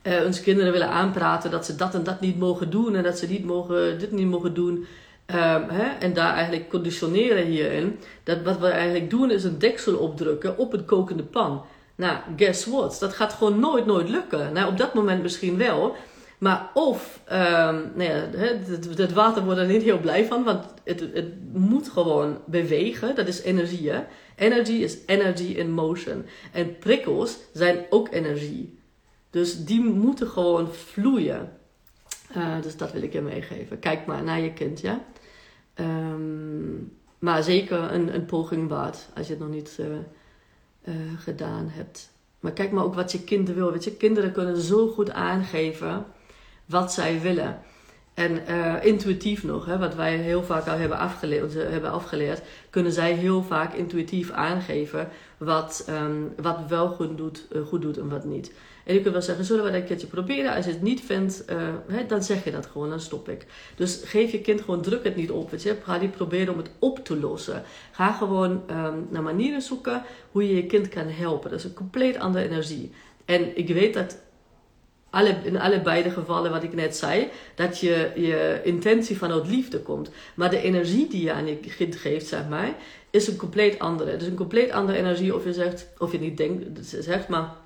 uh, 0.03 0.25
onze 0.25 0.42
kinderen 0.42 0.73
willen 0.73 0.88
aanpraten 0.88 1.51
dat 1.51 1.66
ze 1.66 1.77
dat 1.77 1.95
en 1.95 2.05
dat 2.05 2.21
niet 2.21 2.38
mogen 2.38 2.71
doen 2.71 2.95
en 2.95 3.03
dat 3.03 3.19
ze 3.19 3.27
niet 3.27 3.45
mogen, 3.45 3.99
dit 3.99 4.12
niet 4.12 4.27
mogen 4.27 4.55
doen. 4.55 4.87
Um, 5.27 5.69
hè? 5.69 5.99
En 5.99 6.12
daar 6.12 6.35
eigenlijk 6.35 6.69
conditioneren 6.69 7.45
hierin. 7.45 7.99
Dat 8.23 8.42
wat 8.42 8.59
we 8.59 8.66
eigenlijk 8.66 9.11
doen 9.11 9.31
is 9.31 9.45
een 9.45 9.59
deksel 9.59 9.97
opdrukken 9.97 10.59
op 10.59 10.73
een 10.73 10.85
kokende 10.85 11.23
pan. 11.23 11.62
Nou, 11.97 12.19
guess 12.37 12.67
what? 12.67 12.97
Dat 13.01 13.15
gaat 13.15 13.33
gewoon 13.33 13.59
nooit, 13.59 13.87
nooit 13.87 14.09
lukken. 14.09 14.53
Nou, 14.53 14.71
op 14.71 14.79
dat 14.79 14.95
moment 14.95 15.23
misschien 15.23 15.57
wel. 15.57 15.97
Maar 16.39 16.71
of, 16.75 17.21
um, 17.33 17.93
nou 17.95 18.03
ja, 18.03 18.29
het, 18.37 18.99
het, 18.99 19.13
water 19.13 19.45
wordt 19.45 19.61
er 19.61 19.67
niet 19.67 19.83
heel 19.83 20.01
blij 20.01 20.27
van, 20.27 20.45
want 20.45 20.65
het, 20.85 21.01
het 21.01 21.53
moet 21.53 21.89
gewoon 21.89 22.39
bewegen. 22.47 23.15
Dat 23.15 23.27
is 23.27 23.43
energie, 23.43 23.91
hè? 23.91 24.03
Energy 24.37 24.73
is 24.73 24.99
energy 25.07 25.53
in 25.53 25.71
motion. 25.71 26.25
En 26.53 26.79
prikkels 26.79 27.39
zijn 27.53 27.87
ook 27.91 28.13
energie. 28.13 28.79
Dus 29.31 29.65
die 29.65 29.81
moeten 29.81 30.29
gewoon 30.29 30.73
vloeien. 30.73 31.53
Uh, 32.37 32.63
dus 32.63 32.77
dat 32.77 32.93
wil 32.93 33.03
ik 33.03 33.13
je 33.13 33.21
meegeven. 33.21 33.79
Kijk 33.79 34.07
maar 34.07 34.23
naar 34.23 34.41
je 34.41 34.53
kind, 34.53 34.81
ja. 34.81 35.05
Um, 35.81 36.93
maar 37.19 37.43
zeker 37.43 37.93
een, 37.93 38.15
een 38.15 38.25
poging 38.25 38.69
waard, 38.69 39.09
als 39.15 39.27
je 39.27 39.33
het 39.33 39.43
nog 39.43 39.51
niet... 39.51 39.77
Uh, 39.81 39.87
uh, 40.88 40.94
gedaan 41.18 41.68
hebt. 41.68 42.11
Maar 42.40 42.53
kijk 42.53 42.72
maar 42.72 42.85
ook 42.85 42.94
wat 42.94 43.12
je 43.12 43.25
kind 43.25 43.49
wil. 43.49 43.72
Weet 43.72 43.85
je, 43.85 43.96
kinderen 43.96 44.33
kunnen 44.33 44.57
zo 44.57 44.88
goed 44.88 45.11
aangeven 45.11 46.05
wat 46.66 46.92
zij 46.92 47.20
willen. 47.20 47.59
En 48.14 48.42
uh, 48.49 48.85
intuïtief 48.85 49.44
nog, 49.44 49.66
hè, 49.66 49.79
wat 49.79 49.94
wij 49.94 50.16
heel 50.16 50.42
vaak 50.42 50.66
al 50.66 50.77
hebben 50.77 50.99
afgeleerd, 50.99 51.55
hebben 51.55 51.90
afgeleerd, 51.90 52.42
kunnen 52.70 52.92
zij 52.92 53.12
heel 53.12 53.42
vaak 53.42 53.75
intuïtief 53.75 54.31
aangeven 54.31 55.09
wat, 55.37 55.87
um, 55.88 56.33
wat 56.42 56.59
wel 56.68 56.88
goed 56.88 57.16
doet, 57.16 57.46
uh, 57.53 57.66
goed 57.66 57.83
doet 57.83 57.99
en 57.99 58.09
wat 58.09 58.25
niet. 58.25 58.53
En 58.87 58.94
je 58.94 59.01
kunt 59.01 59.12
wel 59.12 59.22
zeggen, 59.22 59.44
zullen 59.44 59.64
we 59.64 59.70
dat 59.70 59.81
een 59.81 59.87
keertje 59.87 60.07
proberen? 60.07 60.55
Als 60.55 60.64
je 60.64 60.70
het 60.70 60.83
niet 60.83 61.01
vindt, 61.01 61.44
uh, 61.51 61.57
hè, 61.87 62.07
dan 62.07 62.22
zeg 62.22 62.44
je 62.44 62.51
dat 62.51 62.66
gewoon, 62.66 62.90
dan 62.90 63.01
stop 63.01 63.29
ik. 63.29 63.46
Dus 63.77 64.01
geef 64.05 64.33
je 64.33 64.40
kind 64.40 64.61
gewoon, 64.61 64.83
druk 64.83 65.05
het 65.05 65.16
niet 65.16 65.31
op. 65.31 65.51
Je? 65.51 65.77
Ga 65.83 65.96
niet 65.96 66.11
proberen 66.11 66.53
om 66.53 66.59
het 66.59 66.70
op 66.79 67.05
te 67.05 67.16
lossen. 67.16 67.62
Ga 67.92 68.12
gewoon 68.12 68.62
um, 68.70 69.07
naar 69.11 69.22
manieren 69.22 69.62
zoeken 69.62 70.03
hoe 70.31 70.49
je 70.49 70.55
je 70.55 70.66
kind 70.66 70.88
kan 70.88 71.07
helpen. 71.09 71.51
Dat 71.51 71.59
is 71.59 71.64
een 71.64 71.75
compleet 71.75 72.18
andere 72.18 72.44
energie. 72.44 72.92
En 73.25 73.59
ik 73.59 73.68
weet 73.68 73.94
dat 73.94 74.18
alle, 75.11 75.37
in 75.42 75.59
allebei 75.59 76.03
de 76.03 76.11
gevallen 76.11 76.51
wat 76.51 76.62
ik 76.62 76.75
net 76.75 76.96
zei, 76.96 77.29
dat 77.55 77.79
je, 77.79 78.11
je 78.14 78.61
intentie 78.64 79.16
vanuit 79.16 79.49
liefde 79.49 79.81
komt. 79.81 80.11
Maar 80.35 80.51
de 80.51 80.61
energie 80.61 81.09
die 81.09 81.22
je 81.22 81.33
aan 81.33 81.46
je 81.46 81.57
kind 81.57 81.96
geeft, 81.96 82.27
zeg 82.27 82.49
maar, 82.49 82.75
is 83.11 83.29
een 83.29 83.37
compleet 83.37 83.79
andere. 83.79 84.11
Het 84.11 84.22
is 84.22 84.29
een 84.29 84.35
compleet 84.35 84.70
andere 84.70 84.99
energie 84.99 85.35
of 85.35 85.44
je 85.44 85.53
zegt, 85.53 85.88
of 85.99 86.12
je 86.12 86.18
niet 86.18 86.37
denkt, 86.37 86.87
zegt, 86.87 87.29
maar 87.29 87.64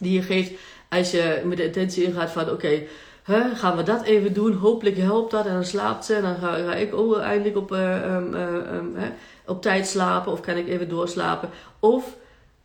die 0.00 0.12
je 0.12 0.22
geeft 0.22 0.52
als 0.88 1.10
je 1.10 1.42
met 1.44 1.56
de 1.56 1.64
intentie 1.64 2.04
ingaat 2.04 2.30
van 2.30 2.42
oké, 2.42 2.52
okay, 2.52 2.88
gaan 3.54 3.76
we 3.76 3.82
dat 3.82 4.02
even 4.02 4.32
doen, 4.32 4.52
hopelijk 4.52 4.96
helpt 4.96 5.30
dat 5.30 5.46
en 5.46 5.52
dan 5.52 5.64
slaapt 5.64 6.04
ze 6.04 6.14
en 6.14 6.22
dan 6.22 6.36
ga, 6.36 6.74
ik 6.74 6.94
ook 6.94 7.18
eindelijk 7.18 7.56
op, 7.56 7.72
uh, 7.72 8.14
um, 8.14 8.34
uh, 8.34 8.74
um, 8.74 8.96
op 9.46 9.62
tijd 9.62 9.86
slapen 9.86 10.32
of 10.32 10.40
kan 10.40 10.56
ik 10.56 10.68
even 10.68 10.88
doorslapen. 10.88 11.50
Of 11.78 12.16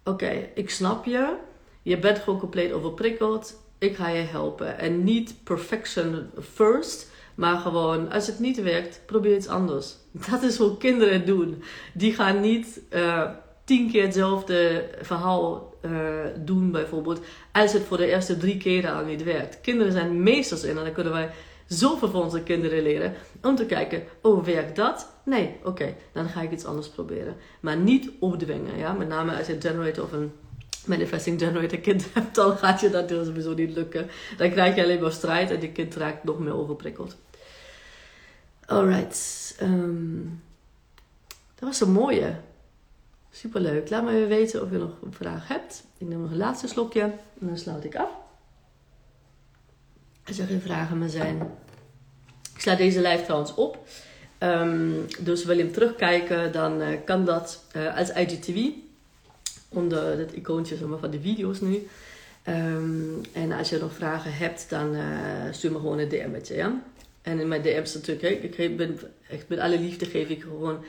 oké, 0.03 0.47
ik 0.53 0.69
snap 0.69 1.05
je, 1.05 1.33
je 1.81 1.99
bent 1.99 2.19
gewoon 2.19 2.39
compleet 2.39 2.71
overprikkeld, 2.71 3.59
ik 3.77 3.95
ga 3.95 4.07
je 4.07 4.23
helpen. 4.23 4.79
En 4.79 5.03
niet 5.03 5.35
perfection 5.43 6.29
first, 6.53 7.11
maar 7.35 7.57
gewoon 7.57 8.11
als 8.11 8.27
het 8.27 8.39
niet 8.39 8.61
werkt, 8.61 9.01
probeer 9.05 9.35
iets 9.35 9.47
anders. 9.47 9.95
Dat 10.31 10.43
is 10.43 10.57
hoe 10.57 10.77
kinderen 10.77 11.25
doen. 11.25 11.63
Die 11.93 12.13
gaan 12.13 12.39
niet 12.39 12.81
uh, 12.93 13.29
tien 13.63 13.91
keer 13.91 14.03
hetzelfde 14.03 14.89
verhaal 15.01 15.73
doen, 16.45 16.71
bijvoorbeeld, 16.71 17.19
als 17.51 17.73
het 17.73 17.83
voor 17.83 17.97
de 17.97 18.07
eerste 18.07 18.37
drie 18.37 18.57
keren 18.57 18.95
al 18.95 19.05
niet 19.05 19.23
werkt. 19.23 19.61
Kinderen 19.61 19.91
zijn 19.91 20.23
meesters 20.23 20.63
in 20.63 20.77
en 20.77 20.83
dan 20.83 20.93
kunnen 20.93 21.13
wij 21.13 21.29
zoveel 21.67 22.09
van 22.09 22.23
onze 22.23 22.43
kinderen 22.43 22.83
leren 22.83 23.13
om 23.41 23.55
te 23.55 23.65
kijken: 23.65 24.03
oh, 24.21 24.43
werkt 24.43 24.75
dat? 24.75 25.09
Nee, 25.23 25.55
oké, 25.63 25.95
dan 26.11 26.29
ga 26.29 26.41
ik 26.41 26.51
iets 26.51 26.65
anders 26.65 26.87
proberen. 26.87 27.35
Maar 27.59 27.77
niet 27.77 28.09
opdwingen, 28.19 28.77
ja, 28.77 28.93
met 28.93 29.07
name 29.07 29.37
als 29.37 29.47
je 29.47 29.53
een 29.53 29.61
generator 29.61 30.03
of 30.03 30.11
een 30.11 30.31
manifesting 30.85 31.39
generator 31.39 31.79
kind 31.79 32.05
hebt, 32.13 32.35
dan 32.35 32.57
gaat 32.57 32.79
je 32.79 32.89
dat 32.89 33.07
dus 33.07 33.27
sowieso 33.27 33.53
niet 33.53 33.75
lukken. 33.75 34.09
Dan 34.37 34.51
krijg 34.51 34.75
je 34.75 34.83
alleen 34.83 35.01
maar 35.01 35.11
strijd 35.11 35.51
en 35.51 35.61
je 35.61 35.71
kind 35.71 35.95
raakt 35.95 36.23
nog 36.23 36.39
meer 36.39 36.55
overprikkeld. 36.55 37.15
Alright. 38.65 39.55
Um, 39.61 40.41
dat 41.55 41.69
was 41.69 41.81
een 41.81 41.91
mooie. 41.91 42.35
Superleuk. 43.35 43.89
Laat 43.89 44.03
me 44.03 44.25
weten 44.25 44.61
of 44.61 44.71
je 44.71 44.77
nog 44.77 45.01
een 45.01 45.13
vraag 45.13 45.47
hebt. 45.47 45.83
Ik 45.97 46.07
neem 46.07 46.21
nog 46.21 46.31
een 46.31 46.37
laatste 46.37 46.67
slokje 46.67 47.01
en 47.01 47.19
dan 47.39 47.57
sluit 47.57 47.83
ik 47.83 47.95
af. 47.95 48.09
Als 50.25 50.39
er 50.39 50.47
geen 50.47 50.61
vragen 50.61 50.97
meer 50.97 51.09
zijn. 51.09 51.41
Ik 52.53 52.61
sla 52.61 52.75
deze 52.75 53.01
live 53.01 53.23
trouwens 53.23 53.53
op. 53.53 53.87
Um, 54.39 55.05
dus 55.19 55.45
wil 55.45 55.57
je 55.57 55.63
hem 55.63 55.71
terugkijken, 55.71 56.51
dan 56.51 56.81
uh, 56.81 56.87
kan 57.05 57.25
dat 57.25 57.63
uh, 57.75 57.97
als 57.97 58.13
IGTV. 58.13 58.69
onder 59.69 60.17
het 60.17 60.33
icoontje 60.33 60.85
maar, 60.85 60.99
van 60.99 61.11
de 61.11 61.21
video's 61.21 61.61
nu. 61.61 61.87
Ehm, 62.43 63.23
en 63.33 63.51
als 63.51 63.69
je 63.69 63.77
nog 63.77 63.93
vragen 63.93 64.33
hebt, 64.33 64.69
dan 64.69 64.95
stuur 65.51 65.71
me 65.71 65.77
gewoon 65.77 65.99
een 65.99 66.09
DM'tje, 66.09 66.55
ja? 66.55 66.81
En 67.21 67.39
in 67.39 67.47
mijn 67.47 67.61
DM's 67.61 67.93
natuurlijk, 67.93 68.43
ik 68.43 68.77
ben 68.77 68.99
met 69.47 69.59
alle 69.59 69.79
liefde 69.79 70.05
geef 70.05 70.29
ik 70.29 70.41
gewoon 70.41 70.83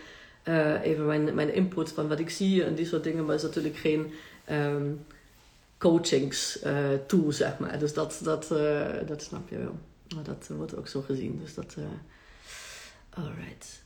even 0.83 1.07
mijn, 1.07 1.35
mijn 1.35 1.55
input 1.55 1.93
van 1.93 2.09
wat 2.09 2.19
ik 2.19 2.31
zie 2.31 2.65
en 2.65 2.75
die 2.75 2.87
soort 2.87 3.05
dingen. 3.05 3.25
Maar 3.25 3.35
is 3.35 3.43
natuurlijk 3.43 3.77
geen 3.77 4.13
um, 4.51 5.05
coachings 5.79 6.59
tool, 7.07 7.33
zeg 7.33 7.59
maar. 7.59 7.79
Dus 7.79 7.95
dat, 7.95 8.21
dat, 8.23 8.49
dat 9.07 9.23
snap 9.23 9.49
je 9.49 9.59
wel. 9.59 9.79
Maar 10.15 10.25
dat 10.25 10.49
wordt 10.57 10.77
ook 10.77 10.89
zo 10.89 11.01
gezien. 11.01 11.41
Dus 11.43 11.55
dat. 11.55 11.77
alright. 13.11 13.85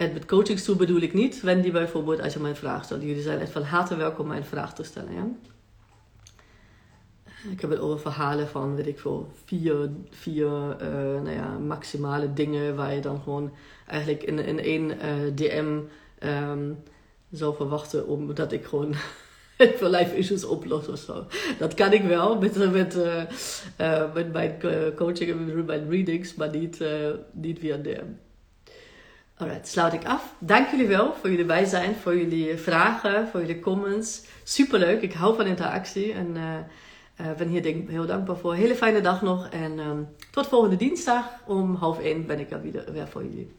En 0.00 0.12
met 0.12 0.24
coachingstoel 0.24 0.76
bedoel 0.76 1.00
ik 1.00 1.12
niet, 1.12 1.40
Wendy 1.40 1.70
bijvoorbeeld, 1.70 2.20
als 2.20 2.32
je 2.32 2.38
mij 2.38 2.50
een 2.50 2.56
vraag 2.56 2.84
stelt. 2.84 3.02
Jullie 3.02 3.22
zijn 3.22 3.40
echt 3.40 3.50
van 3.50 3.62
harte 3.62 3.96
welkom 3.96 4.26
mijn 4.26 4.44
vraag 4.44 4.74
te 4.74 4.82
stellen. 4.82 5.14
Ja? 5.14 5.28
Ik 7.48 7.60
heb 7.60 7.70
het 7.70 7.78
over 7.78 8.00
verhalen 8.00 8.48
van, 8.48 8.76
weet 8.76 8.86
ik 8.86 8.98
veel, 8.98 9.30
vier, 9.44 9.90
vier 10.10 10.46
uh, 10.46 11.22
nou 11.22 11.30
ja, 11.30 11.58
maximale 11.58 12.32
dingen 12.32 12.76
waar 12.76 12.94
je 12.94 13.00
dan 13.00 13.20
gewoon 13.22 13.52
eigenlijk 13.86 14.22
in, 14.22 14.38
in 14.38 14.60
één 14.60 14.90
uh, 14.90 14.96
DM 15.34 15.56
um, 15.56 15.88
ehm, 16.18 16.72
zou 17.30 17.56
verwachten 17.56 18.06
omdat 18.06 18.52
ik 18.52 18.64
gewoon 18.64 18.94
veel 19.78 19.90
life 19.90 20.16
issues 20.16 20.44
oplos 20.44 20.88
of 20.88 20.98
zo. 20.98 21.26
Dat 21.58 21.74
kan 21.74 21.92
ik 21.92 22.02
wel 22.02 22.38
met, 22.38 22.72
met, 22.72 22.96
uh, 22.96 24.14
met 24.14 24.32
mijn 24.32 24.58
coaching 24.96 25.30
en 25.30 25.54
met 25.54 25.66
mijn 25.66 25.90
readings, 25.90 26.34
maar 26.34 26.50
niet, 26.50 26.84
niet 27.32 27.58
via 27.58 27.76
DM. 27.76 28.06
Alright, 29.36 29.68
sluit 29.68 29.92
ik 29.92 30.04
af. 30.04 30.34
Dank 30.38 30.70
jullie 30.70 30.86
wel 30.86 31.14
voor 31.20 31.30
jullie 31.30 31.44
bijzijn, 31.44 31.94
voor 31.94 32.16
jullie 32.16 32.56
vragen, 32.56 33.28
voor 33.28 33.40
jullie 33.40 33.60
comments. 33.60 34.24
Superleuk, 34.44 35.02
ik 35.02 35.12
hou 35.12 35.36
van 35.36 35.46
interactie 35.46 36.12
en 36.12 36.36
uh, 37.20 37.36
ben 37.38 37.48
hier 37.48 37.62
denk, 37.62 37.88
heel 37.88 38.06
dankbaar 38.06 38.36
voor. 38.36 38.54
Hele 38.54 38.74
fijne 38.74 39.00
dag 39.00 39.22
nog 39.22 39.48
en 39.48 39.78
um, 39.78 40.08
tot 40.30 40.46
volgende 40.46 40.76
dinsdag 40.76 41.24
om 41.46 41.74
half 41.74 41.98
één 41.98 42.26
ben 42.26 42.40
ik 42.40 42.50
er 42.50 42.62
weer, 42.62 42.84
weer 42.92 43.08
voor 43.08 43.22
jullie. 43.22 43.52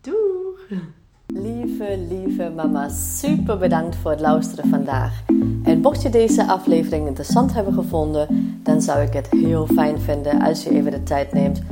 Doeg! 0.00 0.80
Lieve, 1.26 1.98
lieve 2.08 2.52
mama, 2.54 2.88
super 2.88 3.58
bedankt 3.58 3.96
voor 3.96 4.10
het 4.10 4.20
luisteren 4.20 4.68
vandaag. 4.68 5.22
En 5.62 5.80
mocht 5.80 6.02
je 6.02 6.10
deze 6.10 6.46
aflevering 6.46 7.06
interessant 7.06 7.54
hebben 7.54 7.74
gevonden, 7.74 8.58
dan 8.62 8.82
zou 8.82 9.02
ik 9.02 9.12
het 9.12 9.30
heel 9.30 9.66
fijn 9.66 10.00
vinden 10.00 10.40
als 10.40 10.62
je 10.62 10.70
even 10.70 10.90
de 10.90 11.02
tijd 11.02 11.32
neemt 11.32 11.62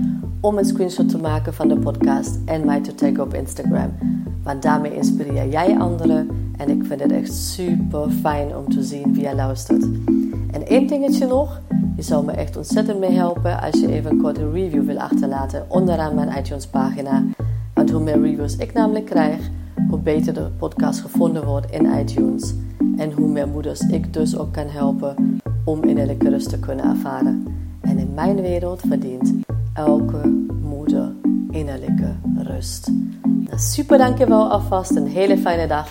om 0.41 0.59
een 0.59 0.65
screenshot 0.65 1.09
te 1.09 1.19
maken 1.19 1.55
van 1.55 1.69
de 1.69 1.79
podcast 1.79 2.39
en 2.45 2.65
mij 2.65 2.81
te 2.81 2.95
taggen 2.95 3.23
op 3.23 3.35
Instagram. 3.35 3.99
Want 4.43 4.63
daarmee 4.63 4.95
inspireer 4.95 5.49
jij 5.49 5.79
anderen 5.79 6.50
en 6.61 6.69
ik 6.69 6.85
vind 6.85 7.01
het 7.01 7.13
echt 7.13 7.35
super 7.35 8.11
fijn 8.11 8.57
om 8.57 8.69
te 8.69 8.83
zien 8.83 9.15
wie 9.15 9.23
je 9.23 9.35
luistert. 9.35 9.83
En 10.51 10.67
één 10.67 10.87
dingetje 10.87 11.27
nog, 11.27 11.61
je 11.97 12.03
zou 12.03 12.25
me 12.25 12.33
echt 12.33 12.57
ontzettend 12.57 12.99
mee 12.99 13.11
helpen 13.11 13.61
als 13.61 13.81
je 13.81 13.93
even 13.93 14.11
een 14.11 14.21
korte 14.21 14.51
review 14.51 14.85
wil 14.85 14.99
achterlaten 14.99 15.65
onderaan 15.69 16.15
mijn 16.15 16.39
iTunes 16.39 16.67
pagina. 16.67 17.25
Want 17.75 17.91
hoe 17.91 18.03
meer 18.03 18.21
reviews 18.21 18.57
ik 18.57 18.73
namelijk 18.73 19.05
krijg, 19.05 19.39
hoe 19.89 19.99
beter 19.99 20.35
de 20.35 20.51
podcast 20.59 21.01
gevonden 21.01 21.45
wordt 21.45 21.71
in 21.71 21.99
iTunes. 21.99 22.55
En 22.97 23.13
hoe 23.13 23.29
meer 23.29 23.49
moeders 23.49 23.81
ik 23.81 24.13
dus 24.13 24.39
ook 24.39 24.53
kan 24.53 24.69
helpen 24.69 25.41
om 25.65 25.85
innerlijke 25.85 26.29
rust 26.29 26.49
te 26.49 26.59
kunnen 26.59 26.85
ervaren. 26.85 27.45
En 27.81 27.99
in 27.99 28.15
mijn 28.15 28.41
wereld 28.41 28.81
verdient 28.89 29.35
elke 29.75 30.47
moeder 30.63 31.13
innerlijke 31.51 32.15
rust. 32.37 32.91
Nou, 33.25 33.59
super 33.59 33.99
dankjewel 33.99 34.51
alvast, 34.51 34.97
een 34.97 35.07
hele 35.07 35.39
fijne 35.39 35.67
dag 35.67 35.91